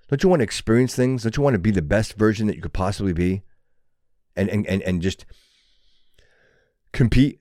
don't 0.09 0.23
you 0.23 0.29
want 0.29 0.41
to 0.41 0.45
experience 0.45 0.95
things? 0.95 1.23
Don't 1.23 1.37
you 1.37 1.43
want 1.43 1.55
to 1.55 1.61
be 1.61 1.71
the 1.71 1.83
best 1.83 2.15
version 2.15 2.47
that 2.47 2.57
you 2.57 2.63
could 2.63 2.73
possibly 2.73 3.13
be? 3.13 3.43
And 4.37 4.49
and 4.49 4.67
and, 4.67 4.83
and 4.83 5.03
just 5.03 5.25
compete 6.93 7.41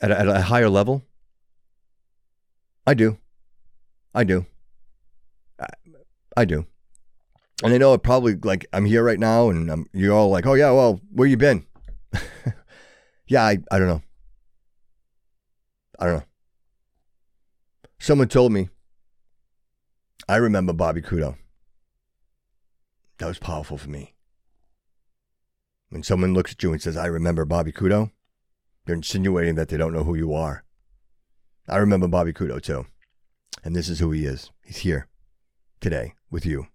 at 0.00 0.10
a, 0.10 0.18
at 0.18 0.28
a 0.28 0.42
higher 0.42 0.68
level? 0.68 1.04
I 2.86 2.94
do. 2.94 3.18
I 4.14 4.24
do. 4.24 4.46
I, 5.60 5.66
I 6.36 6.44
do. 6.44 6.66
And 7.62 7.74
I 7.74 7.78
know 7.78 7.92
it 7.92 8.02
probably 8.02 8.34
like 8.36 8.66
I'm 8.72 8.86
here 8.86 9.04
right 9.04 9.18
now 9.18 9.50
and 9.50 9.70
I'm, 9.70 9.86
you're 9.92 10.14
all 10.14 10.30
like, 10.30 10.46
oh 10.46 10.54
yeah, 10.54 10.70
well, 10.70 11.00
where 11.12 11.28
you 11.28 11.36
been? 11.36 11.66
yeah, 13.28 13.44
I, 13.44 13.58
I 13.70 13.78
don't 13.78 13.88
know. 13.88 14.02
I 15.98 16.06
don't 16.06 16.14
know. 16.16 16.24
Someone 17.98 18.28
told 18.28 18.52
me, 18.52 18.70
I 20.28 20.36
remember 20.36 20.72
Bobby 20.72 21.02
Couto. 21.02 21.36
That 23.18 23.26
was 23.26 23.38
powerful 23.38 23.76
for 23.76 23.90
me. 23.90 24.14
When 25.90 26.02
someone 26.02 26.34
looks 26.34 26.52
at 26.52 26.62
you 26.62 26.72
and 26.72 26.80
says, 26.80 26.96
I 26.96 27.06
remember 27.06 27.44
Bobby 27.44 27.72
Couto, 27.72 28.12
they're 28.86 28.94
insinuating 28.94 29.56
that 29.56 29.68
they 29.68 29.76
don't 29.76 29.92
know 29.92 30.04
who 30.04 30.14
you 30.14 30.32
are. 30.32 30.64
I 31.68 31.76
remember 31.76 32.08
Bobby 32.08 32.32
Couto 32.32 32.60
too. 32.60 32.86
And 33.62 33.76
this 33.76 33.88
is 33.88 33.98
who 33.98 34.10
he 34.10 34.24
is. 34.24 34.50
He's 34.64 34.78
here 34.78 35.08
today 35.80 36.14
with 36.30 36.46
you. 36.46 36.68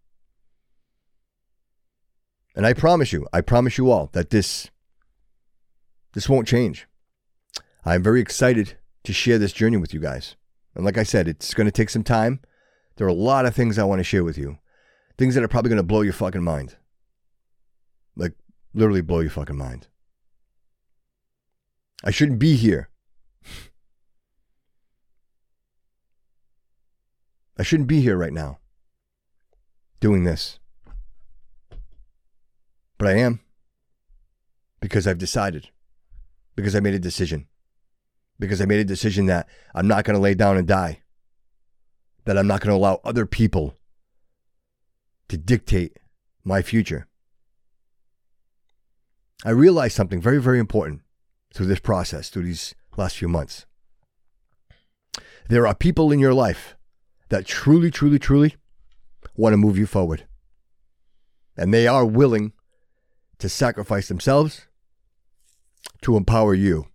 And 2.55 2.65
I 2.65 2.73
promise 2.73 3.11
you, 3.11 3.27
I 3.33 3.41
promise 3.41 3.77
you 3.77 3.89
all 3.89 4.09
that 4.13 4.29
this 4.29 4.69
this 6.13 6.29
won't 6.29 6.47
change. 6.47 6.87
I'm 7.83 8.01
very 8.01 8.21
excited 8.21 8.77
to 9.03 9.13
share 9.13 9.37
this 9.37 9.51
journey 9.51 9.77
with 9.77 9.93
you 9.93 9.99
guys. 9.99 10.35
And 10.73 10.85
like 10.85 10.97
I 10.97 11.03
said, 11.03 11.27
it's 11.27 11.53
going 11.53 11.67
to 11.67 11.71
take 11.71 11.89
some 11.89 12.03
time. 12.03 12.39
There 12.97 13.05
are 13.07 13.09
a 13.09 13.13
lot 13.13 13.45
of 13.45 13.55
things 13.55 13.77
I 13.77 13.83
want 13.83 13.99
to 13.99 14.03
share 14.03 14.23
with 14.23 14.37
you. 14.37 14.59
Things 15.17 15.35
that 15.35 15.43
are 15.43 15.47
probably 15.47 15.69
going 15.69 15.77
to 15.77 15.83
blow 15.83 16.01
your 16.01 16.13
fucking 16.13 16.43
mind. 16.43 16.75
Like 18.15 18.33
literally 18.73 19.01
blow 19.01 19.19
your 19.19 19.31
fucking 19.31 19.57
mind. 19.57 19.87
I 22.03 22.11
shouldn't 22.11 22.39
be 22.39 22.55
here. 22.55 22.89
I 27.57 27.63
shouldn't 27.63 27.87
be 27.87 28.01
here 28.01 28.17
right 28.17 28.33
now 28.33 28.59
doing 29.99 30.23
this. 30.23 30.59
But 32.97 33.07
I 33.07 33.13
am 33.13 33.39
because 34.79 35.07
I've 35.07 35.17
decided, 35.17 35.69
because 36.55 36.75
I 36.75 36.79
made 36.79 36.93
a 36.93 36.99
decision, 36.99 37.47
because 38.39 38.61
I 38.61 38.65
made 38.65 38.79
a 38.79 38.85
decision 38.85 39.25
that 39.27 39.47
I'm 39.73 39.87
not 39.87 40.03
going 40.03 40.15
to 40.15 40.21
lay 40.21 40.33
down 40.33 40.57
and 40.57 40.67
die, 40.67 41.01
that 42.25 42.37
I'm 42.37 42.47
not 42.47 42.61
going 42.61 42.71
to 42.71 42.77
allow 42.77 43.01
other 43.03 43.25
people 43.25 43.75
to 45.29 45.37
dictate 45.37 45.97
my 46.43 46.61
future. 46.61 47.07
I 49.43 49.51
realized 49.51 49.95
something 49.95 50.21
very, 50.21 50.41
very 50.41 50.59
important 50.59 51.01
through 51.53 51.67
this 51.67 51.79
process, 51.79 52.29
through 52.29 52.43
these 52.43 52.75
last 52.97 53.17
few 53.17 53.27
months. 53.27 53.65
There 55.47 55.67
are 55.67 55.75
people 55.75 56.11
in 56.11 56.19
your 56.19 56.33
life 56.33 56.75
that 57.29 57.45
truly, 57.45 57.91
truly, 57.91 58.19
truly 58.19 58.55
want 59.35 59.53
to 59.53 59.57
move 59.57 59.77
you 59.77 59.85
forward. 59.85 60.25
And 61.55 61.73
they 61.73 61.87
are 61.87 62.05
willing 62.05 62.53
to 63.39 63.49
sacrifice 63.49 64.07
themselves 64.07 64.67
to 66.01 66.17
empower 66.17 66.53
you. 66.53 66.87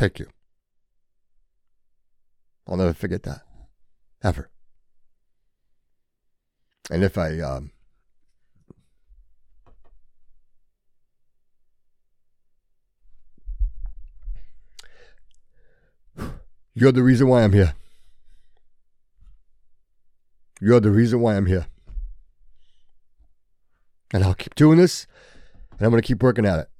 Thank 0.00 0.18
you. 0.18 0.28
I'll 2.66 2.78
never 2.78 2.94
forget 2.94 3.22
that. 3.24 3.42
Ever. 4.24 4.48
And 6.90 7.04
if 7.04 7.18
I 7.18 7.38
um, 7.40 7.72
You're 16.72 16.92
the 16.92 17.02
reason 17.02 17.28
why 17.28 17.42
I'm 17.42 17.52
here. 17.52 17.74
You're 20.62 20.80
the 20.80 20.90
reason 20.90 21.20
why 21.20 21.36
I'm 21.36 21.44
here. 21.44 21.66
And 24.14 24.24
I'll 24.24 24.32
keep 24.32 24.54
doing 24.54 24.78
this, 24.78 25.06
and 25.72 25.82
I'm 25.82 25.90
going 25.90 26.00
to 26.00 26.06
keep 26.06 26.22
working 26.22 26.46
at 26.46 26.58
it. 26.58 26.70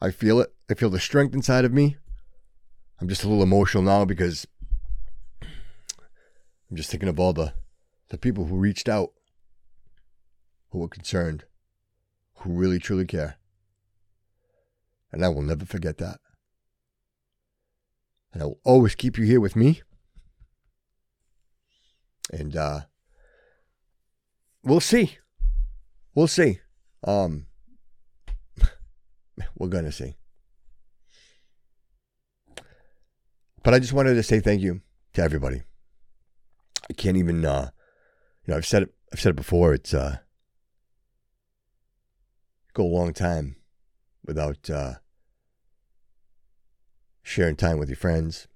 I 0.00 0.10
feel 0.10 0.40
it. 0.40 0.52
I 0.70 0.74
feel 0.74 0.90
the 0.90 1.00
strength 1.00 1.34
inside 1.34 1.64
of 1.64 1.72
me. 1.72 1.96
I'm 3.00 3.08
just 3.08 3.24
a 3.24 3.28
little 3.28 3.42
emotional 3.42 3.82
now 3.82 4.04
because 4.04 4.46
I'm 5.42 6.76
just 6.76 6.90
thinking 6.90 7.08
of 7.08 7.20
all 7.20 7.32
the, 7.32 7.54
the 8.08 8.18
people 8.18 8.46
who 8.46 8.56
reached 8.56 8.88
out, 8.88 9.10
who 10.70 10.78
were 10.78 10.88
concerned, 10.88 11.44
who 12.38 12.52
really 12.52 12.78
truly 12.78 13.06
care. 13.06 13.36
And 15.12 15.24
I 15.24 15.28
will 15.28 15.42
never 15.42 15.64
forget 15.64 15.98
that. 15.98 16.20
And 18.32 18.42
I 18.42 18.46
will 18.46 18.60
always 18.64 18.94
keep 18.94 19.16
you 19.16 19.24
here 19.24 19.40
with 19.40 19.56
me. 19.56 19.82
And 22.30 22.56
uh 22.56 22.80
we'll 24.62 24.80
see. 24.80 25.18
We'll 26.14 26.26
see. 26.26 26.60
Um 27.04 27.46
we're 29.56 29.68
gonna 29.68 29.92
see. 29.92 30.16
But 33.62 33.74
I 33.74 33.78
just 33.78 33.92
wanted 33.92 34.14
to 34.14 34.22
say 34.22 34.40
thank 34.40 34.62
you 34.62 34.80
to 35.14 35.22
everybody. 35.22 35.62
I 36.88 36.92
can't 36.92 37.16
even 37.16 37.44
uh 37.44 37.70
you 38.44 38.52
know, 38.52 38.58
I've 38.58 38.66
said 38.66 38.84
it 38.84 38.94
I've 39.12 39.20
said 39.20 39.30
it 39.30 39.36
before, 39.36 39.74
it's 39.74 39.92
uh 39.92 40.18
go 42.74 42.84
a 42.84 42.86
long 42.86 43.12
time 43.12 43.56
without 44.24 44.70
uh 44.70 44.94
sharing 47.22 47.56
time 47.56 47.78
with 47.78 47.88
your 47.88 47.96
friends, 47.96 48.46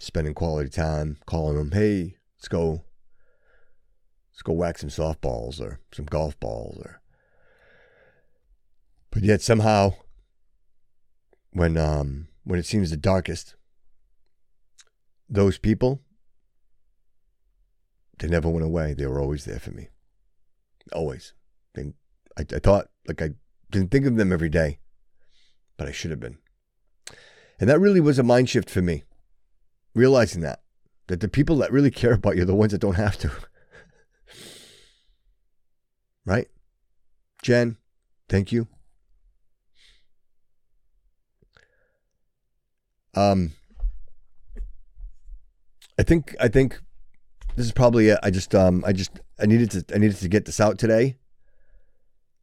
spending 0.00 0.34
quality 0.34 0.70
time, 0.70 1.18
calling 1.24 1.56
them, 1.56 1.70
hey, 1.70 2.16
let's 2.36 2.48
go 2.48 2.84
let's 4.32 4.42
go 4.42 4.52
whack 4.52 4.78
some 4.78 4.90
softballs 4.90 5.60
or 5.60 5.78
some 5.92 6.06
golf 6.06 6.38
balls 6.40 6.78
or 6.78 7.00
but 9.14 9.22
yet 9.22 9.40
somehow 9.40 9.94
when 11.52 11.78
um 11.78 12.26
when 12.42 12.58
it 12.58 12.66
seems 12.66 12.90
the 12.90 12.96
darkest 12.96 13.54
those 15.30 15.56
people 15.56 16.02
they 18.18 18.28
never 18.28 18.48
went 18.48 18.64
away. 18.64 18.94
They 18.94 19.06
were 19.06 19.20
always 19.20 19.44
there 19.44 19.58
for 19.58 19.70
me. 19.70 19.88
Always. 20.92 21.32
They, 21.74 21.92
I, 22.36 22.44
I 22.54 22.58
thought, 22.58 22.88
like, 23.08 23.20
I 23.20 23.30
didn't 23.70 23.90
think 23.90 24.06
of 24.06 24.16
them 24.16 24.32
every 24.32 24.48
day, 24.48 24.78
but 25.76 25.88
I 25.88 25.92
should 25.92 26.10
have 26.10 26.20
been. 26.20 26.38
And 27.58 27.68
that 27.68 27.80
really 27.80 28.00
was 28.00 28.18
a 28.18 28.22
mind 28.22 28.50
shift 28.50 28.70
for 28.70 28.82
me, 28.82 29.04
realizing 29.94 30.42
that, 30.42 30.62
that 31.08 31.20
the 31.20 31.28
people 31.28 31.56
that 31.58 31.72
really 31.72 31.90
care 31.90 32.12
about 32.12 32.36
you 32.36 32.42
are 32.42 32.46
the 32.46 32.54
ones 32.54 32.72
that 32.72 32.80
don't 32.80 32.94
have 32.94 33.18
to. 33.18 33.30
right? 36.26 36.48
Jen, 37.42 37.76
thank 38.28 38.52
you. 38.52 38.68
Um, 43.16 43.52
I 45.98 46.02
think 46.02 46.34
I 46.40 46.48
think 46.48 46.80
this 47.56 47.66
is 47.66 47.72
probably 47.72 48.08
it. 48.08 48.18
I 48.22 48.30
just 48.30 48.54
um 48.54 48.84
I 48.86 48.92
just 48.92 49.20
I 49.38 49.46
needed 49.46 49.70
to 49.72 49.84
I 49.94 49.98
needed 49.98 50.16
to 50.18 50.28
get 50.28 50.44
this 50.44 50.60
out 50.60 50.78
today. 50.78 51.16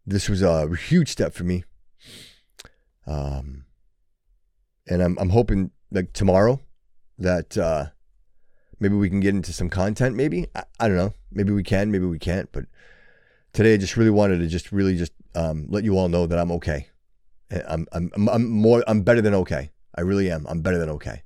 This 0.05 0.29
was 0.29 0.41
a 0.41 0.73
huge 0.75 1.09
step 1.09 1.33
for 1.33 1.43
me. 1.43 1.63
Um, 3.05 3.65
and 4.87 5.01
I'm 5.01 5.17
I'm 5.19 5.29
hoping 5.29 5.71
like 5.91 6.13
tomorrow 6.13 6.61
that 7.17 7.57
uh 7.57 7.87
maybe 8.79 8.95
we 8.95 9.09
can 9.09 9.19
get 9.19 9.35
into 9.35 9.53
some 9.53 9.69
content. 9.69 10.15
Maybe 10.15 10.47
I, 10.55 10.63
I 10.79 10.87
don't 10.87 10.97
know. 10.97 11.13
Maybe 11.31 11.51
we 11.51 11.63
can. 11.63 11.91
Maybe 11.91 12.05
we 12.05 12.19
can't. 12.19 12.51
But 12.51 12.65
today 13.53 13.73
I 13.73 13.77
just 13.77 13.97
really 13.97 14.09
wanted 14.09 14.39
to 14.39 14.47
just 14.47 14.71
really 14.71 14.97
just 14.97 15.13
um, 15.35 15.67
let 15.69 15.83
you 15.83 15.97
all 15.97 16.09
know 16.09 16.25
that 16.25 16.39
I'm 16.39 16.51
okay. 16.53 16.87
I'm, 17.67 17.87
I'm, 17.91 18.29
I'm, 18.29 18.49
more, 18.49 18.83
I'm 18.87 19.01
better 19.03 19.21
than 19.21 19.33
okay. 19.35 19.71
I 19.95 20.01
really 20.01 20.31
am. 20.31 20.45
I'm 20.47 20.61
better 20.61 20.77
than 20.77 20.89
okay. 20.89 21.23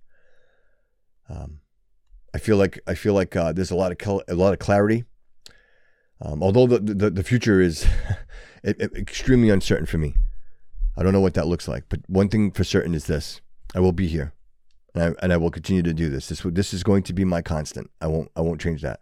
Um, 1.29 1.59
I 2.33 2.37
feel 2.37 2.57
like, 2.57 2.79
I 2.87 2.95
feel 2.95 3.13
like 3.13 3.35
uh, 3.35 3.53
there's 3.53 3.71
a 3.71 3.75
lot 3.75 3.91
of, 3.91 4.21
a 4.27 4.35
lot 4.35 4.53
of 4.53 4.59
clarity. 4.59 5.05
Um, 6.21 6.41
although 6.41 6.67
the, 6.67 6.79
the, 6.79 7.09
the 7.09 7.23
future 7.23 7.61
is 7.61 7.85
extremely 8.65 9.49
uncertain 9.49 9.85
for 9.85 9.97
me. 9.97 10.15
I 10.97 11.03
don't 11.03 11.13
know 11.13 11.21
what 11.21 11.33
that 11.33 11.47
looks 11.47 11.67
like, 11.67 11.85
but 11.89 11.99
one 12.07 12.29
thing 12.29 12.51
for 12.51 12.63
certain 12.63 12.93
is 12.93 13.05
this: 13.05 13.41
I 13.73 13.79
will 13.79 13.91
be 13.91 14.07
here, 14.07 14.33
and 14.93 15.03
I, 15.03 15.23
and 15.23 15.33
I 15.33 15.37
will 15.37 15.51
continue 15.51 15.83
to 15.83 15.93
do 15.93 16.09
this. 16.09 16.29
This 16.29 16.41
this 16.45 16.73
is 16.73 16.83
going 16.83 17.03
to 17.03 17.13
be 17.13 17.25
my 17.25 17.41
constant. 17.41 17.89
I 17.99 18.07
won't 18.07 18.31
I 18.35 18.41
won't 18.41 18.61
change 18.61 18.81
that. 18.81 19.01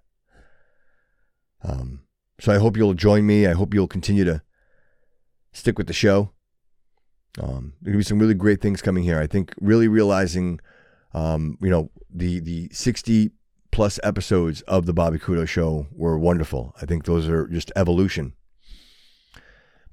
Um, 1.61 2.01
so 2.39 2.51
I 2.51 2.57
hope 2.57 2.75
you'll 2.75 2.95
join 2.95 3.25
me. 3.25 3.45
I 3.45 3.53
hope 3.53 3.73
you'll 3.73 3.87
continue 3.87 4.25
to 4.25 4.41
stick 5.51 5.77
with 5.77 5.87
the 5.87 5.93
show. 5.93 6.32
Um, 7.41 7.73
there's 7.81 7.93
gonna 7.93 7.97
be 7.97 8.03
some 8.03 8.19
really 8.19 8.33
great 8.33 8.61
things 8.61 8.81
coming 8.81 9.03
here. 9.03 9.19
I 9.19 9.27
think 9.27 9.53
really 9.59 9.87
realizing, 9.87 10.59
um, 11.13 11.57
you 11.61 11.69
know, 11.69 11.89
the 12.13 12.39
the 12.39 12.69
60 12.71 13.31
plus 13.71 13.99
episodes 14.03 14.61
of 14.61 14.85
the 14.85 14.93
Bobby 14.93 15.17
Couto 15.17 15.47
show 15.47 15.87
were 15.91 16.17
wonderful. 16.17 16.75
I 16.81 16.85
think 16.85 17.05
those 17.05 17.27
are 17.27 17.47
just 17.47 17.71
evolution. 17.75 18.33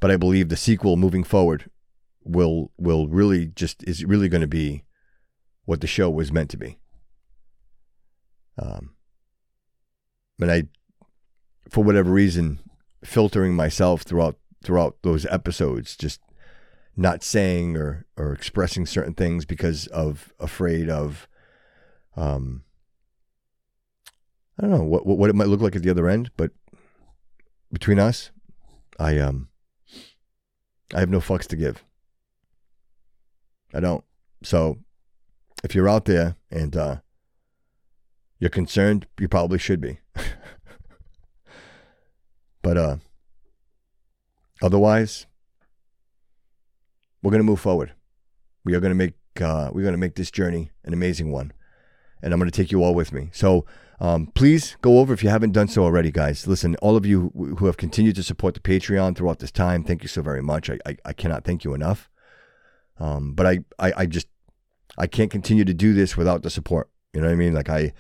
But 0.00 0.10
I 0.10 0.16
believe 0.16 0.48
the 0.48 0.56
sequel 0.56 0.96
moving 0.96 1.24
forward 1.24 1.70
will 2.22 2.70
will 2.76 3.08
really 3.08 3.46
just 3.46 3.82
is 3.84 4.04
really 4.04 4.28
going 4.28 4.42
to 4.42 4.46
be 4.46 4.84
what 5.64 5.80
the 5.80 5.86
show 5.86 6.10
was 6.10 6.32
meant 6.32 6.50
to 6.50 6.56
be. 6.56 6.78
Um, 8.58 8.94
and 10.40 10.50
I, 10.50 10.64
for 11.68 11.82
whatever 11.82 12.10
reason, 12.10 12.60
filtering 13.04 13.54
myself 13.54 14.02
throughout 14.02 14.36
throughout 14.62 14.98
those 15.02 15.24
episodes, 15.26 15.96
just 15.96 16.20
not 16.96 17.22
saying 17.22 17.76
or 17.76 18.06
or 18.16 18.32
expressing 18.32 18.86
certain 18.86 19.14
things 19.14 19.44
because 19.44 19.86
of 19.88 20.32
afraid 20.38 20.88
of, 20.88 21.28
um, 22.16 22.64
I 24.58 24.62
don't 24.62 24.70
know 24.70 24.84
what 24.84 25.06
what 25.06 25.30
it 25.30 25.36
might 25.36 25.48
look 25.48 25.60
like 25.60 25.76
at 25.76 25.82
the 25.82 25.90
other 25.90 26.08
end, 26.08 26.30
but 26.36 26.50
between 27.72 27.98
us, 27.98 28.30
I 28.98 29.18
um, 29.18 29.48
I 30.94 31.00
have 31.00 31.10
no 31.10 31.20
fucks 31.20 31.46
to 31.48 31.56
give. 31.56 31.84
I 33.72 33.80
don't. 33.80 34.04
So, 34.42 34.78
if 35.62 35.74
you're 35.74 35.88
out 35.88 36.06
there 36.06 36.36
and 36.50 36.76
uh, 36.76 36.96
you're 38.38 38.50
concerned, 38.50 39.06
you 39.18 39.28
probably 39.28 39.58
should 39.58 39.80
be. 39.80 40.00
but 42.62 42.76
uh, 42.76 42.96
otherwise, 44.60 45.26
we're 47.22 47.30
going 47.30 47.40
to 47.40 47.44
move 47.44 47.60
forward. 47.60 47.92
We 48.64 48.74
are 48.74 48.80
going 48.80 48.90
to 48.90 48.96
make 48.96 49.14
uh, 49.40 49.70
we're 49.72 49.82
going 49.82 49.94
to 49.94 49.98
make 49.98 50.16
this 50.16 50.30
journey 50.30 50.70
an 50.84 50.92
amazing 50.92 51.30
one, 51.30 51.52
and 52.22 52.32
I'm 52.32 52.38
going 52.38 52.50
to 52.50 52.56
take 52.56 52.72
you 52.72 52.82
all 52.82 52.94
with 52.94 53.12
me. 53.12 53.30
So 53.32 53.64
um, 54.00 54.26
please 54.34 54.76
go 54.82 54.98
over 54.98 55.12
if 55.12 55.22
you 55.22 55.30
haven't 55.30 55.52
done 55.52 55.68
so 55.68 55.84
already, 55.84 56.10
guys. 56.10 56.46
Listen, 56.46 56.76
all 56.76 56.96
of 56.96 57.06
you 57.06 57.32
who 57.58 57.66
have 57.66 57.76
continued 57.76 58.16
to 58.16 58.22
support 58.22 58.54
the 58.54 58.60
Patreon 58.60 59.16
throughout 59.16 59.38
this 59.38 59.52
time, 59.52 59.84
thank 59.84 60.02
you 60.02 60.08
so 60.08 60.22
very 60.22 60.42
much. 60.42 60.68
I 60.70 60.78
I, 60.86 60.96
I 61.04 61.12
cannot 61.12 61.44
thank 61.44 61.64
you 61.64 61.74
enough. 61.74 62.10
Um, 62.98 63.32
but 63.34 63.46
I, 63.46 63.60
I 63.78 63.92
I 63.98 64.06
just 64.06 64.28
I 64.98 65.06
can't 65.06 65.30
continue 65.30 65.64
to 65.64 65.74
do 65.74 65.94
this 65.94 66.16
without 66.16 66.42
the 66.42 66.50
support. 66.50 66.90
You 67.14 67.20
know 67.20 67.26
what 67.28 67.32
I 67.32 67.36
mean? 67.36 67.54
Like 67.54 67.70
I 67.70 67.92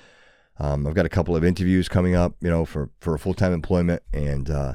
um, 0.58 0.86
I've 0.86 0.94
got 0.94 1.06
a 1.06 1.10
couple 1.10 1.34
of 1.34 1.44
interviews 1.44 1.88
coming 1.88 2.14
up, 2.14 2.34
you 2.40 2.50
know, 2.50 2.64
for 2.64 2.90
for 3.00 3.16
full 3.16 3.34
time 3.34 3.52
employment, 3.52 4.02
and 4.12 4.50
uh, 4.50 4.74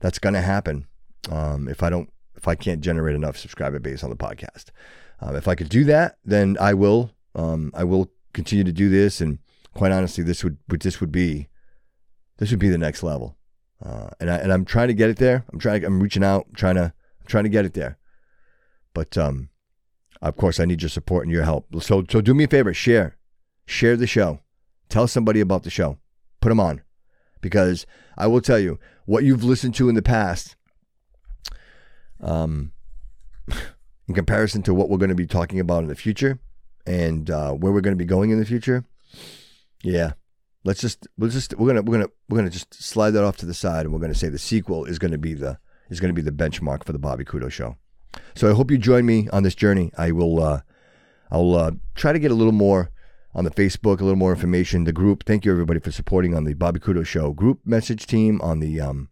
that's 0.00 0.18
going 0.18 0.34
to 0.34 0.42
happen 0.42 0.86
um, 1.30 1.68
if 1.68 1.82
I 1.82 1.88
don't 1.88 2.11
if 2.42 2.48
I 2.48 2.56
can't 2.56 2.80
generate 2.80 3.14
enough 3.14 3.36
subscriber 3.38 3.78
base 3.78 4.02
on 4.02 4.10
the 4.10 4.16
podcast. 4.16 4.70
Um, 5.20 5.36
if 5.36 5.46
I 5.46 5.54
could 5.54 5.68
do 5.68 5.84
that, 5.84 6.18
then 6.24 6.56
I 6.60 6.74
will. 6.74 7.12
Um, 7.36 7.70
I 7.72 7.84
will 7.84 8.10
continue 8.32 8.64
to 8.64 8.72
do 8.72 8.88
this, 8.88 9.20
and 9.20 9.38
quite 9.74 9.92
honestly, 9.92 10.24
this 10.24 10.42
would, 10.42 10.58
this 10.68 11.00
would 11.00 11.12
be 11.12 11.48
this 12.38 12.50
would 12.50 12.58
be 12.58 12.68
the 12.68 12.78
next 12.78 13.04
level. 13.04 13.36
Uh, 13.80 14.08
and 14.18 14.28
I 14.28 14.36
and 14.38 14.52
I'm 14.52 14.64
trying 14.64 14.88
to 14.88 14.94
get 14.94 15.08
it 15.08 15.18
there. 15.18 15.44
I'm 15.52 15.60
trying. 15.60 15.84
I'm 15.84 16.02
reaching 16.02 16.24
out. 16.24 16.46
I'm 16.48 16.54
trying 16.56 16.74
to. 16.74 16.92
I'm 17.20 17.26
trying 17.26 17.44
to 17.44 17.50
get 17.50 17.64
it 17.64 17.74
there. 17.74 17.96
But 18.92 19.16
um, 19.16 19.50
of 20.20 20.36
course, 20.36 20.58
I 20.58 20.64
need 20.64 20.82
your 20.82 20.88
support 20.88 21.24
and 21.24 21.32
your 21.32 21.44
help. 21.44 21.68
So 21.80 22.04
so 22.10 22.20
do 22.20 22.34
me 22.34 22.44
a 22.44 22.48
favor. 22.48 22.74
Share, 22.74 23.16
share 23.66 23.96
the 23.96 24.08
show. 24.08 24.40
Tell 24.88 25.06
somebody 25.06 25.40
about 25.40 25.62
the 25.62 25.70
show. 25.70 25.98
Put 26.40 26.48
them 26.48 26.60
on, 26.60 26.82
because 27.40 27.86
I 28.18 28.26
will 28.26 28.40
tell 28.40 28.58
you 28.58 28.80
what 29.06 29.22
you've 29.22 29.44
listened 29.44 29.76
to 29.76 29.88
in 29.88 29.94
the 29.94 30.02
past 30.02 30.56
um, 32.22 32.72
in 34.08 34.14
comparison 34.14 34.62
to 34.62 34.74
what 34.74 34.88
we're 34.88 34.98
going 34.98 35.08
to 35.08 35.14
be 35.14 35.26
talking 35.26 35.60
about 35.60 35.82
in 35.82 35.88
the 35.88 35.94
future 35.94 36.38
and 36.86 37.30
uh, 37.30 37.52
where 37.52 37.72
we're 37.72 37.80
going 37.80 37.96
to 37.96 38.02
be 38.02 38.04
going 38.04 38.30
in 38.30 38.38
the 38.38 38.46
future, 38.46 38.84
yeah, 39.82 40.12
let's 40.64 40.80
just 40.80 41.06
we'll 41.18 41.30
just 41.30 41.56
we're 41.56 41.68
gonna 41.68 41.82
we're 41.82 41.98
gonna 41.98 42.10
we're 42.28 42.38
gonna 42.38 42.50
just 42.50 42.74
slide 42.74 43.10
that 43.10 43.24
off 43.24 43.36
to 43.38 43.46
the 43.46 43.54
side, 43.54 43.84
and 43.84 43.92
we're 43.92 44.00
gonna 44.00 44.14
say 44.14 44.28
the 44.28 44.38
sequel 44.38 44.84
is 44.84 44.98
to 44.98 45.18
be 45.18 45.34
the 45.34 45.58
is 45.90 46.00
to 46.00 46.12
be 46.12 46.22
the 46.22 46.30
benchmark 46.30 46.84
for 46.84 46.92
the 46.92 46.98
Bobby 46.98 47.24
Couto 47.24 47.50
show. 47.50 47.76
So 48.34 48.50
I 48.50 48.54
hope 48.54 48.70
you 48.70 48.78
join 48.78 49.06
me 49.06 49.28
on 49.32 49.42
this 49.42 49.54
journey. 49.54 49.92
I 49.96 50.12
will 50.12 50.42
uh, 50.42 50.60
I'll 51.30 51.54
uh, 51.54 51.70
try 51.94 52.12
to 52.12 52.18
get 52.18 52.30
a 52.30 52.34
little 52.34 52.52
more 52.52 52.90
on 53.34 53.44
the 53.44 53.50
Facebook, 53.50 54.00
a 54.00 54.04
little 54.04 54.16
more 54.16 54.32
information. 54.32 54.84
The 54.84 54.92
group. 54.92 55.24
Thank 55.24 55.44
you 55.44 55.52
everybody 55.52 55.80
for 55.80 55.90
supporting 55.90 56.34
on 56.34 56.44
the 56.44 56.54
Bobby 56.54 56.80
Couto 56.80 57.04
show 57.04 57.32
group 57.32 57.60
message 57.64 58.06
team 58.06 58.40
on 58.40 58.60
the 58.60 58.80
um, 58.80 59.08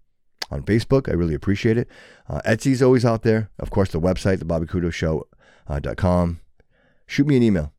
on 0.51 0.63
Facebook. 0.63 1.09
I 1.09 1.13
really 1.13 1.35
appreciate 1.35 1.79
it. 1.79 1.89
Uh, 2.29 2.41
Etsy's 2.47 2.83
always 2.83 3.05
out 3.05 3.23
there. 3.23 3.51
Of 3.59 3.71
course, 3.71 3.91
the 3.91 4.01
website, 4.01 4.39
thebobbycoutoshow.com. 4.39 6.41
Uh, 6.41 6.65
Shoot 7.07 7.27
me 7.27 7.37
an 7.37 7.43
email, 7.43 7.73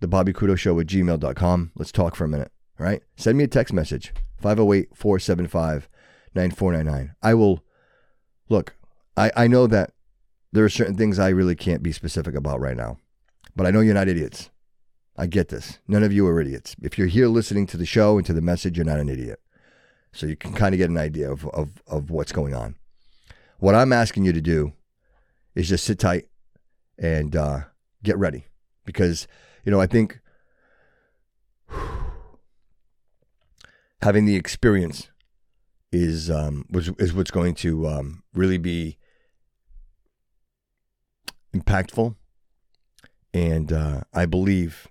thebobbycoutoshow 0.00 0.80
at 0.80 0.86
gmail.com. 0.86 1.72
Let's 1.74 1.90
talk 1.90 2.14
for 2.14 2.24
a 2.24 2.28
minute. 2.28 2.52
All 2.78 2.86
right. 2.86 3.02
Send 3.16 3.36
me 3.36 3.44
a 3.44 3.48
text 3.48 3.74
message, 3.74 4.12
508 4.40 4.90
475 4.94 5.88
9499. 6.34 7.16
I 7.20 7.34
will, 7.34 7.64
look, 8.48 8.76
I, 9.16 9.32
I 9.36 9.46
know 9.48 9.66
that 9.66 9.92
there 10.52 10.64
are 10.64 10.68
certain 10.68 10.96
things 10.96 11.18
I 11.18 11.30
really 11.30 11.56
can't 11.56 11.82
be 11.82 11.90
specific 11.90 12.36
about 12.36 12.60
right 12.60 12.76
now, 12.76 12.98
but 13.56 13.66
I 13.66 13.72
know 13.72 13.80
you're 13.80 13.94
not 13.94 14.08
idiots. 14.08 14.50
I 15.16 15.26
get 15.26 15.48
this. 15.48 15.80
None 15.88 16.04
of 16.04 16.12
you 16.12 16.28
are 16.28 16.40
idiots. 16.40 16.76
If 16.80 16.96
you're 16.96 17.08
here 17.08 17.26
listening 17.26 17.66
to 17.66 17.76
the 17.76 17.86
show 17.86 18.18
and 18.18 18.26
to 18.26 18.32
the 18.32 18.40
message, 18.40 18.78
you're 18.78 18.86
not 18.86 19.00
an 19.00 19.08
idiot. 19.08 19.40
So 20.12 20.26
you 20.26 20.36
can 20.36 20.52
kind 20.52 20.74
of 20.74 20.78
get 20.78 20.90
an 20.90 20.98
idea 20.98 21.30
of, 21.30 21.46
of, 21.48 21.82
of 21.86 22.10
what's 22.10 22.32
going 22.32 22.54
on. 22.54 22.76
What 23.58 23.74
I'm 23.74 23.92
asking 23.92 24.24
you 24.24 24.32
to 24.32 24.40
do 24.40 24.72
is 25.54 25.68
just 25.68 25.84
sit 25.84 25.98
tight 25.98 26.28
and 26.98 27.34
uh, 27.36 27.60
get 28.02 28.16
ready 28.18 28.46
because, 28.84 29.26
you 29.64 29.72
know, 29.72 29.80
I 29.80 29.86
think 29.86 30.20
having 34.02 34.24
the 34.24 34.36
experience 34.36 35.08
is 35.92 36.30
um, 36.30 36.64
was, 36.70 36.88
is 36.98 37.12
what's 37.12 37.30
going 37.30 37.54
to 37.56 37.86
um, 37.86 38.22
really 38.34 38.58
be 38.58 38.98
impactful, 41.54 42.14
and 43.32 43.72
uh, 43.72 44.02
I 44.12 44.26
believe 44.26 44.88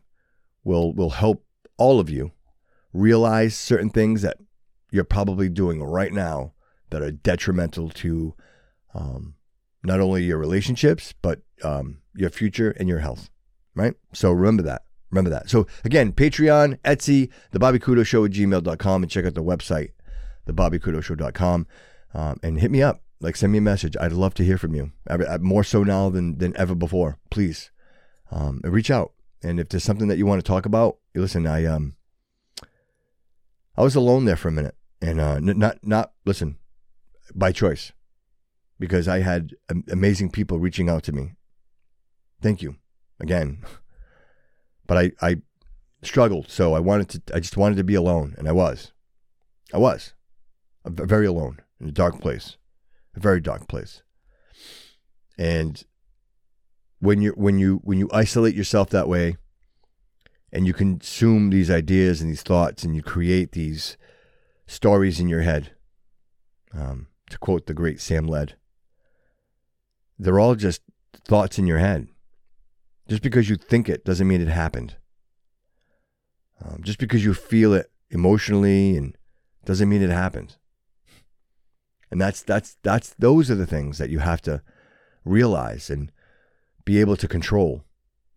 will 0.63 0.93
will 0.93 1.11
help 1.11 1.45
all 1.78 1.99
of 1.99 2.09
you 2.09 2.32
realize 2.93 3.55
certain 3.55 3.89
things 3.89 4.22
that 4.24 4.38
you're 4.92 5.04
probably 5.04 5.50
doing 5.50 5.84
right 5.84 6.14
now 6.14 6.54
that 6.90 7.02
are 7.02 7.12
detrimental 7.12 7.90
to 7.90 8.34
um, 8.94 9.36
not 9.84 10.00
only 10.00 10.24
your 10.24 10.38
relationships 10.38 11.14
but 11.22 11.42
um, 11.64 12.00
your 12.16 12.30
future 12.30 12.72
and 12.72 12.88
your 12.90 13.00
health. 13.00 13.30
Right. 13.76 13.94
So 14.14 14.32
remember 14.32 14.64
that. 14.64 14.84
Remember 15.12 15.30
that. 15.30 15.50
So 15.50 15.68
again, 15.86 16.12
Patreon, 16.12 16.80
Etsy, 16.80 17.30
the 17.52 17.60
Bobby 17.60 17.80
Couto 17.80 18.06
Show 18.06 18.26
at 18.26 18.32
gmail.com 18.32 19.04
and 19.04 19.12
check 19.12 19.26
out 19.26 19.36
the 19.36 19.44
website, 19.44 19.92
the 20.46 20.54
BobbyCoutoShow.com, 20.54 21.68
um, 22.14 22.40
and 22.44 22.60
hit 22.60 22.72
me 22.72 22.82
up. 22.82 23.02
Like 23.20 23.36
send 23.36 23.52
me 23.52 23.60
a 23.60 23.62
message. 23.62 23.96
I'd 24.00 24.12
love 24.12 24.34
to 24.36 24.44
hear 24.44 24.58
from 24.58 24.76
you. 24.76 24.92
I, 25.10 25.16
I, 25.16 25.38
more 25.38 25.64
so 25.64 25.84
now 25.84 26.10
than 26.10 26.38
than 26.38 26.56
ever 26.56 26.76
before. 26.76 27.18
Please, 27.32 27.72
um, 28.32 28.62
reach 28.64 28.92
out. 28.92 29.14
And 29.42 29.60
if 29.60 29.70
there's 29.70 29.84
something 29.84 30.08
that 30.08 30.18
you 30.18 30.26
want 30.26 30.44
to 30.44 30.48
talk 30.48 30.66
about, 30.66 30.98
listen. 31.16 31.48
I 31.48 31.66
um, 31.66 31.96
I 33.76 33.82
was 33.82 33.96
alone 33.96 34.26
there 34.26 34.36
for 34.36 34.50
a 34.50 34.52
minute, 34.52 34.76
and 35.02 35.20
uh, 35.20 35.36
n- 35.36 35.60
not 35.60 35.78
not 35.84 36.14
listen, 36.26 36.58
by 37.36 37.52
choice, 37.52 37.91
because 38.80 39.08
I 39.08 39.20
had 39.20 39.56
am- 39.70 39.86
amazing 39.91 40.32
people 40.32 40.60
reaching 40.60 40.89
out 40.89 41.04
to 41.04 41.12
me. 41.12 41.34
Thank 42.41 42.62
you, 42.62 42.76
again. 43.20 43.64
But 44.88 44.98
I 44.98 45.12
I 45.22 45.41
struggled, 46.02 46.50
so 46.50 46.74
I 46.74 46.80
wanted 46.80 47.10
to. 47.10 47.36
I 47.36 47.41
just 47.41 47.58
wanted 47.58 47.76
to 47.76 47.84
be 47.84 47.95
alone, 47.95 48.36
and 48.38 48.48
I 48.48 48.54
was. 48.54 48.93
I 49.74 49.80
was, 49.80 50.14
very 50.86 51.26
alone 51.26 51.60
in 51.82 51.89
a 51.89 51.91
dark 51.91 52.22
place 52.22 52.56
a 53.18 53.20
very 53.20 53.41
dark 53.41 53.68
place. 53.68 54.04
And 55.38 55.84
when 57.00 57.22
you 57.22 57.32
when 57.32 57.60
you 57.60 57.82
when 57.84 58.00
you 58.00 58.10
isolate 58.14 58.56
yourself 58.56 58.89
that 58.91 59.10
way 59.10 59.38
and 60.52 60.66
you 60.66 60.74
consume 60.74 61.50
these 61.50 61.70
ideas 61.70 62.22
and 62.22 62.30
these 62.30 62.41
thoughts 62.41 62.84
and 62.84 62.95
you 62.95 63.04
create 63.04 63.52
these 63.52 63.98
stories 64.68 65.20
in 65.20 65.28
your 65.28 65.41
head 65.41 65.72
um, 66.74 67.07
to 67.30 67.38
quote 67.38 67.65
the 67.65 67.74
great 67.74 67.99
sam 67.99 68.28
led 68.28 68.55
they're 70.20 70.39
all 70.39 70.55
just 70.55 70.82
thoughts 71.26 71.57
in 71.57 71.65
your 71.65 71.80
head 71.80 72.07
just 73.07 73.22
because 73.22 73.49
you 73.49 73.55
think 73.55 73.89
it 73.89 74.05
doesn't 74.05 74.28
mean 74.28 74.41
it 74.41 74.47
happened 74.47 74.95
um, 76.63 76.82
just 76.84 76.99
because 76.99 77.24
you 77.24 77.34
feel 77.34 77.74
it 77.74 77.91
emotionally 78.09 78.95
and 78.95 79.18
doesn't 79.65 79.89
mean 79.89 80.01
it 80.01 80.09
happened 80.09 80.57
and 82.11 82.22
that's 82.22 82.41
that's 82.41 82.78
that's 82.84 83.13
those 83.20 83.51
are 83.51 83.55
the 83.55 83.65
things 83.65 83.97
that 83.97 84.09
you 84.09 84.20
have 84.20 84.41
to 84.41 84.61
realize 85.26 85.89
and 85.89 86.11
be 86.86 86.99
able 86.99 87.18
to 87.18 87.28
control. 87.28 87.84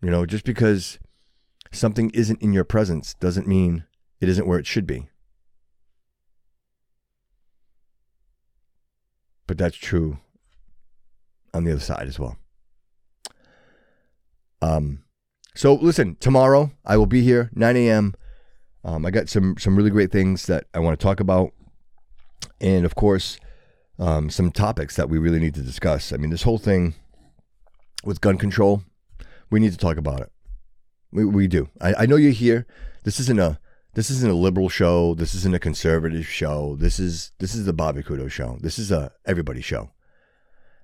You 0.01 0.09
know, 0.09 0.25
just 0.25 0.43
because 0.43 0.99
something 1.71 2.09
isn't 2.11 2.41
in 2.41 2.53
your 2.53 2.63
presence 2.63 3.13
doesn't 3.15 3.47
mean 3.47 3.85
it 4.19 4.29
isn't 4.29 4.47
where 4.47 4.59
it 4.59 4.67
should 4.67 4.85
be. 4.85 5.09
But 9.51 9.57
that's 9.57 9.75
true 9.75 10.17
on 11.53 11.65
the 11.65 11.73
other 11.73 11.81
side 11.81 12.07
as 12.07 12.17
well. 12.17 12.37
Um, 14.61 15.03
so 15.55 15.73
listen, 15.73 16.15
tomorrow 16.21 16.71
I 16.85 16.95
will 16.95 17.05
be 17.05 17.21
here 17.21 17.49
9 17.53 17.75
a.m. 17.75 18.13
Um, 18.85 19.05
I 19.05 19.11
got 19.11 19.27
some 19.27 19.57
some 19.57 19.75
really 19.75 19.89
great 19.89 20.09
things 20.09 20.45
that 20.45 20.67
I 20.73 20.79
want 20.79 20.97
to 20.97 21.03
talk 21.03 21.19
about, 21.19 21.51
and 22.61 22.85
of 22.85 22.95
course, 22.95 23.39
um, 23.99 24.29
some 24.29 24.53
topics 24.53 24.95
that 24.95 25.09
we 25.09 25.17
really 25.17 25.39
need 25.39 25.55
to 25.55 25.61
discuss. 25.61 26.13
I 26.13 26.15
mean, 26.15 26.29
this 26.29 26.43
whole 26.43 26.57
thing 26.57 26.93
with 28.05 28.21
gun 28.21 28.37
control, 28.37 28.83
we 29.49 29.59
need 29.59 29.73
to 29.73 29.77
talk 29.77 29.97
about 29.97 30.21
it. 30.21 30.31
We, 31.11 31.25
we 31.25 31.47
do. 31.49 31.67
I, 31.81 31.93
I 31.93 32.05
know 32.05 32.15
you're 32.15 32.31
here. 32.31 32.65
This 33.03 33.19
isn't 33.19 33.41
a 33.41 33.59
this 33.93 34.09
isn't 34.09 34.31
a 34.31 34.35
liberal 34.35 34.69
show. 34.69 35.13
This 35.15 35.33
isn't 35.35 35.55
a 35.55 35.59
conservative 35.59 36.25
show. 36.27 36.75
This 36.77 36.99
is 36.99 37.31
this 37.39 37.53
is 37.53 37.65
the 37.65 37.73
Bobby 37.73 38.01
Couto 38.01 38.29
show. 38.29 38.57
This 38.61 38.79
is 38.79 38.91
a 38.91 39.11
everybody 39.25 39.61
show. 39.61 39.91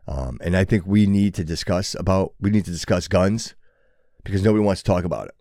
Um, 0.08 0.38
and 0.42 0.56
I 0.56 0.64
think 0.64 0.86
we 0.86 1.06
need 1.06 1.34
to 1.36 1.44
discuss 1.44 1.96
about 1.96 2.34
we 2.40 2.50
need 2.50 2.66
to 2.66 2.72
discuss 2.72 3.08
guns 3.08 3.56
because 4.24 4.44
nobody 4.44 4.64
wants 4.64 4.82
to 4.82 4.92
talk 4.92 5.04
about 5.04 5.28
it. 5.28 5.36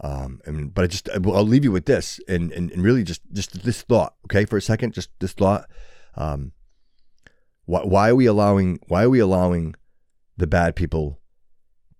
Um, 0.00 0.40
and 0.46 0.72
but 0.72 0.84
I 0.84 0.86
just 0.86 1.08
I'll 1.10 1.44
leave 1.44 1.64
you 1.64 1.72
with 1.72 1.86
this 1.86 2.20
and, 2.26 2.50
and 2.52 2.70
and 2.70 2.82
really 2.82 3.04
just 3.04 3.22
just 3.32 3.62
this 3.64 3.82
thought, 3.82 4.14
okay, 4.26 4.44
for 4.44 4.56
a 4.56 4.62
second, 4.62 4.94
just 4.94 5.10
this 5.20 5.32
thought. 5.32 5.68
Um, 6.14 6.52
why, 7.66 7.80
why 7.80 8.08
are 8.10 8.16
we 8.16 8.26
allowing 8.26 8.80
why 8.88 9.04
are 9.04 9.10
we 9.10 9.20
allowing 9.20 9.74
the 10.36 10.46
bad 10.46 10.74
people 10.74 11.20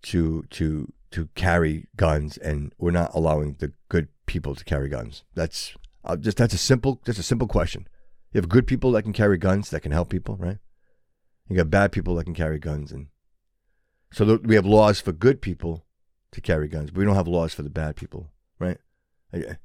to 0.02 0.44
to 0.50 0.92
to 1.10 1.28
carry 1.34 1.88
guns 1.94 2.38
and 2.38 2.74
we're 2.78 2.90
not 2.90 3.14
allowing 3.14 3.56
the 3.58 3.72
good 3.88 4.08
people 4.26 4.54
to 4.54 4.64
carry 4.64 4.88
guns? 4.88 5.24
That's 5.34 5.74
uh, 6.04 6.16
just 6.16 6.36
that's 6.36 6.54
a 6.54 6.58
simple 6.58 7.00
just 7.04 7.18
a 7.18 7.22
simple 7.22 7.48
question. 7.48 7.88
You 8.32 8.40
have 8.40 8.48
good 8.48 8.66
people 8.66 8.92
that 8.92 9.02
can 9.02 9.12
carry 9.12 9.38
guns 9.38 9.70
that 9.70 9.80
can 9.80 9.92
help 9.92 10.08
people, 10.08 10.36
right? 10.36 10.58
You 11.48 11.56
got 11.56 11.70
bad 11.70 11.92
people 11.92 12.14
that 12.16 12.24
can 12.24 12.34
carry 12.34 12.58
guns, 12.58 12.92
and 12.92 13.08
so 14.12 14.24
th- 14.24 14.40
we 14.42 14.54
have 14.54 14.66
laws 14.66 15.00
for 15.00 15.12
good 15.12 15.42
people 15.42 15.84
to 16.32 16.40
carry 16.40 16.68
guns, 16.68 16.90
but 16.90 16.98
we 16.98 17.04
don't 17.04 17.14
have 17.14 17.28
laws 17.28 17.52
for 17.52 17.62
the 17.62 17.70
bad 17.70 17.96
people, 17.96 18.30
right? 18.58 18.78
Okay. 19.34 19.56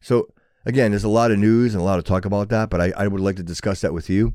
So 0.00 0.28
again, 0.64 0.90
there's 0.90 1.04
a 1.04 1.08
lot 1.08 1.30
of 1.30 1.38
news 1.38 1.74
and 1.74 1.80
a 1.80 1.84
lot 1.84 1.98
of 1.98 2.04
talk 2.04 2.24
about 2.24 2.48
that, 2.50 2.70
but 2.70 2.80
I, 2.80 2.92
I 2.96 3.06
would 3.08 3.20
like 3.20 3.36
to 3.36 3.42
discuss 3.42 3.80
that 3.80 3.94
with 3.94 4.10
you 4.10 4.34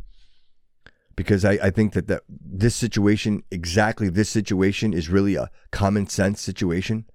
because 1.15 1.45
I, 1.45 1.53
I 1.53 1.69
think 1.69 1.93
that, 1.93 2.07
that 2.07 2.23
this 2.29 2.75
situation, 2.75 3.43
exactly 3.51 4.09
this 4.09 4.29
situation, 4.29 4.93
is 4.93 5.09
really 5.09 5.35
a 5.35 5.49
common 5.71 6.07
sense 6.07 6.41
situation. 6.41 7.05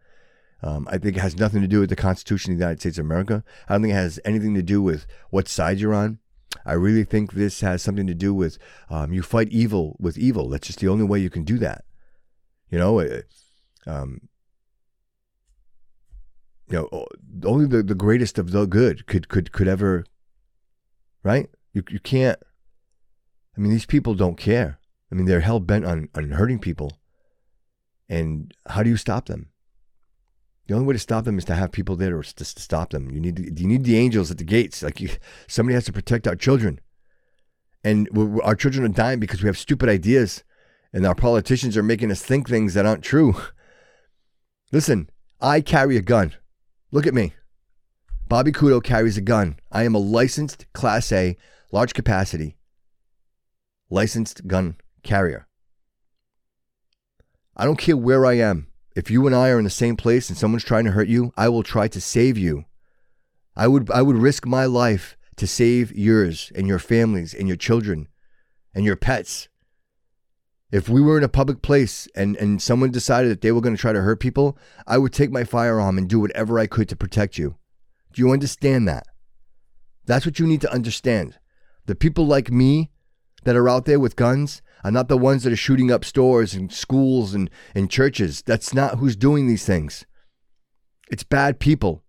Um, 0.62 0.88
I 0.90 0.98
think 0.98 1.16
it 1.16 1.20
has 1.20 1.38
nothing 1.38 1.60
to 1.62 1.68
do 1.68 1.80
with 1.80 1.90
the 1.90 1.96
Constitution 1.96 2.52
of 2.52 2.58
the 2.58 2.64
United 2.64 2.80
States 2.80 2.98
of 2.98 3.04
America. 3.04 3.44
I 3.68 3.74
don't 3.74 3.82
think 3.82 3.92
it 3.92 3.96
has 3.96 4.18
anything 4.24 4.54
to 4.54 4.62
do 4.62 4.82
with 4.82 5.06
what 5.30 5.48
side 5.48 5.78
you're 5.78 5.94
on. 5.94 6.18
I 6.64 6.72
really 6.72 7.04
think 7.04 7.32
this 7.32 7.60
has 7.60 7.82
something 7.82 8.06
to 8.06 8.14
do 8.14 8.34
with 8.34 8.58
um, 8.90 9.12
you 9.12 9.22
fight 9.22 9.48
evil 9.50 9.96
with 10.00 10.18
evil. 10.18 10.48
That's 10.48 10.66
just 10.66 10.80
the 10.80 10.88
only 10.88 11.04
way 11.04 11.20
you 11.20 11.30
can 11.30 11.44
do 11.44 11.58
that. 11.58 11.84
You 12.70 12.78
know, 12.78 13.00
uh, 13.00 13.22
um, 13.86 14.28
you 16.68 16.76
know, 16.90 17.06
only 17.44 17.66
the, 17.66 17.82
the 17.82 17.94
greatest 17.94 18.38
of 18.38 18.50
the 18.50 18.66
good 18.66 19.06
could 19.06 19.28
could 19.28 19.52
could 19.52 19.68
ever, 19.68 20.04
right? 21.22 21.48
You 21.72 21.84
you 21.88 22.00
can't 22.00 22.38
I 23.58 23.60
mean, 23.60 23.72
these 23.72 23.86
people 23.86 24.14
don't 24.14 24.38
care. 24.38 24.78
I 25.10 25.16
mean, 25.16 25.26
they're 25.26 25.40
hell 25.40 25.58
bent 25.58 25.84
on, 25.84 26.08
on 26.14 26.30
hurting 26.30 26.60
people. 26.60 26.92
And 28.08 28.54
how 28.68 28.84
do 28.84 28.88
you 28.88 28.96
stop 28.96 29.26
them? 29.26 29.48
The 30.68 30.74
only 30.74 30.86
way 30.86 30.92
to 30.92 30.98
stop 30.98 31.24
them 31.24 31.38
is 31.38 31.44
to 31.46 31.54
have 31.54 31.72
people 31.72 31.96
there 31.96 32.22
to, 32.22 32.34
to 32.34 32.44
stop 32.44 32.90
them. 32.90 33.10
You 33.10 33.20
need 33.20 33.58
you 33.58 33.66
need 33.66 33.84
the 33.84 33.98
angels 33.98 34.30
at 34.30 34.38
the 34.38 34.44
gates. 34.44 34.82
Like 34.82 35.00
you, 35.00 35.10
somebody 35.48 35.74
has 35.74 35.86
to 35.86 35.92
protect 35.92 36.28
our 36.28 36.36
children, 36.36 36.80
and 37.82 38.08
our 38.44 38.54
children 38.54 38.84
are 38.84 38.88
dying 38.88 39.18
because 39.18 39.42
we 39.42 39.48
have 39.48 39.58
stupid 39.58 39.88
ideas, 39.88 40.44
and 40.92 41.04
our 41.04 41.14
politicians 41.14 41.76
are 41.76 41.82
making 41.82 42.12
us 42.12 42.22
think 42.22 42.48
things 42.48 42.74
that 42.74 42.86
aren't 42.86 43.02
true. 43.02 43.34
Listen, 44.72 45.10
I 45.40 45.62
carry 45.62 45.96
a 45.96 46.02
gun. 46.02 46.34
Look 46.92 47.06
at 47.06 47.14
me. 47.14 47.34
Bobby 48.28 48.52
Couto 48.52 48.82
carries 48.82 49.16
a 49.16 49.22
gun. 49.22 49.58
I 49.72 49.84
am 49.84 49.94
a 49.94 49.98
licensed 49.98 50.66
Class 50.74 51.10
A, 51.10 51.36
large 51.72 51.94
capacity 51.94 52.58
licensed 53.90 54.46
gun 54.46 54.76
carrier. 55.02 55.46
I 57.56 57.64
don't 57.64 57.78
care 57.78 57.96
where 57.96 58.24
I 58.24 58.34
am. 58.34 58.68
If 58.98 59.12
you 59.12 59.28
and 59.28 59.36
I 59.36 59.50
are 59.50 59.58
in 59.58 59.64
the 59.64 59.70
same 59.70 59.96
place 59.96 60.28
and 60.28 60.36
someone's 60.36 60.64
trying 60.64 60.84
to 60.86 60.90
hurt 60.90 61.06
you, 61.06 61.32
I 61.36 61.48
will 61.50 61.62
try 61.62 61.86
to 61.86 62.00
save 62.00 62.36
you. 62.36 62.64
I 63.54 63.68
would 63.68 63.88
I 63.92 64.02
would 64.02 64.16
risk 64.16 64.44
my 64.44 64.64
life 64.64 65.16
to 65.36 65.46
save 65.46 65.96
yours 65.96 66.50
and 66.56 66.66
your 66.66 66.80
families 66.80 67.32
and 67.32 67.46
your 67.46 67.56
children 67.56 68.08
and 68.74 68.84
your 68.84 68.96
pets. 68.96 69.48
If 70.72 70.88
we 70.88 71.00
were 71.00 71.16
in 71.16 71.22
a 71.22 71.28
public 71.28 71.62
place 71.62 72.08
and, 72.16 72.36
and 72.38 72.60
someone 72.60 72.90
decided 72.90 73.30
that 73.30 73.40
they 73.40 73.52
were 73.52 73.60
going 73.60 73.76
to 73.76 73.80
try 73.80 73.92
to 73.92 74.00
hurt 74.00 74.18
people, 74.18 74.58
I 74.84 74.98
would 74.98 75.12
take 75.12 75.30
my 75.30 75.44
firearm 75.44 75.96
and 75.96 76.08
do 76.08 76.18
whatever 76.18 76.58
I 76.58 76.66
could 76.66 76.88
to 76.88 76.96
protect 76.96 77.38
you. 77.38 77.54
Do 78.12 78.20
you 78.20 78.32
understand 78.32 78.88
that? 78.88 79.06
That's 80.06 80.26
what 80.26 80.40
you 80.40 80.46
need 80.48 80.62
to 80.62 80.72
understand. 80.72 81.38
The 81.86 81.94
people 81.94 82.26
like 82.26 82.50
me 82.50 82.90
that 83.44 83.54
are 83.54 83.68
out 83.68 83.84
there 83.84 84.00
with 84.00 84.16
guns 84.16 84.60
are 84.84 84.90
not 84.90 85.08
the 85.08 85.18
ones 85.18 85.42
that 85.42 85.52
are 85.52 85.56
shooting 85.56 85.90
up 85.90 86.04
stores 86.04 86.54
and 86.54 86.72
schools 86.72 87.34
and, 87.34 87.50
and 87.74 87.90
churches. 87.90 88.42
That's 88.42 88.72
not 88.72 88.98
who's 88.98 89.16
doing 89.16 89.46
these 89.46 89.64
things. 89.64 90.06
It's 91.10 91.22
bad 91.22 91.58
people. 91.58 92.02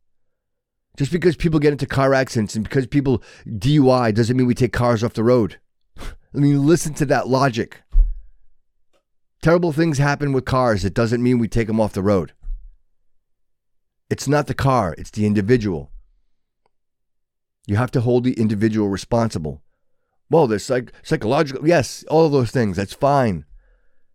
Just 0.98 1.12
because 1.12 1.36
people 1.36 1.60
get 1.60 1.72
into 1.72 1.86
car 1.86 2.14
accidents 2.14 2.56
and 2.56 2.64
because 2.64 2.86
people 2.86 3.24
DUI 3.48 4.14
doesn't 4.14 4.36
mean 4.36 4.48
we 4.48 4.54
take 4.54 4.74
cars 4.74 5.04
off 5.04 5.14
the 5.14 5.24
road. 5.24 5.60
I 5.98 6.04
mean, 6.34 6.66
listen 6.66 6.94
to 6.96 7.06
that 7.06 7.28
logic. 7.28 7.82
Terrible 9.42 9.72
things 9.72 9.98
happen 9.98 10.34
with 10.34 10.44
cars. 10.44 10.84
It 10.84 10.94
doesn't 10.94 11.24
mean 11.24 11.40
we 11.40 11.48
take 11.48 11.68
them 11.68 11.80
off 11.80 11.94
the 11.94 12.02
road. 12.02 12.34
It's 14.10 14.28
not 14.28 14.48
the 14.48 14.54
car, 14.54 14.96
it's 14.98 15.12
the 15.12 15.26
individual. 15.26 15.92
You 17.68 17.76
have 17.76 17.92
to 17.92 18.02
hold 18.02 18.24
the 18.24 18.34
individual 18.34 18.90
responsible. 18.90 19.62
Well, 20.30 20.48
there's 20.48 20.64
psych- 20.64 20.94
psychological, 21.04 21.68
yes, 21.68 22.04
all 22.10 22.30
those 22.30 22.52
things. 22.52 22.78
That's 22.78 22.94
fine. 22.94 23.46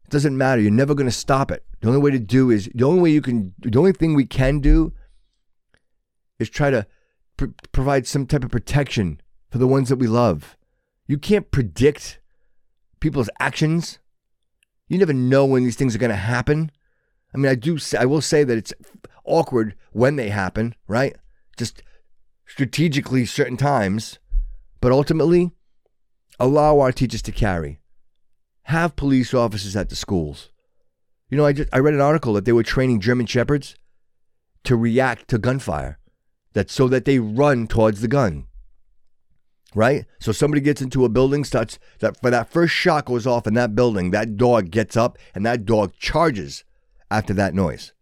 It 0.05 0.11
doesn't 0.11 0.37
matter. 0.37 0.61
You're 0.61 0.71
never 0.71 0.95
going 0.95 1.09
to 1.09 1.13
stop 1.13 1.51
it. 1.51 1.65
The 1.81 1.89
only 1.89 2.01
way 2.01 2.11
to 2.13 2.19
do 2.19 2.51
is 2.51 2.71
the 2.75 2.85
only 2.85 3.01
way 3.01 3.11
you 3.11 3.23
can, 3.23 3.55
the 3.59 3.79
only 3.79 3.93
thing 3.93 4.15
we 4.15 4.27
can 4.27 4.61
do 4.61 4.93
is 6.39 6.49
try 6.49 6.71
to 6.71 6.87
pr- 7.37 7.47
provide 7.73 8.07
some 8.07 8.27
type 8.27 8.45
of 8.45 8.51
protection 8.51 9.21
for 9.51 9.59
the 9.59 9.67
ones 9.67 9.89
that 9.89 9.97
we 9.97 10.07
love. 10.07 10.57
You 11.07 11.19
can't 11.19 11.51
predict 11.51 12.21
people's 13.01 13.31
actions. 13.39 13.99
You 14.89 14.99
never 14.99 15.13
know 15.13 15.45
when 15.45 15.65
these 15.65 15.77
things 15.77 15.95
are 15.95 15.99
going 15.99 16.11
to 16.11 16.17
happen. 16.17 16.71
I 17.35 17.39
mean, 17.39 17.51
I 17.51 17.55
do. 17.55 17.79
Say, 17.79 17.99
I 17.99 18.05
will 18.05 18.21
say 18.21 18.45
that 18.45 18.57
it's 18.57 18.73
awkward 19.25 19.75
when 19.93 20.17
they 20.17 20.29
happen, 20.29 20.75
right? 20.87 21.17
Just 21.57 21.83
strategically 22.47 23.27
certain 23.27 23.57
times, 23.57 24.19
but 24.81 24.93
ultimately 24.93 25.53
allow 26.39 26.81
our 26.81 26.93
teachers 26.93 27.23
to 27.23 27.33
carry. 27.33 27.81
Have 28.65 28.97
police 28.97 29.35
officers 29.35 29.77
at 29.77 29.89
the 29.89 29.97
schools. 29.97 30.51
You 31.31 31.39
know, 31.39 31.47
I 31.47 31.53
just 31.53 31.69
I 31.73 31.79
read 31.79 31.95
an 31.95 32.01
article 32.01 32.33
that 32.35 32.45
they 32.45 32.53
were 32.53 32.63
training 32.63 33.01
German 33.01 33.27
shepherds 33.27 33.77
to 34.65 34.77
react 34.77 35.29
to 35.29 35.39
gunfire. 35.39 35.99
That 36.53 36.71
so 36.71 36.87
that 36.89 37.05
they 37.05 37.19
run 37.19 37.67
towards 37.67 38.01
the 38.01 38.09
gun. 38.09 38.47
Right? 39.75 40.07
So 40.21 40.31
somebody 40.31 40.61
gets 40.61 40.81
into 40.81 41.05
a 41.05 41.09
building, 41.09 41.43
starts 41.43 41.81
that 41.99 42.21
for 42.21 42.31
that 42.31 42.49
first 42.49 42.73
shot 42.73 43.07
goes 43.07 43.27
off 43.27 43.49
in 43.49 43.55
that 43.55 43.75
building, 43.75 44.13
that 44.13 44.37
dog 44.37 44.71
gets 44.71 44.97
up 44.97 45.19
and 45.35 45.45
that 45.45 45.65
dog 45.65 45.95
charges 45.99 46.63
after 47.11 47.35
that 47.35 47.55
noise. 47.55 47.93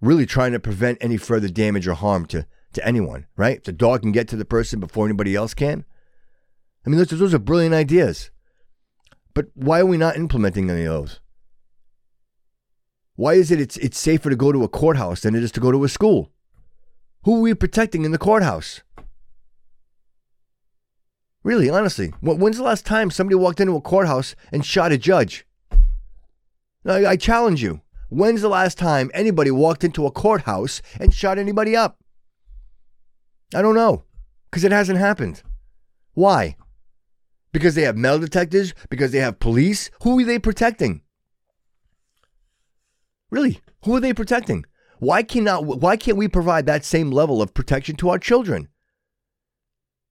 Really 0.00 0.24
trying 0.24 0.52
to 0.52 0.58
prevent 0.60 0.96
any 1.02 1.18
further 1.18 1.48
damage 1.48 1.86
or 1.86 1.92
harm 1.92 2.24
to, 2.26 2.46
to 2.72 2.86
anyone, 2.86 3.26
right? 3.36 3.58
If 3.58 3.64
The 3.64 3.72
dog 3.72 4.00
can 4.00 4.12
get 4.12 4.26
to 4.28 4.36
the 4.36 4.46
person 4.46 4.80
before 4.80 5.04
anybody 5.04 5.34
else 5.34 5.52
can. 5.52 5.84
I 6.84 6.90
mean, 6.90 6.98
those, 6.98 7.08
those 7.08 7.34
are 7.34 7.38
brilliant 7.38 7.74
ideas. 7.74 8.30
But 9.34 9.46
why 9.54 9.80
are 9.80 9.86
we 9.86 9.96
not 9.96 10.16
implementing 10.16 10.70
any 10.70 10.84
of 10.84 10.94
those? 10.94 11.20
Why 13.16 13.34
is 13.34 13.50
it 13.50 13.60
it's, 13.60 13.76
it's 13.76 13.98
safer 13.98 14.30
to 14.30 14.36
go 14.36 14.50
to 14.50 14.64
a 14.64 14.68
courthouse 14.68 15.20
than 15.20 15.34
it 15.34 15.42
is 15.42 15.52
to 15.52 15.60
go 15.60 15.70
to 15.70 15.84
a 15.84 15.88
school? 15.88 16.30
Who 17.24 17.36
are 17.36 17.42
we 17.42 17.54
protecting 17.54 18.04
in 18.04 18.12
the 18.12 18.18
courthouse? 18.18 18.80
Really, 21.42 21.70
honestly, 21.70 22.12
when's 22.20 22.56
the 22.56 22.62
last 22.62 22.86
time 22.86 23.10
somebody 23.10 23.34
walked 23.34 23.60
into 23.60 23.76
a 23.76 23.80
courthouse 23.80 24.34
and 24.52 24.64
shot 24.64 24.92
a 24.92 24.98
judge? 24.98 25.46
I, 26.84 27.06
I 27.06 27.16
challenge 27.16 27.62
you. 27.62 27.82
When's 28.08 28.42
the 28.42 28.48
last 28.48 28.76
time 28.76 29.10
anybody 29.14 29.50
walked 29.50 29.84
into 29.84 30.06
a 30.06 30.10
courthouse 30.10 30.82
and 30.98 31.14
shot 31.14 31.38
anybody 31.38 31.76
up? 31.76 31.98
I 33.54 33.62
don't 33.62 33.74
know, 33.74 34.04
because 34.50 34.64
it 34.64 34.72
hasn't 34.72 34.98
happened. 34.98 35.42
Why? 36.14 36.56
Because 37.52 37.74
they 37.74 37.82
have 37.82 37.96
metal 37.96 38.20
detectors? 38.20 38.74
Because 38.88 39.12
they 39.12 39.18
have 39.18 39.40
police? 39.40 39.90
Who 40.02 40.18
are 40.20 40.24
they 40.24 40.38
protecting? 40.38 41.02
Really, 43.30 43.60
who 43.84 43.96
are 43.96 44.00
they 44.00 44.12
protecting? 44.12 44.64
Why 44.98 45.22
cannot 45.22 45.64
why 45.64 45.96
can't 45.96 46.18
we 46.18 46.28
provide 46.28 46.66
that 46.66 46.84
same 46.84 47.10
level 47.10 47.40
of 47.40 47.54
protection 47.54 47.96
to 47.96 48.10
our 48.10 48.18
children? 48.18 48.68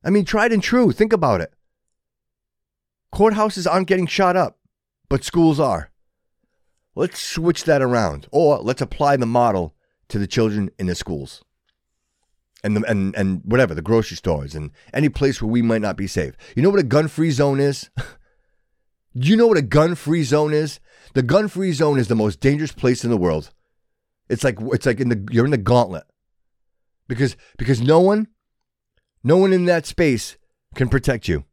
I 0.03 0.09
mean, 0.09 0.25
tried 0.25 0.51
and 0.51 0.63
true, 0.63 0.91
think 0.91 1.13
about 1.13 1.41
it. 1.41 1.53
Courthouses 3.13 3.69
aren't 3.69 3.87
getting 3.87 4.07
shot 4.07 4.35
up, 4.35 4.59
but 5.09 5.23
schools 5.23 5.59
are. 5.59 5.91
Let's 6.95 7.19
switch 7.19 7.65
that 7.65 7.81
around 7.81 8.27
or 8.31 8.59
let's 8.59 8.81
apply 8.81 9.17
the 9.17 9.25
model 9.25 9.75
to 10.07 10.17
the 10.17 10.27
children 10.27 10.69
in 10.79 10.87
the 10.87 10.95
schools. 10.95 11.43
And, 12.61 12.75
the, 12.75 12.83
and 12.89 13.15
and 13.15 13.41
whatever 13.45 13.73
the 13.73 13.81
grocery 13.81 14.17
stores 14.17 14.53
and 14.53 14.71
any 14.93 15.07
place 15.07 15.41
where 15.41 15.49
we 15.49 15.61
might 15.61 15.81
not 15.81 15.95
be 15.95 16.07
safe. 16.07 16.35
You 16.57 16.61
know 16.61 16.69
what 16.69 16.79
a 16.79 16.83
gun-free 16.83 17.31
zone 17.31 17.61
is? 17.61 17.89
Do 17.97 18.03
you 19.29 19.37
know 19.37 19.47
what 19.47 19.57
a 19.57 19.61
gun-free 19.61 20.23
zone 20.23 20.53
is? 20.53 20.81
The 21.13 21.23
gun-free 21.23 21.71
zone 21.71 21.97
is 21.99 22.09
the 22.09 22.15
most 22.15 22.41
dangerous 22.41 22.73
place 22.73 23.05
in 23.05 23.11
the 23.11 23.17
world. 23.17 23.51
It's 24.27 24.43
like 24.43 24.57
it's 24.73 24.85
like 24.85 24.99
in 24.99 25.07
the 25.07 25.27
you're 25.31 25.45
in 25.45 25.51
the 25.51 25.57
gauntlet. 25.57 26.03
Because 27.07 27.37
because 27.57 27.81
no 27.81 28.01
one 28.01 28.27
no 29.23 29.37
one 29.37 29.53
in 29.53 29.65
that 29.65 29.85
space 29.85 30.37
can 30.75 30.89
protect 30.89 31.27
you 31.27 31.45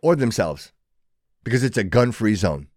or 0.00 0.16
themselves 0.16 0.72
because 1.44 1.62
it's 1.62 1.76
a 1.76 1.84
gun-free 1.84 2.34
zone. 2.34 2.68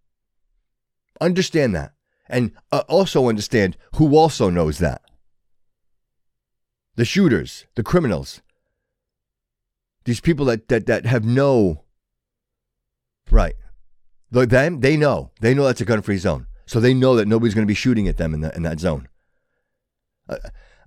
Understand 1.20 1.74
that. 1.74 1.92
And 2.28 2.52
uh, 2.72 2.82
also 2.88 3.28
understand 3.28 3.76
who 3.94 4.16
also 4.16 4.50
knows 4.50 4.78
that. 4.78 5.02
The 6.96 7.04
shooters, 7.04 7.66
the 7.74 7.82
criminals, 7.82 8.42
these 10.04 10.20
people 10.20 10.46
that, 10.46 10.68
that, 10.68 10.86
that 10.86 11.06
have 11.06 11.24
no 11.24 11.84
right 13.30 13.54
them, 14.44 14.80
they 14.80 14.96
know. 14.96 15.30
They 15.40 15.54
know 15.54 15.64
that's 15.64 15.80
a 15.80 15.84
gun 15.84 16.02
free 16.02 16.18
zone. 16.18 16.46
So 16.66 16.80
they 16.80 16.94
know 16.94 17.14
that 17.16 17.28
nobody's 17.28 17.54
going 17.54 17.66
to 17.66 17.70
be 17.70 17.74
shooting 17.74 18.08
at 18.08 18.16
them 18.16 18.34
in, 18.34 18.40
the, 18.40 18.54
in 18.54 18.62
that 18.64 18.80
zone. 18.80 19.08
Uh, 20.28 20.36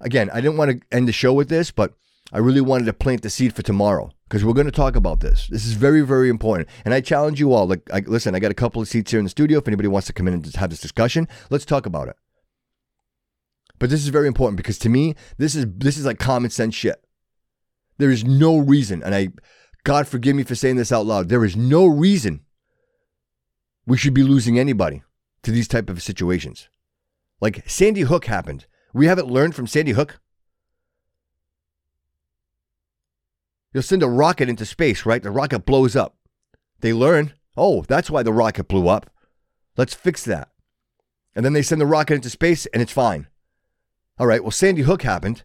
again, 0.01 0.29
I 0.31 0.41
didn't 0.41 0.57
want 0.57 0.71
to 0.71 0.95
end 0.95 1.07
the 1.07 1.13
show 1.13 1.33
with 1.33 1.49
this, 1.49 1.71
but 1.71 1.93
I 2.33 2.37
really 2.39 2.61
wanted 2.61 2.85
to 2.85 2.93
plant 2.93 3.21
the 3.21 3.29
seed 3.29 3.55
for 3.55 3.63
tomorrow 3.63 4.11
because 4.27 4.43
we're 4.43 4.53
going 4.53 4.65
to 4.65 4.71
talk 4.71 4.95
about 4.95 5.21
this. 5.21 5.47
This 5.47 5.65
is 5.65 5.73
very, 5.73 6.01
very 6.01 6.29
important. 6.29 6.67
And 6.83 6.93
I 6.93 7.01
challenge 7.01 7.39
you 7.39 7.53
all. 7.53 7.65
Like, 7.65 7.89
I, 7.91 7.99
listen, 7.99 8.35
I 8.35 8.39
got 8.39 8.51
a 8.51 8.55
couple 8.55 8.81
of 8.81 8.87
seats 8.87 9.11
here 9.11 9.19
in 9.19 9.23
the 9.23 9.29
studio. 9.29 9.59
If 9.59 9.67
anybody 9.67 9.87
wants 9.87 10.07
to 10.07 10.13
come 10.13 10.27
in 10.27 10.33
and 10.33 10.55
have 10.55 10.69
this 10.69 10.81
discussion, 10.81 11.27
let's 11.49 11.65
talk 11.65 11.85
about 11.85 12.09
it. 12.09 12.17
But 13.79 13.89
this 13.89 14.03
is 14.03 14.09
very 14.09 14.27
important 14.27 14.57
because 14.57 14.77
to 14.79 14.89
me, 14.89 15.15
this 15.37 15.55
is 15.55 15.65
this 15.69 15.97
is 15.97 16.05
like 16.05 16.19
common 16.19 16.49
sense 16.49 16.75
shit. 16.75 17.03
There 17.97 18.11
is 18.11 18.23
no 18.23 18.57
reason, 18.57 19.01
and 19.01 19.15
I, 19.15 19.29
God 19.83 20.07
forgive 20.07 20.35
me 20.35 20.43
for 20.43 20.55
saying 20.55 20.75
this 20.75 20.91
out 20.91 21.05
loud. 21.05 21.29
There 21.29 21.45
is 21.45 21.55
no 21.55 21.85
reason 21.85 22.41
we 23.85 23.97
should 23.97 24.13
be 24.13 24.23
losing 24.23 24.59
anybody 24.59 25.03
to 25.43 25.51
these 25.51 25.67
type 25.67 25.89
of 25.89 26.03
situations. 26.03 26.69
Like 27.41 27.67
Sandy 27.67 28.01
Hook 28.01 28.25
happened. 28.25 28.65
We 28.93 29.07
haven't 29.07 29.27
learned 29.27 29.55
from 29.55 29.67
Sandy 29.67 29.91
Hook. 29.91 30.19
You'll 33.73 33.83
send 33.83 34.03
a 34.03 34.07
rocket 34.07 34.49
into 34.49 34.65
space, 34.65 35.05
right? 35.05 35.21
The 35.21 35.31
rocket 35.31 35.65
blows 35.65 35.95
up. 35.95 36.17
They 36.81 36.91
learn, 36.91 37.33
oh, 37.55 37.83
that's 37.87 38.09
why 38.09 38.23
the 38.23 38.33
rocket 38.33 38.67
blew 38.67 38.87
up. 38.87 39.11
Let's 39.77 39.93
fix 39.93 40.23
that. 40.25 40.49
And 41.35 41.45
then 41.45 41.53
they 41.53 41.61
send 41.61 41.79
the 41.79 41.85
rocket 41.85 42.15
into 42.15 42.29
space 42.29 42.65
and 42.67 42.81
it's 42.81 42.91
fine. 42.91 43.27
All 44.19 44.27
right, 44.27 44.43
well, 44.43 44.51
Sandy 44.51 44.81
Hook 44.81 45.01
happened. 45.01 45.43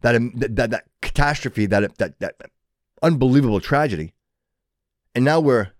That, 0.00 0.18
that, 0.34 0.56
that, 0.56 0.70
that 0.70 0.84
catastrophe, 1.00 1.66
that, 1.66 1.96
that, 1.98 2.18
that 2.18 2.34
unbelievable 3.02 3.60
tragedy. 3.60 4.14
And 5.14 5.24
now 5.24 5.40
we're 5.40 5.72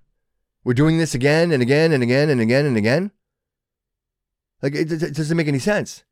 we're 0.65 0.75
doing 0.75 0.99
this 0.99 1.15
again 1.15 1.51
and 1.51 1.63
again 1.63 1.93
and 1.93 2.03
again 2.03 2.31
and 2.31 2.41
again 2.41 2.67
and 2.67 2.77
again. 2.77 3.11
Like 4.61 4.75
it, 4.75 4.93
it 4.93 5.15
doesn't 5.15 5.37
make 5.37 5.49
any 5.49 5.59
sense. 5.59 6.05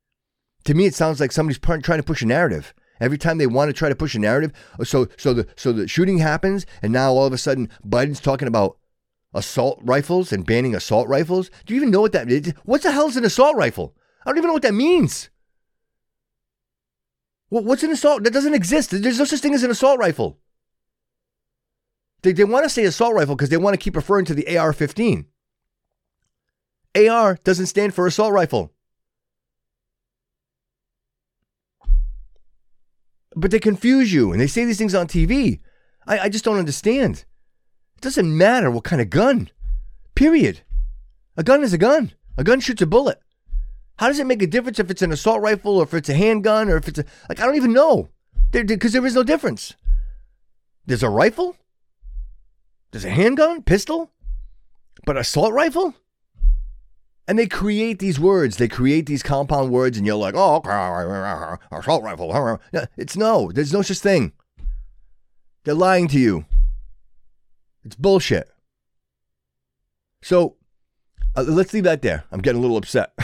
To 0.64 0.74
me, 0.74 0.86
it 0.86 0.94
sounds 0.94 1.20
like 1.20 1.32
somebody's 1.32 1.58
trying 1.58 1.80
to 1.82 2.02
push 2.02 2.22
a 2.22 2.26
narrative. 2.26 2.74
Every 3.00 3.16
time 3.16 3.38
they 3.38 3.46
want 3.46 3.68
to 3.68 3.72
try 3.72 3.88
to 3.88 3.94
push 3.94 4.14
a 4.14 4.18
narrative, 4.18 4.52
uh, 4.78 4.84
so 4.84 5.08
so 5.16 5.32
the 5.32 5.46
so 5.56 5.72
the 5.72 5.86
shooting 5.88 6.18
happens, 6.18 6.66
and 6.82 6.92
now 6.92 7.12
all 7.12 7.26
of 7.26 7.32
a 7.32 7.38
sudden 7.38 7.68
Biden's 7.86 8.20
talking 8.20 8.48
about 8.48 8.76
assault 9.32 9.80
rifles 9.82 10.32
and 10.32 10.44
banning 10.44 10.74
assault 10.74 11.08
rifles. 11.08 11.50
Do 11.64 11.74
you 11.74 11.80
even 11.80 11.90
know 11.90 12.00
what 12.00 12.12
that 12.12 12.30
is? 12.30 12.52
What 12.64 12.82
the 12.82 12.90
hell 12.90 13.08
is 13.08 13.16
an 13.16 13.24
assault 13.24 13.56
rifle? 13.56 13.94
I 14.24 14.30
don't 14.30 14.38
even 14.38 14.48
know 14.48 14.54
what 14.54 14.62
that 14.62 14.74
means. 14.74 15.30
What's 17.50 17.82
an 17.82 17.90
assault? 17.90 18.24
That 18.24 18.32
doesn't 18.32 18.54
exist. 18.54 18.90
There's 18.90 19.18
no 19.18 19.24
such 19.24 19.40
thing 19.40 19.54
as 19.54 19.62
an 19.62 19.70
assault 19.70 19.98
rifle. 19.98 20.38
They, 22.22 22.32
they 22.32 22.44
want 22.44 22.64
to 22.64 22.70
say 22.70 22.84
assault 22.84 23.14
rifle 23.14 23.34
because 23.34 23.48
they 23.48 23.56
want 23.56 23.74
to 23.74 23.82
keep 23.82 23.96
referring 23.96 24.24
to 24.26 24.34
the 24.34 24.56
AR 24.56 24.72
15. 24.72 25.26
AR 26.96 27.38
doesn't 27.44 27.66
stand 27.66 27.94
for 27.94 28.06
assault 28.06 28.32
rifle. 28.32 28.72
But 33.34 33.50
they 33.50 33.60
confuse 33.60 34.12
you 34.12 34.32
and 34.32 34.40
they 34.40 34.46
say 34.46 34.64
these 34.64 34.78
things 34.78 34.94
on 34.94 35.06
TV. 35.06 35.60
I, 36.06 36.20
I 36.20 36.28
just 36.28 36.44
don't 36.44 36.58
understand. 36.58 37.24
It 37.96 38.00
doesn't 38.00 38.36
matter 38.36 38.70
what 38.70 38.84
kind 38.84 39.00
of 39.00 39.10
gun, 39.10 39.50
period. 40.14 40.60
A 41.36 41.42
gun 41.42 41.62
is 41.62 41.72
a 41.72 41.78
gun. 41.78 42.12
A 42.36 42.44
gun 42.44 42.60
shoots 42.60 42.82
a 42.82 42.86
bullet. 42.86 43.20
How 44.00 44.08
does 44.08 44.18
it 44.18 44.26
make 44.26 44.42
a 44.42 44.46
difference 44.46 44.78
if 44.78 44.90
it's 44.90 45.02
an 45.02 45.12
assault 45.12 45.40
rifle 45.42 45.76
or 45.76 45.84
if 45.84 45.94
it's 45.94 46.08
a 46.08 46.14
handgun 46.14 46.68
or 46.68 46.76
if 46.76 46.88
it's 46.88 46.98
a. 46.98 47.04
Like, 47.28 47.38
I 47.38 47.46
don't 47.46 47.56
even 47.56 47.72
know. 47.72 48.08
Because 48.50 48.92
there, 48.92 49.06
is 49.06 49.14
no 49.14 49.22
difference. 49.22 49.74
There's 50.86 51.02
a 51.02 51.10
rifle 51.10 51.56
there's 52.90 53.04
a 53.04 53.10
handgun, 53.10 53.62
pistol, 53.62 54.10
but 55.06 55.16
assault 55.16 55.52
rifle? 55.52 55.94
And 57.28 57.38
they 57.38 57.46
create 57.46 58.00
these 58.00 58.18
words, 58.18 58.56
they 58.56 58.66
create 58.66 59.06
these 59.06 59.22
compound 59.22 59.70
words, 59.70 59.96
and 59.96 60.04
you're 60.04 60.16
like, 60.16 60.34
oh, 60.36 60.56
assault 61.70 62.02
rifle. 62.02 62.58
It's 62.96 63.16
no, 63.16 63.52
there's 63.52 63.72
no 63.72 63.82
such 63.82 63.98
thing. 63.98 64.32
They're 65.64 65.74
lying 65.74 66.08
to 66.08 66.18
you. 66.18 66.46
It's 67.84 67.94
bullshit. 67.94 68.50
So 70.22 70.56
uh, 71.36 71.42
let's 71.42 71.72
leave 71.72 71.84
that 71.84 72.02
there. 72.02 72.24
I'm 72.32 72.40
getting 72.40 72.58
a 72.58 72.62
little 72.62 72.76
upset. 72.76 73.12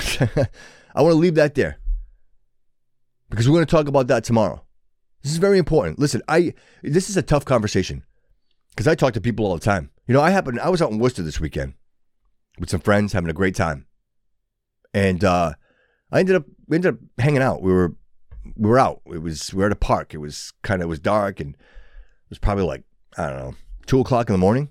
I 0.94 1.02
want 1.02 1.12
to 1.12 1.18
leave 1.18 1.34
that 1.34 1.54
there 1.54 1.78
because 3.30 3.48
we're 3.48 3.56
going 3.56 3.66
to 3.66 3.70
talk 3.70 3.88
about 3.88 4.06
that 4.08 4.24
tomorrow. 4.24 4.62
This 5.22 5.32
is 5.32 5.38
very 5.38 5.58
important. 5.58 5.98
Listen, 5.98 6.22
I 6.28 6.54
this 6.82 7.10
is 7.10 7.16
a 7.16 7.22
tough 7.22 7.44
conversation 7.44 8.04
because 8.70 8.86
I 8.86 8.94
talk 8.94 9.14
to 9.14 9.20
people 9.20 9.46
all 9.46 9.54
the 9.54 9.64
time. 9.64 9.90
You 10.06 10.14
know, 10.14 10.20
I 10.20 10.30
happened, 10.30 10.60
I 10.60 10.68
was 10.68 10.80
out 10.80 10.92
in 10.92 10.98
Worcester 10.98 11.22
this 11.22 11.40
weekend 11.40 11.74
with 12.58 12.70
some 12.70 12.80
friends 12.80 13.12
having 13.12 13.30
a 13.30 13.34
great 13.34 13.56
time. 13.56 13.86
And 14.94 15.24
uh, 15.24 15.54
I 16.12 16.20
ended 16.20 16.36
up, 16.36 16.44
we 16.68 16.76
ended 16.76 16.94
up 16.94 17.00
hanging 17.18 17.42
out. 17.42 17.62
We 17.62 17.72
were, 17.72 17.96
we 18.54 18.68
were 18.68 18.78
out. 18.78 19.00
It 19.06 19.22
was, 19.22 19.52
we 19.52 19.60
were 19.60 19.66
at 19.66 19.72
a 19.72 19.76
park. 19.76 20.14
It 20.14 20.18
was 20.18 20.52
kind 20.62 20.82
of, 20.82 20.88
was 20.88 21.00
dark 21.00 21.40
and 21.40 21.54
it 21.54 22.30
was 22.30 22.38
probably 22.38 22.64
like, 22.64 22.84
I 23.16 23.28
don't 23.28 23.38
know, 23.38 23.54
two 23.86 24.00
o'clock 24.00 24.28
in 24.28 24.34
the 24.34 24.38
morning. 24.38 24.68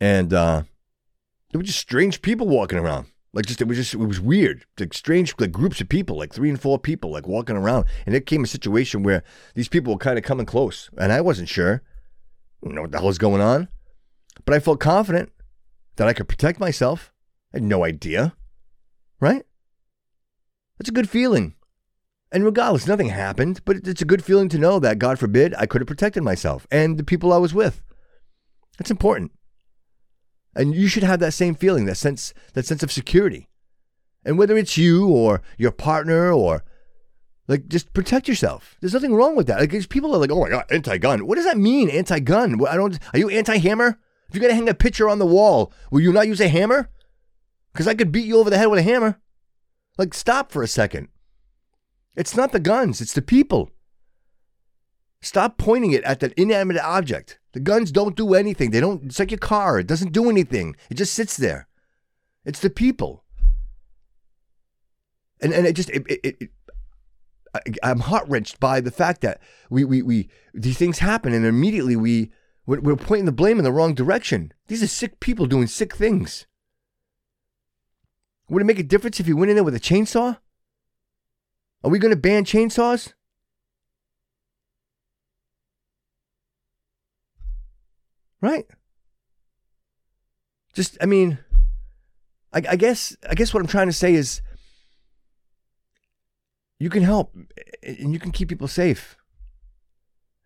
And 0.00 0.32
uh, 0.32 0.62
there 1.54 1.60
were 1.60 1.64
just 1.64 1.78
strange 1.78 2.20
people 2.20 2.48
walking 2.48 2.80
around. 2.80 3.06
Like 3.32 3.46
just 3.46 3.60
it 3.60 3.68
was 3.68 3.76
just 3.76 3.94
it 3.94 3.98
was 3.98 4.18
weird. 4.18 4.64
Like 4.76 4.92
strange 4.92 5.32
like 5.38 5.52
groups 5.52 5.80
of 5.80 5.88
people, 5.88 6.18
like 6.18 6.32
three 6.32 6.50
and 6.50 6.60
four 6.60 6.80
people, 6.80 7.12
like 7.12 7.28
walking 7.28 7.56
around. 7.56 7.84
And 8.06 8.16
it 8.16 8.26
came 8.26 8.42
a 8.42 8.48
situation 8.48 9.04
where 9.04 9.22
these 9.54 9.68
people 9.68 9.92
were 9.92 9.98
kind 10.00 10.18
of 10.18 10.24
coming 10.24 10.46
close. 10.46 10.90
And 10.98 11.12
I 11.12 11.20
wasn't 11.20 11.48
sure. 11.48 11.82
Know 12.60 12.80
what 12.80 12.90
the 12.90 12.98
hell 12.98 13.06
was 13.06 13.18
going 13.18 13.40
on. 13.40 13.68
But 14.44 14.54
I 14.54 14.58
felt 14.58 14.80
confident 14.80 15.30
that 15.94 16.08
I 16.08 16.12
could 16.12 16.26
protect 16.26 16.58
myself. 16.58 17.12
I 17.52 17.58
had 17.58 17.62
no 17.62 17.84
idea. 17.84 18.34
Right? 19.20 19.44
That's 20.76 20.90
a 20.90 20.92
good 20.92 21.08
feeling. 21.08 21.54
And 22.32 22.44
regardless, 22.44 22.88
nothing 22.88 23.10
happened, 23.10 23.60
but 23.64 23.76
it's 23.86 24.02
a 24.02 24.06
good 24.06 24.24
feeling 24.24 24.48
to 24.48 24.58
know 24.58 24.80
that, 24.80 24.98
God 24.98 25.20
forbid, 25.20 25.54
I 25.56 25.66
could 25.66 25.82
have 25.82 25.86
protected 25.86 26.24
myself 26.24 26.66
and 26.72 26.98
the 26.98 27.04
people 27.04 27.32
I 27.32 27.38
was 27.38 27.54
with. 27.54 27.80
That's 28.76 28.90
important. 28.90 29.30
And 30.56 30.74
you 30.74 30.88
should 30.88 31.02
have 31.02 31.20
that 31.20 31.34
same 31.34 31.54
feeling, 31.54 31.86
that 31.86 31.96
sense, 31.96 32.32
that 32.52 32.66
sense 32.66 32.82
of 32.82 32.92
security. 32.92 33.48
And 34.24 34.38
whether 34.38 34.56
it's 34.56 34.78
you 34.78 35.08
or 35.08 35.42
your 35.58 35.72
partner 35.72 36.32
or 36.32 36.62
like 37.46 37.68
just 37.68 37.92
protect 37.92 38.26
yourself. 38.26 38.76
There's 38.80 38.94
nothing 38.94 39.14
wrong 39.14 39.36
with 39.36 39.46
that. 39.48 39.60
Like 39.60 39.88
people 39.88 40.14
are 40.14 40.18
like, 40.18 40.30
"Oh 40.30 40.40
my 40.40 40.48
god, 40.48 40.64
anti-gun." 40.70 41.26
What 41.26 41.36
does 41.36 41.44
that 41.44 41.58
mean, 41.58 41.90
anti-gun? 41.90 42.64
I 42.66 42.76
don't. 42.76 42.98
Are 43.12 43.18
you 43.18 43.28
anti-hammer? 43.28 43.98
If 44.28 44.34
you're 44.34 44.42
gonna 44.42 44.54
hang 44.54 44.68
a 44.68 44.74
picture 44.74 45.08
on 45.08 45.18
the 45.18 45.26
wall, 45.26 45.72
will 45.90 46.00
you 46.00 46.12
not 46.12 46.26
use 46.26 46.40
a 46.40 46.48
hammer? 46.48 46.88
Because 47.72 47.86
I 47.86 47.94
could 47.94 48.12
beat 48.12 48.26
you 48.26 48.38
over 48.38 48.48
the 48.48 48.56
head 48.56 48.68
with 48.68 48.78
a 48.78 48.82
hammer. 48.82 49.20
Like, 49.98 50.14
stop 50.14 50.50
for 50.50 50.62
a 50.62 50.68
second. 50.68 51.08
It's 52.16 52.36
not 52.36 52.52
the 52.52 52.60
guns, 52.60 53.00
it's 53.00 53.12
the 53.12 53.22
people. 53.22 53.70
Stop 55.20 55.58
pointing 55.58 55.92
it 55.92 56.04
at 56.04 56.20
that 56.20 56.32
inanimate 56.34 56.78
object. 56.78 57.38
The 57.54 57.60
guns 57.60 57.92
don't 57.92 58.16
do 58.16 58.34
anything. 58.34 58.72
They 58.72 58.80
don't, 58.80 59.04
it's 59.04 59.20
like 59.20 59.30
your 59.30 59.38
car, 59.38 59.78
it 59.78 59.86
doesn't 59.86 60.12
do 60.12 60.28
anything, 60.28 60.76
it 60.90 60.94
just 60.94 61.14
sits 61.14 61.36
there. 61.36 61.68
It's 62.44 62.60
the 62.60 62.68
people. 62.68 63.24
And, 65.40 65.52
and 65.52 65.64
it 65.64 65.74
just, 65.74 65.88
it, 65.90 66.04
it, 66.08 66.36
it 66.40 66.50
I, 67.82 67.90
am 67.90 68.00
heart 68.00 68.28
wrenched 68.28 68.58
by 68.58 68.80
the 68.80 68.90
fact 68.90 69.20
that 69.20 69.40
we, 69.70 69.84
we, 69.84 70.02
we, 70.02 70.28
these 70.52 70.76
things 70.76 70.98
happen 70.98 71.32
and 71.32 71.46
immediately 71.46 71.94
we, 71.94 72.32
we're, 72.66 72.80
we're 72.80 72.96
pointing 72.96 73.26
the 73.26 73.32
blame 73.32 73.58
in 73.58 73.64
the 73.64 73.72
wrong 73.72 73.94
direction. 73.94 74.52
These 74.66 74.82
are 74.82 74.88
sick 74.88 75.20
people 75.20 75.46
doing 75.46 75.68
sick 75.68 75.94
things. 75.94 76.46
Would 78.48 78.62
it 78.62 78.66
make 78.66 78.80
a 78.80 78.82
difference 78.84 79.20
if 79.20 79.28
you 79.28 79.36
went 79.36 79.50
in 79.50 79.56
there 79.56 79.64
with 79.64 79.76
a 79.76 79.80
chainsaw? 79.80 80.38
Are 81.84 81.90
we 81.90 82.00
going 82.00 82.10
to 82.12 82.20
ban 82.20 82.44
chainsaws? 82.44 83.12
Right? 88.44 88.66
Just, 90.74 90.98
I 91.00 91.06
mean, 91.06 91.38
I, 92.52 92.60
I 92.68 92.76
guess, 92.76 93.16
I 93.26 93.34
guess 93.34 93.54
what 93.54 93.60
I'm 93.60 93.66
trying 93.66 93.86
to 93.86 93.92
say 93.94 94.12
is, 94.12 94.42
you 96.78 96.90
can 96.90 97.02
help, 97.02 97.34
and 97.82 98.12
you 98.12 98.18
can 98.18 98.32
keep 98.32 98.50
people 98.50 98.68
safe. 98.68 99.16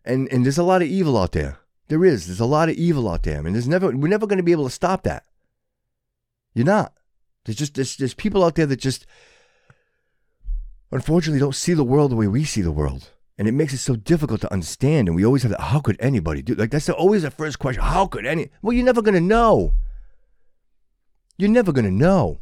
And 0.05 0.31
and 0.31 0.45
there's 0.45 0.57
a 0.57 0.63
lot 0.63 0.81
of 0.81 0.87
evil 0.87 1.17
out 1.17 1.33
there. 1.33 1.59
There 1.89 2.05
is. 2.05 2.27
There's 2.27 2.39
a 2.39 2.45
lot 2.45 2.69
of 2.69 2.75
evil 2.75 3.09
out 3.09 3.23
there, 3.23 3.45
and 3.45 3.53
there's 3.53 3.67
never 3.67 3.91
we're 3.91 4.07
never 4.07 4.27
going 4.27 4.37
to 4.37 4.43
be 4.43 4.53
able 4.53 4.69
to 4.69 4.79
stop 4.81 5.03
that. 5.03 5.25
You're 6.53 6.65
not. 6.65 6.93
There's 7.43 7.57
just 7.57 7.73
there's, 7.73 7.97
there's 7.97 8.13
people 8.13 8.45
out 8.45 8.55
there 8.55 8.67
that 8.67 8.79
just 8.79 9.05
unfortunately 10.89 11.41
don't 11.41 11.53
see 11.63 11.73
the 11.73 11.83
world 11.83 12.11
the 12.11 12.15
way 12.15 12.27
we 12.27 12.45
see 12.45 12.61
the 12.61 12.71
world. 12.71 13.09
And 13.39 13.47
it 13.47 13.53
makes 13.53 13.73
it 13.73 13.77
so 13.77 13.95
difficult 13.95 14.41
to 14.41 14.51
understand. 14.51 15.07
And 15.07 15.15
we 15.15 15.25
always 15.25 15.43
have 15.43 15.51
that, 15.51 15.61
how 15.61 15.79
could 15.79 15.95
anybody 16.01 16.41
do 16.41 16.55
like 16.55 16.71
that's 16.71 16.89
always 16.89 17.23
the 17.23 17.31
first 17.31 17.57
question. 17.57 17.81
How 17.81 18.05
could 18.05 18.25
any 18.25 18.49
well 18.61 18.73
you're 18.73 18.83
never 18.83 19.01
gonna 19.01 19.21
know. 19.21 19.73
You're 21.37 21.49
never 21.49 21.71
gonna 21.71 21.89
know. 21.89 22.41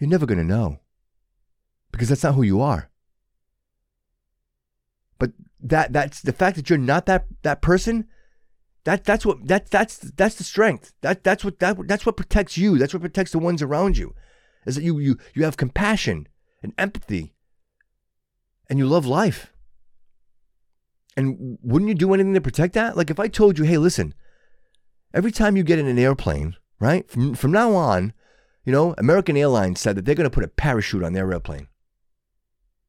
You're 0.00 0.10
never 0.10 0.26
gonna 0.26 0.42
know. 0.42 0.80
Because 1.92 2.08
that's 2.08 2.24
not 2.24 2.34
who 2.34 2.42
you 2.42 2.60
are. 2.60 2.90
But 5.16 5.30
that 5.60 5.92
that's 5.92 6.20
the 6.20 6.32
fact 6.32 6.56
that 6.56 6.68
you're 6.68 6.76
not 6.76 7.06
that 7.06 7.26
that 7.42 7.62
person 7.62 8.08
that 8.82 9.04
that's 9.04 9.24
what 9.24 9.46
that 9.46 9.70
that's 9.70 9.98
that's 9.98 10.34
the 10.34 10.44
strength. 10.44 10.92
That 11.02 11.22
that's 11.22 11.44
what 11.44 11.60
that 11.60 11.86
that's 11.86 12.04
what 12.04 12.16
protects 12.16 12.58
you. 12.58 12.78
That's 12.78 12.92
what 12.92 13.02
protects 13.02 13.30
the 13.30 13.38
ones 13.38 13.62
around 13.62 13.96
you 13.96 14.12
is 14.66 14.74
that 14.74 14.82
you 14.82 14.98
you 14.98 15.18
you 15.34 15.44
have 15.44 15.56
compassion 15.56 16.26
and 16.64 16.74
empathy 16.76 17.35
and 18.68 18.78
you 18.78 18.86
love 18.86 19.06
life. 19.06 19.52
And 21.16 21.58
wouldn't 21.62 21.88
you 21.88 21.94
do 21.94 22.12
anything 22.12 22.34
to 22.34 22.40
protect 22.40 22.74
that? 22.74 22.96
Like 22.96 23.10
if 23.10 23.18
I 23.18 23.28
told 23.28 23.58
you, 23.58 23.64
hey, 23.64 23.78
listen, 23.78 24.14
every 25.14 25.32
time 25.32 25.56
you 25.56 25.62
get 25.62 25.78
in 25.78 25.86
an 25.86 25.98
airplane, 25.98 26.56
right? 26.78 27.10
From 27.10 27.34
from 27.34 27.52
now 27.52 27.74
on, 27.74 28.12
you 28.64 28.72
know, 28.72 28.94
American 28.98 29.36
Airlines 29.36 29.80
said 29.80 29.96
that 29.96 30.04
they're 30.04 30.14
going 30.14 30.28
to 30.28 30.34
put 30.34 30.44
a 30.44 30.48
parachute 30.48 31.02
on 31.02 31.14
their 31.14 31.32
airplane. 31.32 31.68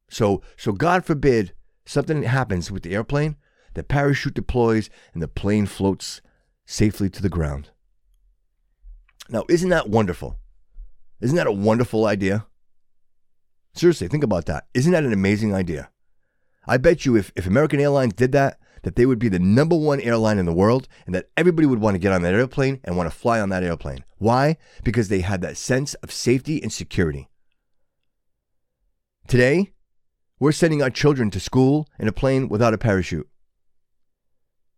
So 0.09 0.41
so 0.57 0.73
God 0.73 1.05
forbid 1.05 1.53
something 1.85 2.23
happens 2.23 2.69
with 2.69 2.83
the 2.83 2.93
airplane, 2.93 3.37
the 3.75 3.83
parachute 3.83 4.33
deploys 4.33 4.89
and 5.13 5.23
the 5.23 5.27
plane 5.27 5.65
floats 5.65 6.21
safely 6.65 7.09
to 7.09 7.21
the 7.21 7.29
ground. 7.29 7.69
Now, 9.29 9.43
isn't 9.49 9.69
that 9.69 9.89
wonderful? 9.89 10.37
Isn't 11.21 11.35
that 11.35 11.47
a 11.47 11.51
wonderful 11.51 12.05
idea? 12.05 12.45
Seriously, 13.77 14.07
think 14.07 14.23
about 14.23 14.47
that. 14.47 14.65
Isn't 14.73 14.91
that 14.93 15.03
an 15.03 15.13
amazing 15.13 15.53
idea? 15.53 15.91
I 16.65 16.77
bet 16.77 17.05
you 17.05 17.15
if, 17.15 17.31
if 17.35 17.45
American 17.45 17.79
Airlines 17.79 18.13
did 18.13 18.31
that, 18.31 18.59
that 18.83 18.95
they 18.95 19.05
would 19.05 19.19
be 19.19 19.29
the 19.29 19.39
number 19.39 19.75
one 19.75 19.99
airline 20.01 20.39
in 20.39 20.45
the 20.45 20.53
world 20.53 20.87
and 21.05 21.13
that 21.13 21.29
everybody 21.37 21.67
would 21.67 21.79
want 21.79 21.95
to 21.95 21.99
get 21.99 22.11
on 22.11 22.21
that 22.23 22.33
airplane 22.33 22.79
and 22.83 22.97
want 22.97 23.11
to 23.11 23.15
fly 23.15 23.39
on 23.39 23.49
that 23.49 23.63
airplane. 23.63 24.03
Why? 24.17 24.57
Because 24.83 25.09
they 25.09 25.21
had 25.21 25.41
that 25.41 25.57
sense 25.57 25.93
of 25.95 26.11
safety 26.11 26.61
and 26.61 26.71
security. 26.71 27.29
Today, 29.27 29.73
we're 30.39 30.51
sending 30.51 30.81
our 30.81 30.89
children 30.89 31.29
to 31.31 31.39
school 31.39 31.87
in 31.99 32.07
a 32.07 32.13
plane 32.13 32.49
without 32.49 32.73
a 32.73 32.77
parachute. 32.77 33.27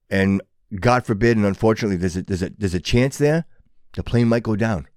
And 0.10 0.41
God 0.78 1.06
forbid, 1.06 1.38
and 1.38 1.45
unfortunately, 1.45 1.97
there's 1.97 2.18
a, 2.18 2.24
there's 2.24 2.43
a, 2.43 2.50
there's 2.50 2.74
a 2.74 2.80
chance 2.80 3.18
there 3.18 3.45
the 3.93 4.04
plane 4.04 4.28
might 4.28 4.43
go 4.43 4.56
down. 4.56 4.88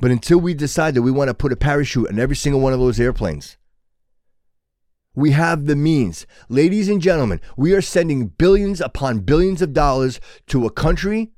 But 0.00 0.10
until 0.10 0.38
we 0.38 0.54
decide 0.54 0.94
that 0.94 1.02
we 1.02 1.10
want 1.10 1.28
to 1.28 1.34
put 1.34 1.52
a 1.52 1.56
parachute 1.56 2.08
on 2.08 2.18
every 2.18 2.36
single 2.36 2.60
one 2.60 2.72
of 2.72 2.78
those 2.78 3.00
airplanes, 3.00 3.56
we 5.14 5.32
have 5.32 5.66
the 5.66 5.74
means. 5.74 6.26
Ladies 6.48 6.88
and 6.88 7.02
gentlemen, 7.02 7.40
we 7.56 7.72
are 7.72 7.82
sending 7.82 8.28
billions 8.28 8.80
upon 8.80 9.20
billions 9.20 9.60
of 9.60 9.72
dollars 9.72 10.20
to 10.46 10.64
a 10.66 10.70
country 10.70 11.32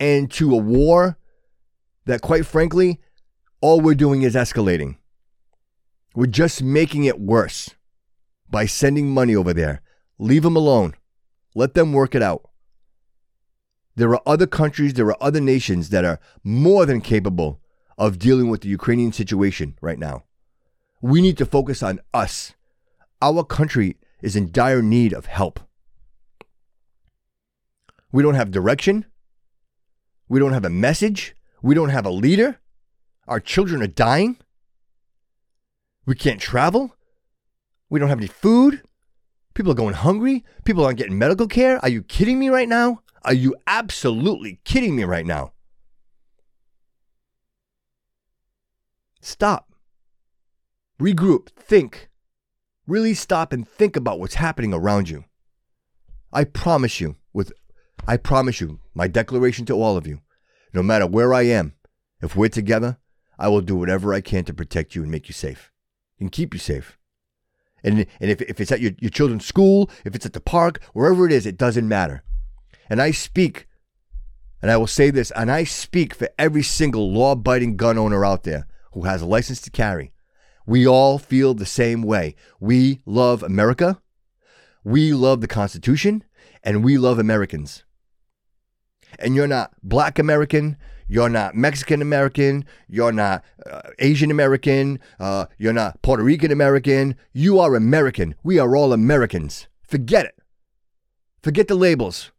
and 0.00 0.30
to 0.32 0.54
a 0.54 0.58
war 0.58 1.18
that, 2.06 2.22
quite 2.22 2.46
frankly, 2.46 3.00
all 3.60 3.80
we're 3.80 3.94
doing 3.94 4.22
is 4.22 4.34
escalating. 4.34 4.96
We're 6.14 6.26
just 6.26 6.62
making 6.62 7.04
it 7.04 7.20
worse 7.20 7.70
by 8.48 8.64
sending 8.64 9.10
money 9.12 9.36
over 9.36 9.52
there. 9.52 9.82
Leave 10.18 10.44
them 10.44 10.56
alone. 10.56 10.94
Let 11.54 11.74
them 11.74 11.92
work 11.92 12.14
it 12.14 12.22
out. 12.22 12.48
There 13.96 14.10
are 14.10 14.22
other 14.26 14.46
countries, 14.46 14.94
there 14.94 15.06
are 15.06 15.16
other 15.20 15.40
nations 15.40 15.88
that 15.88 16.04
are 16.04 16.20
more 16.44 16.84
than 16.84 17.00
capable 17.00 17.60
of 17.96 18.18
dealing 18.18 18.50
with 18.50 18.60
the 18.60 18.68
Ukrainian 18.68 19.12
situation 19.12 19.76
right 19.80 19.98
now. 19.98 20.24
We 21.00 21.22
need 21.22 21.38
to 21.38 21.46
focus 21.46 21.82
on 21.82 22.00
us. 22.12 22.52
Our 23.22 23.42
country 23.42 23.96
is 24.20 24.36
in 24.36 24.52
dire 24.52 24.82
need 24.82 25.14
of 25.14 25.26
help. 25.26 25.60
We 28.12 28.22
don't 28.22 28.34
have 28.34 28.50
direction. 28.50 29.06
We 30.28 30.40
don't 30.40 30.52
have 30.52 30.64
a 30.64 30.70
message. 30.70 31.34
We 31.62 31.74
don't 31.74 31.88
have 31.88 32.06
a 32.06 32.10
leader. 32.10 32.60
Our 33.26 33.40
children 33.40 33.82
are 33.82 33.86
dying. 33.86 34.36
We 36.04 36.14
can't 36.14 36.40
travel. 36.40 36.94
We 37.88 37.98
don't 37.98 38.10
have 38.10 38.18
any 38.18 38.28
food. 38.28 38.82
People 39.54 39.72
are 39.72 39.76
going 39.76 39.94
hungry. 39.94 40.44
People 40.64 40.84
aren't 40.84 40.98
getting 40.98 41.18
medical 41.18 41.48
care. 41.48 41.78
Are 41.82 41.88
you 41.88 42.02
kidding 42.02 42.38
me 42.38 42.50
right 42.50 42.68
now? 42.68 43.00
Are 43.26 43.34
you 43.34 43.56
absolutely 43.66 44.60
kidding 44.64 44.94
me 44.94 45.02
right 45.02 45.26
now? 45.26 45.52
Stop. 49.20 49.72
Regroup. 51.00 51.48
Think. 51.50 52.08
Really 52.86 53.14
stop 53.14 53.52
and 53.52 53.66
think 53.66 53.96
about 53.96 54.20
what's 54.20 54.36
happening 54.36 54.72
around 54.72 55.08
you. 55.08 55.24
I 56.32 56.44
promise 56.44 57.00
you, 57.00 57.16
with 57.32 57.52
I 58.06 58.16
promise 58.16 58.60
you, 58.60 58.78
my 58.94 59.08
declaration 59.08 59.66
to 59.66 59.74
all 59.74 59.96
of 59.96 60.06
you, 60.06 60.20
no 60.72 60.82
matter 60.84 61.08
where 61.08 61.34
I 61.34 61.42
am, 61.42 61.74
if 62.22 62.36
we're 62.36 62.48
together, 62.48 62.98
I 63.40 63.48
will 63.48 63.60
do 63.60 63.74
whatever 63.74 64.14
I 64.14 64.20
can 64.20 64.44
to 64.44 64.54
protect 64.54 64.94
you 64.94 65.02
and 65.02 65.10
make 65.10 65.28
you 65.28 65.34
safe 65.34 65.72
and 66.20 66.30
keep 66.30 66.54
you 66.54 66.60
safe. 66.60 66.96
And, 67.82 68.06
and 68.20 68.30
if, 68.30 68.40
if 68.42 68.60
it's 68.60 68.70
at 68.70 68.80
your, 68.80 68.92
your 69.00 69.10
children's 69.10 69.46
school, 69.46 69.90
if 70.04 70.14
it's 70.14 70.26
at 70.26 70.32
the 70.32 70.40
park, 70.40 70.80
wherever 70.92 71.26
it 71.26 71.32
is, 71.32 71.44
it 71.44 71.58
doesn't 71.58 71.88
matter. 71.88 72.22
And 72.88 73.02
I 73.02 73.10
speak, 73.10 73.66
and 74.62 74.70
I 74.70 74.76
will 74.76 74.86
say 74.86 75.10
this, 75.10 75.30
and 75.32 75.50
I 75.50 75.64
speak 75.64 76.14
for 76.14 76.28
every 76.38 76.62
single 76.62 77.12
law 77.12 77.32
abiding 77.32 77.76
gun 77.76 77.98
owner 77.98 78.24
out 78.24 78.44
there 78.44 78.66
who 78.92 79.02
has 79.02 79.22
a 79.22 79.26
license 79.26 79.60
to 79.62 79.70
carry. 79.70 80.12
We 80.66 80.86
all 80.86 81.18
feel 81.18 81.54
the 81.54 81.66
same 81.66 82.02
way. 82.02 82.34
We 82.60 83.00
love 83.06 83.42
America, 83.42 84.00
we 84.84 85.12
love 85.12 85.40
the 85.40 85.48
Constitution, 85.48 86.24
and 86.62 86.84
we 86.84 86.98
love 86.98 87.18
Americans. 87.18 87.84
and 89.18 89.34
you're 89.34 89.46
not 89.46 89.72
black 89.82 90.18
American, 90.18 90.76
you're 91.08 91.28
not 91.28 91.54
Mexican 91.54 92.02
American, 92.02 92.64
you're 92.88 93.12
not 93.12 93.44
uh, 93.70 93.82
Asian 93.98 94.30
American, 94.30 94.98
uh, 95.20 95.46
you're 95.58 95.72
not 95.72 96.02
Puerto 96.02 96.22
Rican 96.22 96.50
American, 96.50 97.14
you 97.32 97.58
are 97.60 97.74
American. 97.76 98.34
We 98.42 98.58
are 98.58 98.76
all 98.76 98.92
Americans. 98.92 99.68
Forget 99.82 100.26
it. 100.26 100.34
Forget 101.42 101.68
the 101.68 101.76
labels. 101.76 102.32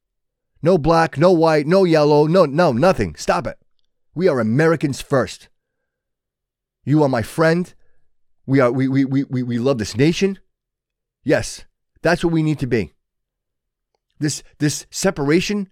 No 0.62 0.78
black, 0.78 1.18
no 1.18 1.32
white, 1.32 1.68
no 1.68 1.84
yellow, 1.84 2.26
no, 2.26 2.46
no, 2.46 2.72
nothing. 2.72 3.16
Stop 3.16 3.48
it. 3.48 3.58
We 4.16 4.28
are 4.28 4.40
Americans 4.40 5.02
first. 5.02 5.50
You 6.84 7.04
are 7.04 7.10
my 7.10 7.22
friend. 7.22 7.74
We 8.46 8.60
are 8.60 8.72
we 8.72 8.88
we 8.88 9.06
we 9.06 9.24
we, 9.26 9.44
we 9.44 9.60
love 9.60 9.78
this 9.78 9.96
nation. 9.96 10.40
Yes, 11.24 11.66
that's 12.02 12.24
what 12.24 12.34
we 12.34 12.44
need 12.44 12.60
to 12.60 12.68
be. 12.68 12.94
This 14.20 14.42
this 14.58 14.88
separation, 14.90 15.70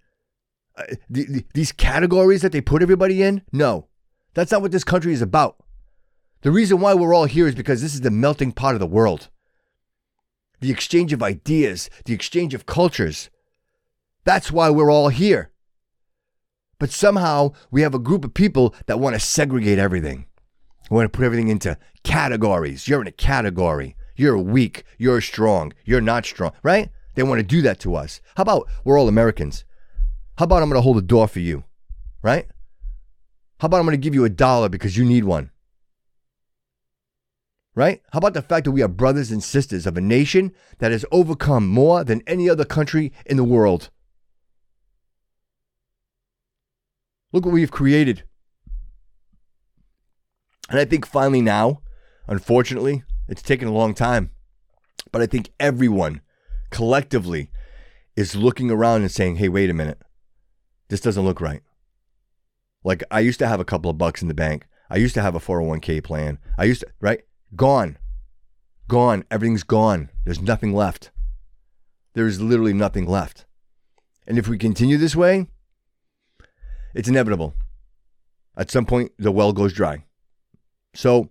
uh, 0.76 0.84
the, 1.08 1.24
the, 1.24 1.44
these 1.54 1.72
categories 1.72 2.42
that 2.42 2.52
they 2.52 2.60
put 2.60 2.82
everybody 2.82 3.22
in. 3.22 3.42
No, 3.50 3.88
that's 4.34 4.52
not 4.52 4.62
what 4.62 4.72
this 4.72 4.84
country 4.84 5.12
is 5.12 5.22
about. 5.22 5.56
The 6.42 6.50
reason 6.50 6.78
why 6.78 6.94
we're 6.94 7.14
all 7.14 7.24
here 7.24 7.48
is 7.48 7.54
because 7.54 7.82
this 7.82 7.94
is 7.94 8.02
the 8.02 8.10
melting 8.10 8.52
pot 8.52 8.74
of 8.74 8.80
the 8.80 8.86
world. 8.86 9.30
The 10.60 10.70
exchange 10.70 11.12
of 11.12 11.22
ideas, 11.22 11.90
the 12.04 12.14
exchange 12.14 12.54
of 12.54 12.66
cultures. 12.66 13.30
That's 14.26 14.50
why 14.50 14.70
we're 14.70 14.90
all 14.90 15.08
here. 15.08 15.52
But 16.80 16.90
somehow 16.90 17.52
we 17.70 17.82
have 17.82 17.94
a 17.94 17.98
group 18.00 18.24
of 18.24 18.34
people 18.34 18.74
that 18.86 18.98
want 18.98 19.14
to 19.14 19.20
segregate 19.20 19.78
everything. 19.78 20.26
We 20.90 20.96
want 20.96 21.10
to 21.10 21.16
put 21.16 21.24
everything 21.24 21.48
into 21.48 21.78
categories. 22.02 22.88
You're 22.88 23.00
in 23.00 23.06
a 23.06 23.12
category. 23.12 23.96
You're 24.16 24.36
weak. 24.36 24.82
You're 24.98 25.20
strong. 25.20 25.72
You're 25.84 26.00
not 26.00 26.26
strong, 26.26 26.52
right? 26.64 26.90
They 27.14 27.22
want 27.22 27.38
to 27.38 27.46
do 27.46 27.62
that 27.62 27.78
to 27.80 27.94
us. 27.94 28.20
How 28.36 28.42
about 28.42 28.68
we're 28.84 28.98
all 28.98 29.08
Americans? 29.08 29.64
How 30.38 30.44
about 30.44 30.60
I'm 30.60 30.68
going 30.68 30.78
to 30.78 30.82
hold 30.82 30.98
a 30.98 31.02
door 31.02 31.28
for 31.28 31.40
you, 31.40 31.62
right? 32.20 32.46
How 33.60 33.66
about 33.66 33.78
I'm 33.78 33.86
going 33.86 33.92
to 33.92 34.04
give 34.04 34.14
you 34.14 34.24
a 34.24 34.28
dollar 34.28 34.68
because 34.68 34.96
you 34.96 35.04
need 35.04 35.24
one? 35.24 35.50
Right? 37.76 38.02
How 38.12 38.18
about 38.18 38.34
the 38.34 38.42
fact 38.42 38.64
that 38.64 38.72
we 38.72 38.82
are 38.82 38.88
brothers 38.88 39.30
and 39.30 39.42
sisters 39.42 39.86
of 39.86 39.96
a 39.96 40.00
nation 40.00 40.52
that 40.78 40.90
has 40.90 41.04
overcome 41.12 41.68
more 41.68 42.02
than 42.02 42.22
any 42.26 42.50
other 42.50 42.64
country 42.64 43.12
in 43.24 43.36
the 43.36 43.44
world? 43.44 43.90
Look 47.36 47.44
what 47.44 47.52
we've 47.52 47.70
created. 47.70 48.22
And 50.70 50.80
I 50.80 50.86
think 50.86 51.04
finally 51.04 51.42
now, 51.42 51.82
unfortunately, 52.26 53.04
it's 53.28 53.42
taken 53.42 53.68
a 53.68 53.74
long 53.74 53.92
time, 53.92 54.30
but 55.12 55.20
I 55.20 55.26
think 55.26 55.50
everyone 55.60 56.22
collectively 56.70 57.50
is 58.16 58.34
looking 58.34 58.70
around 58.70 59.02
and 59.02 59.10
saying, 59.10 59.36
hey, 59.36 59.50
wait 59.50 59.68
a 59.68 59.74
minute. 59.74 60.00
This 60.88 61.02
doesn't 61.02 61.26
look 61.26 61.42
right. 61.42 61.60
Like 62.82 63.04
I 63.10 63.20
used 63.20 63.40
to 63.40 63.48
have 63.48 63.60
a 63.60 63.66
couple 63.66 63.90
of 63.90 63.98
bucks 63.98 64.22
in 64.22 64.28
the 64.28 64.32
bank. 64.32 64.66
I 64.88 64.96
used 64.96 65.12
to 65.16 65.20
have 65.20 65.34
a 65.34 65.38
401k 65.38 66.02
plan. 66.02 66.38
I 66.56 66.64
used 66.64 66.80
to, 66.80 66.86
right? 67.02 67.20
Gone. 67.54 67.98
Gone. 68.88 69.24
Everything's 69.30 69.62
gone. 69.62 70.08
There's 70.24 70.40
nothing 70.40 70.72
left. 70.72 71.10
There's 72.14 72.40
literally 72.40 72.72
nothing 72.72 73.06
left. 73.06 73.44
And 74.26 74.38
if 74.38 74.48
we 74.48 74.56
continue 74.56 74.96
this 74.96 75.14
way, 75.14 75.48
it's 76.96 77.08
inevitable. 77.08 77.54
At 78.56 78.70
some 78.70 78.86
point, 78.86 79.12
the 79.18 79.30
well 79.30 79.52
goes 79.52 79.74
dry. 79.74 80.04
So, 80.94 81.28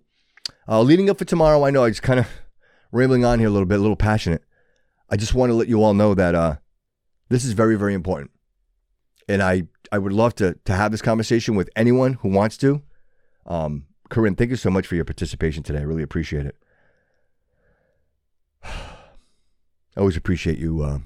uh, 0.68 0.80
leading 0.80 1.10
up 1.10 1.18
for 1.18 1.24
tomorrow, 1.24 1.64
I 1.64 1.70
know 1.70 1.84
I 1.84 1.90
just 1.90 2.02
kind 2.02 2.20
of 2.20 2.28
rambling 2.92 3.24
on 3.24 3.40
here 3.40 3.48
a 3.48 3.50
little 3.50 3.66
bit, 3.66 3.80
a 3.80 3.82
little 3.82 3.96
passionate. 3.96 4.44
I 5.10 5.16
just 5.16 5.34
want 5.34 5.50
to 5.50 5.54
let 5.54 5.66
you 5.66 5.82
all 5.82 5.92
know 5.92 6.14
that 6.14 6.36
uh, 6.36 6.56
this 7.30 7.44
is 7.44 7.52
very, 7.52 7.76
very 7.76 7.94
important. 7.94 8.30
And 9.28 9.42
I, 9.42 9.64
I 9.90 9.98
would 9.98 10.12
love 10.12 10.36
to, 10.36 10.56
to 10.64 10.72
have 10.72 10.92
this 10.92 11.02
conversation 11.02 11.56
with 11.56 11.68
anyone 11.74 12.14
who 12.14 12.28
wants 12.28 12.56
to. 12.58 12.82
Um, 13.44 13.86
Corinne, 14.08 14.36
thank 14.36 14.50
you 14.50 14.56
so 14.56 14.70
much 14.70 14.86
for 14.86 14.94
your 14.94 15.04
participation 15.04 15.64
today. 15.64 15.80
I 15.80 15.82
really 15.82 16.04
appreciate 16.04 16.46
it. 16.46 16.56
I 18.64 19.98
always 19.98 20.16
appreciate 20.16 20.58
you. 20.58 20.82
Uh, 20.82 20.98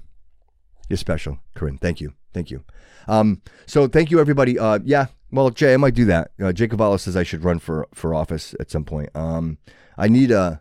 you're 0.91 0.99
special, 0.99 1.39
Corinne. 1.55 1.79
Thank 1.79 2.01
you. 2.01 2.13
Thank 2.35 2.51
you. 2.51 2.65
Um, 3.09 3.41
so 3.67 3.89
thank 3.89 4.11
you, 4.11 4.21
everybody. 4.21 4.59
Uh, 4.59 4.81
yeah, 4.85 5.07
well, 5.31 5.51
Jay, 5.51 5.73
I 5.73 5.77
might 5.77 5.95
do 5.95 6.05
that. 6.07 6.33
Uh, 6.43 6.53
Jay 6.53 6.69
Cavallo 6.69 6.97
says 6.97 7.17
I 7.17 7.23
should 7.23 7.45
run 7.45 7.59
for 7.59 7.89
for 7.95 8.15
office 8.15 8.55
at 8.61 8.71
some 8.71 8.85
point. 8.85 9.09
Um, 9.15 9.59
I 9.97 10.09
need 10.09 10.31
a 10.31 10.61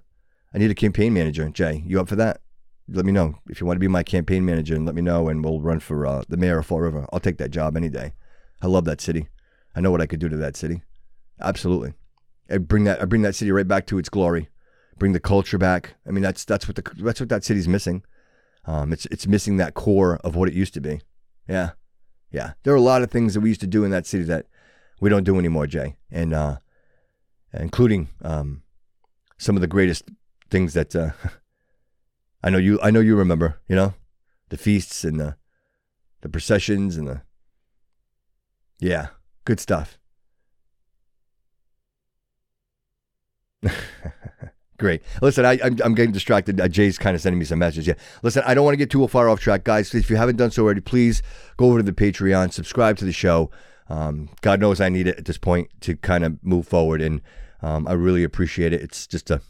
I 0.54 0.60
need 0.60 0.72
a 0.72 0.76
campaign 0.76 1.14
manager. 1.14 1.50
Jay, 1.50 1.84
you 1.86 2.00
up 2.00 2.08
for 2.08 2.16
that? 2.16 2.42
Let 2.88 3.06
me 3.06 3.12
know 3.12 3.36
if 3.50 3.60
you 3.60 3.68
want 3.68 3.76
to 3.76 3.82
be 3.82 3.88
my 3.88 4.04
campaign 4.04 4.46
manager, 4.46 4.76
and 4.76 4.86
let 4.86 4.96
me 4.96 5.02
know, 5.02 5.28
and 5.28 5.44
we'll 5.44 5.62
run 5.62 5.80
for 5.80 6.06
uh, 6.06 6.24
the 6.30 6.38
mayor 6.38 6.60
of 6.60 6.66
Fall 6.66 6.80
River. 6.82 7.06
I'll 7.12 7.20
take 7.20 7.38
that 7.38 7.52
job 7.52 7.76
any 7.76 7.90
day. 7.90 8.14
I 8.62 8.68
love 8.68 8.86
that 8.86 9.02
city. 9.02 9.28
I 9.76 9.82
know 9.82 9.92
what 9.92 10.02
I 10.02 10.08
could 10.08 10.20
do 10.20 10.30
to 10.30 10.38
that 10.38 10.56
city. 10.56 10.82
Absolutely. 11.42 11.94
I 12.50 12.58
bring 12.58 12.84
that 12.84 13.02
I 13.02 13.06
bring 13.06 13.24
that 13.24 13.36
city 13.36 13.52
right 13.52 13.68
back 13.68 13.88
to 13.88 13.98
its 13.98 14.10
glory. 14.10 14.50
Bring 14.98 15.14
the 15.14 15.20
culture 15.20 15.58
back. 15.58 15.96
I 16.08 16.12
mean, 16.12 16.22
that's 16.22 16.46
that's 16.46 16.68
what 16.68 16.76
the 16.76 16.84
that's 17.04 17.20
what 17.20 17.30
that 17.30 17.44
city's 17.44 17.68
missing. 17.68 18.04
Um, 18.70 18.94
it's 18.94 19.08
it's 19.08 19.26
missing 19.26 19.58
that 19.58 19.74
core 19.74 20.18
of 20.18 20.36
what 20.36 20.48
it 20.48 20.54
used 20.54 20.76
to 20.76 20.80
be. 20.80 21.02
Yeah, 21.48 21.72
yeah. 22.32 22.54
There 22.62 22.72
are 22.72 22.78
a 22.78 22.82
lot 22.82 23.02
of 23.02 23.10
things 23.10 23.34
that 23.34 23.40
we 23.40 23.50
used 23.50 23.62
to 23.62 23.68
do 23.68 23.84
in 23.84 23.90
that 23.90 24.06
city 24.06 24.24
that 24.26 24.46
we 25.02 25.10
don't 25.10 25.24
do 25.24 25.40
anymore, 25.40 25.66
Jay, 25.66 25.96
and 26.12 26.36
uh, 26.36 26.58
including 27.52 28.10
um, 28.22 28.62
some 29.40 29.58
of 29.58 29.62
the 29.62 29.68
greatest 29.68 30.04
things 30.52 30.76
that 30.76 30.96
uh, 30.96 31.10
I 32.44 32.52
know 32.52 32.60
you. 32.60 32.80
I 32.84 32.92
know 32.92 33.00
you 33.00 33.16
remember. 33.16 33.60
You 33.68 33.76
know, 33.76 33.96
the 34.50 34.58
feasts 34.58 35.04
and 35.04 35.20
the 35.20 35.36
the 36.22 36.30
processions 36.30 36.96
and 36.96 37.08
the 37.08 37.24
yeah, 38.80 39.08
good 39.46 39.60
stuff. 39.60 39.98
Great. 44.80 45.02
Listen, 45.22 45.46
I, 45.46 45.60
I'm, 45.62 45.78
I'm 45.84 45.94
getting 45.94 46.14
distracted. 46.14 46.60
Uh, 46.60 46.70
Jay's 46.70 46.98
kind 46.98 47.14
of 47.14 47.22
sending 47.22 47.38
me 47.38 47.44
some 47.44 47.60
messages. 47.60 47.86
Yeah. 47.86 47.96
Listen, 48.24 48.44
I 48.46 48.54
don't 48.54 48.64
want 48.64 48.74
to 48.74 48.78
get 48.78 48.90
too 48.90 49.06
far 49.10 49.28
off 49.28 49.42
track, 49.42 49.66
guys. 49.66 49.94
If 49.94 50.10
you 50.10 50.16
haven't 50.16 50.38
done 50.38 50.52
so 50.52 50.64
already, 50.64 50.80
please 50.80 51.22
go 51.58 51.66
over 51.66 51.80
to 51.80 51.84
the 51.84 51.92
Patreon, 51.92 52.54
subscribe 52.54 52.96
to 52.98 53.06
the 53.06 53.12
show. 53.12 53.52
Um, 53.90 54.30
God 54.42 54.62
knows 54.62 54.80
I 54.80 54.88
need 54.88 55.08
it 55.08 55.18
at 55.18 55.26
this 55.26 55.38
point 55.38 55.70
to 55.82 55.98
kind 55.98 56.24
of 56.24 56.42
move 56.44 56.66
forward, 56.66 57.02
and 57.02 57.22
um, 57.62 57.88
I 57.88 57.94
really 57.94 58.24
appreciate 58.24 58.72
it. 58.72 58.82
It's 58.82 59.06
just 59.06 59.30
a 59.30 59.42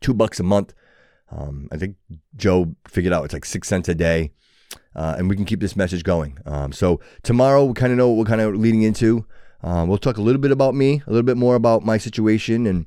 two 0.00 0.14
bucks 0.14 0.40
a 0.40 0.42
month. 0.42 0.74
Um, 1.30 1.68
I 1.70 1.76
think 1.76 1.96
Joe 2.34 2.74
figured 2.88 3.12
out 3.12 3.24
it's 3.24 3.34
like 3.34 3.44
six 3.44 3.68
cents 3.68 3.88
a 3.88 3.94
day, 3.94 4.32
uh, 4.96 5.14
and 5.16 5.28
we 5.28 5.36
can 5.36 5.44
keep 5.44 5.60
this 5.60 5.76
message 5.76 6.02
going. 6.02 6.38
Um, 6.44 6.72
so 6.72 7.00
tomorrow 7.22 7.64
we 7.66 7.74
kind 7.74 7.92
of 7.92 7.98
know 7.98 8.08
what 8.08 8.18
we're 8.18 8.24
kind 8.24 8.40
of 8.40 8.56
leading 8.56 8.82
into. 8.82 9.26
Uh, 9.62 9.84
we'll 9.86 9.98
talk 9.98 10.16
a 10.16 10.22
little 10.22 10.40
bit 10.40 10.50
about 10.50 10.74
me, 10.74 11.02
a 11.06 11.10
little 11.10 11.22
bit 11.22 11.36
more 11.36 11.54
about 11.54 11.84
my 11.84 11.98
situation, 11.98 12.66
and 12.66 12.86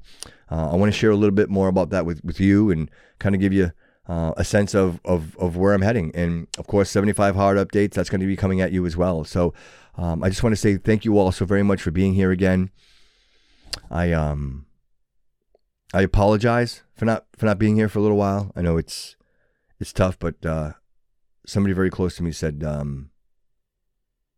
uh, 0.52 0.72
I 0.72 0.76
want 0.76 0.92
to 0.92 0.98
share 0.98 1.12
a 1.12 1.16
little 1.16 1.36
bit 1.36 1.50
more 1.50 1.68
about 1.68 1.90
that 1.92 2.06
with, 2.06 2.24
with 2.24 2.40
you 2.40 2.72
and 2.72 2.90
kind 3.20 3.36
of 3.36 3.42
give 3.42 3.54
you 3.54 3.72
uh, 4.08 4.34
a 4.38 4.44
sense 4.44 4.74
of, 4.74 5.00
of, 5.06 5.38
of 5.38 5.56
where 5.56 5.74
I'm 5.74 5.82
heading. 5.82 6.12
And 6.16 6.48
of 6.58 6.66
course, 6.68 6.90
75 6.90 7.36
hard 7.36 7.58
updates, 7.58 7.92
that's 7.92 8.10
going 8.10 8.22
to 8.22 8.28
be 8.28 8.36
coming 8.36 8.60
at 8.60 8.72
you 8.72 8.86
as 8.86 8.98
well. 8.98 9.24
So 9.24 9.54
um, 9.96 10.24
I 10.24 10.30
just 10.30 10.42
want 10.44 10.54
to 10.54 10.58
say 10.58 10.78
thank 10.78 11.06
you 11.06 11.18
all 11.18 11.32
so 11.32 11.46
very 11.46 11.64
much 11.64 11.82
for 11.82 11.92
being 11.92 12.14
here 12.14 12.32
again. 12.32 12.72
I 13.92 14.12
um 14.12 14.66
I 15.94 16.02
apologize 16.02 16.84
for 16.94 17.06
not 17.06 17.26
for 17.36 17.46
not 17.46 17.60
being 17.60 17.76
here 17.76 17.90
for 17.90 18.00
a 18.00 18.02
little 18.02 18.18
while. 18.18 18.52
I 18.56 18.62
know 18.62 18.78
it's 18.78 19.16
it's 19.80 19.94
tough, 19.94 20.18
but 20.20 20.46
uh, 20.46 20.74
somebody 21.46 21.74
very 21.74 21.90
close 21.90 22.16
to 22.18 22.24
me 22.24 22.32
said 22.32 22.64
um, 22.64 23.10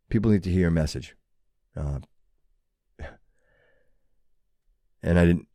people 0.08 0.30
need 0.30 0.42
to 0.44 0.50
hear 0.50 0.62
your 0.62 0.70
message, 0.70 1.14
uh, 1.76 1.98
and 5.02 5.18
I 5.18 5.26
didn't 5.26 5.48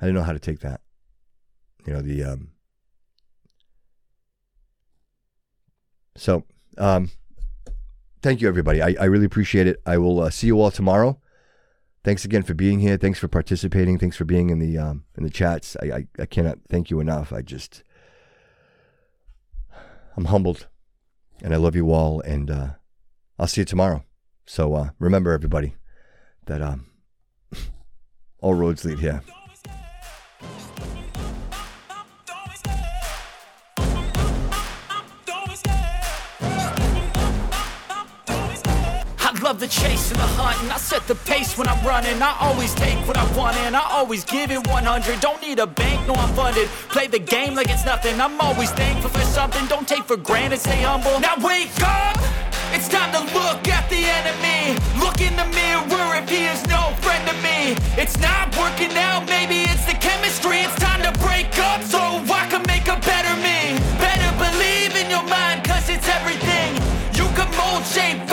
I 0.00 0.06
didn't 0.06 0.16
know 0.16 0.24
how 0.24 0.32
to 0.32 0.38
take 0.38 0.60
that. 0.60 0.80
You 1.86 1.92
know 1.94 2.02
the 2.02 2.24
um, 2.24 2.50
so 6.16 6.44
um, 6.76 7.10
thank 8.22 8.40
you, 8.40 8.48
everybody. 8.48 8.82
I, 8.82 8.96
I 9.00 9.04
really 9.04 9.24
appreciate 9.24 9.66
it. 9.66 9.80
I 9.86 9.98
will 9.98 10.20
uh, 10.20 10.30
see 10.30 10.48
you 10.48 10.60
all 10.60 10.70
tomorrow. 10.70 11.20
Thanks 12.04 12.24
again 12.24 12.42
for 12.42 12.54
being 12.54 12.80
here. 12.80 12.96
Thanks 12.96 13.18
for 13.18 13.28
participating. 13.28 13.98
Thanks 13.98 14.16
for 14.16 14.24
being 14.24 14.50
in 14.50 14.58
the 14.58 14.78
um, 14.78 15.04
in 15.16 15.24
the 15.24 15.30
chats. 15.30 15.76
I, 15.82 15.86
I, 15.86 16.06
I 16.20 16.26
cannot 16.26 16.58
thank 16.68 16.90
you 16.90 17.00
enough. 17.00 17.32
I 17.32 17.42
just 17.42 17.82
I'm 20.16 20.26
humbled, 20.26 20.66
and 21.42 21.52
I 21.52 21.56
love 21.56 21.76
you 21.76 21.92
all. 21.92 22.20
And 22.20 22.50
uh, 22.50 22.68
I'll 23.38 23.46
see 23.46 23.62
you 23.62 23.66
tomorrow. 23.66 24.04
So 24.46 24.74
uh, 24.74 24.90
remember, 24.98 25.32
everybody, 25.32 25.74
that 26.46 26.62
um, 26.62 26.86
all 28.40 28.54
roads 28.54 28.84
lead 28.84 29.00
here. 29.00 29.22
Love 39.58 39.70
the 39.70 39.80
chase 39.80 40.10
and 40.12 40.20
the 40.20 40.30
hunt, 40.38 40.62
and 40.62 40.70
I 40.70 40.76
set 40.76 41.06
the 41.08 41.16
pace 41.26 41.58
when 41.58 41.66
I'm 41.66 41.84
running. 41.84 42.22
I 42.22 42.36
always 42.40 42.74
take 42.74 42.98
what 43.08 43.16
I 43.16 43.24
want, 43.36 43.56
and 43.56 43.74
I 43.74 43.82
always 43.90 44.24
give 44.24 44.50
it 44.50 44.66
100. 44.68 45.20
Don't 45.20 45.40
need 45.42 45.58
a 45.58 45.66
bank, 45.66 46.06
no, 46.06 46.14
I'm 46.14 46.32
funded. 46.34 46.68
Play 46.94 47.08
the 47.08 47.18
game 47.18 47.54
like 47.54 47.68
it's 47.68 47.84
nothing. 47.84 48.20
I'm 48.20 48.40
always 48.40 48.70
thankful 48.70 49.10
for 49.10 49.24
something. 49.26 49.66
Don't 49.66 49.88
take 49.88 50.04
for 50.04 50.16
granted, 50.16 50.60
stay 50.60 50.82
humble. 50.82 51.18
Now 51.18 51.34
wake 51.42 51.74
up! 51.82 52.16
It's 52.70 52.88
time 52.88 53.10
to 53.16 53.22
look 53.34 53.66
at 53.68 53.88
the 53.90 54.02
enemy. 54.20 54.78
Look 55.02 55.20
in 55.20 55.34
the 55.34 55.48
mirror 55.58 56.14
if 56.20 56.28
he 56.28 56.46
is 56.46 56.62
no 56.68 56.94
friend 57.02 57.22
to 57.26 57.34
me. 57.42 57.74
It's 57.96 58.18
not 58.20 58.54
working 58.56 58.94
out, 58.96 59.26
maybe 59.26 59.66
it's 59.66 59.86
the 59.86 59.96
chemistry. 59.98 60.58
It's 60.66 60.78
time 60.78 61.02
to 61.02 61.12
break 61.18 61.50
up 61.58 61.82
so 61.82 61.98
I 62.30 62.46
can 62.52 62.62
make 62.68 62.86
a 62.86 62.98
better 63.00 63.34
me. 63.42 63.74
Better 63.98 64.30
believe 64.38 64.94
in 65.02 65.10
your 65.10 65.26
mind, 65.26 65.64
cause 65.64 65.88
it's 65.88 66.08
everything. 66.08 66.76
You 67.18 67.26
can 67.34 67.50
mold, 67.58 67.84
shape, 67.84 68.27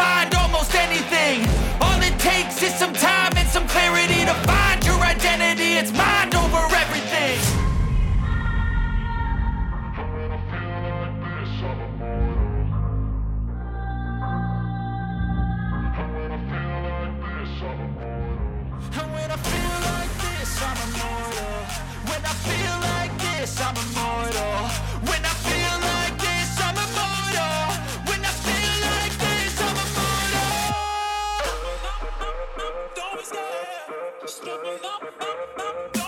I'm 23.67 23.75
immortal. 23.77 24.69
When 25.09 25.25
I 25.25 25.33
feel 25.49 25.75
like 25.89 26.15
this, 26.21 26.61
I'm 26.61 26.77
immortal. 26.85 27.65
When 28.05 28.21
I 28.23 28.33
feel 28.45 28.75
like 28.89 29.15
this, 29.25 29.59
I'm 29.67 29.77
immortal. 29.85 30.51
Don't 32.95 33.17
be 33.17 33.23
scared. 33.25 34.29
Strip 34.29 34.65
it 34.65 34.85
up, 34.85 35.03
up, 35.03 35.59
up, 35.97 36.04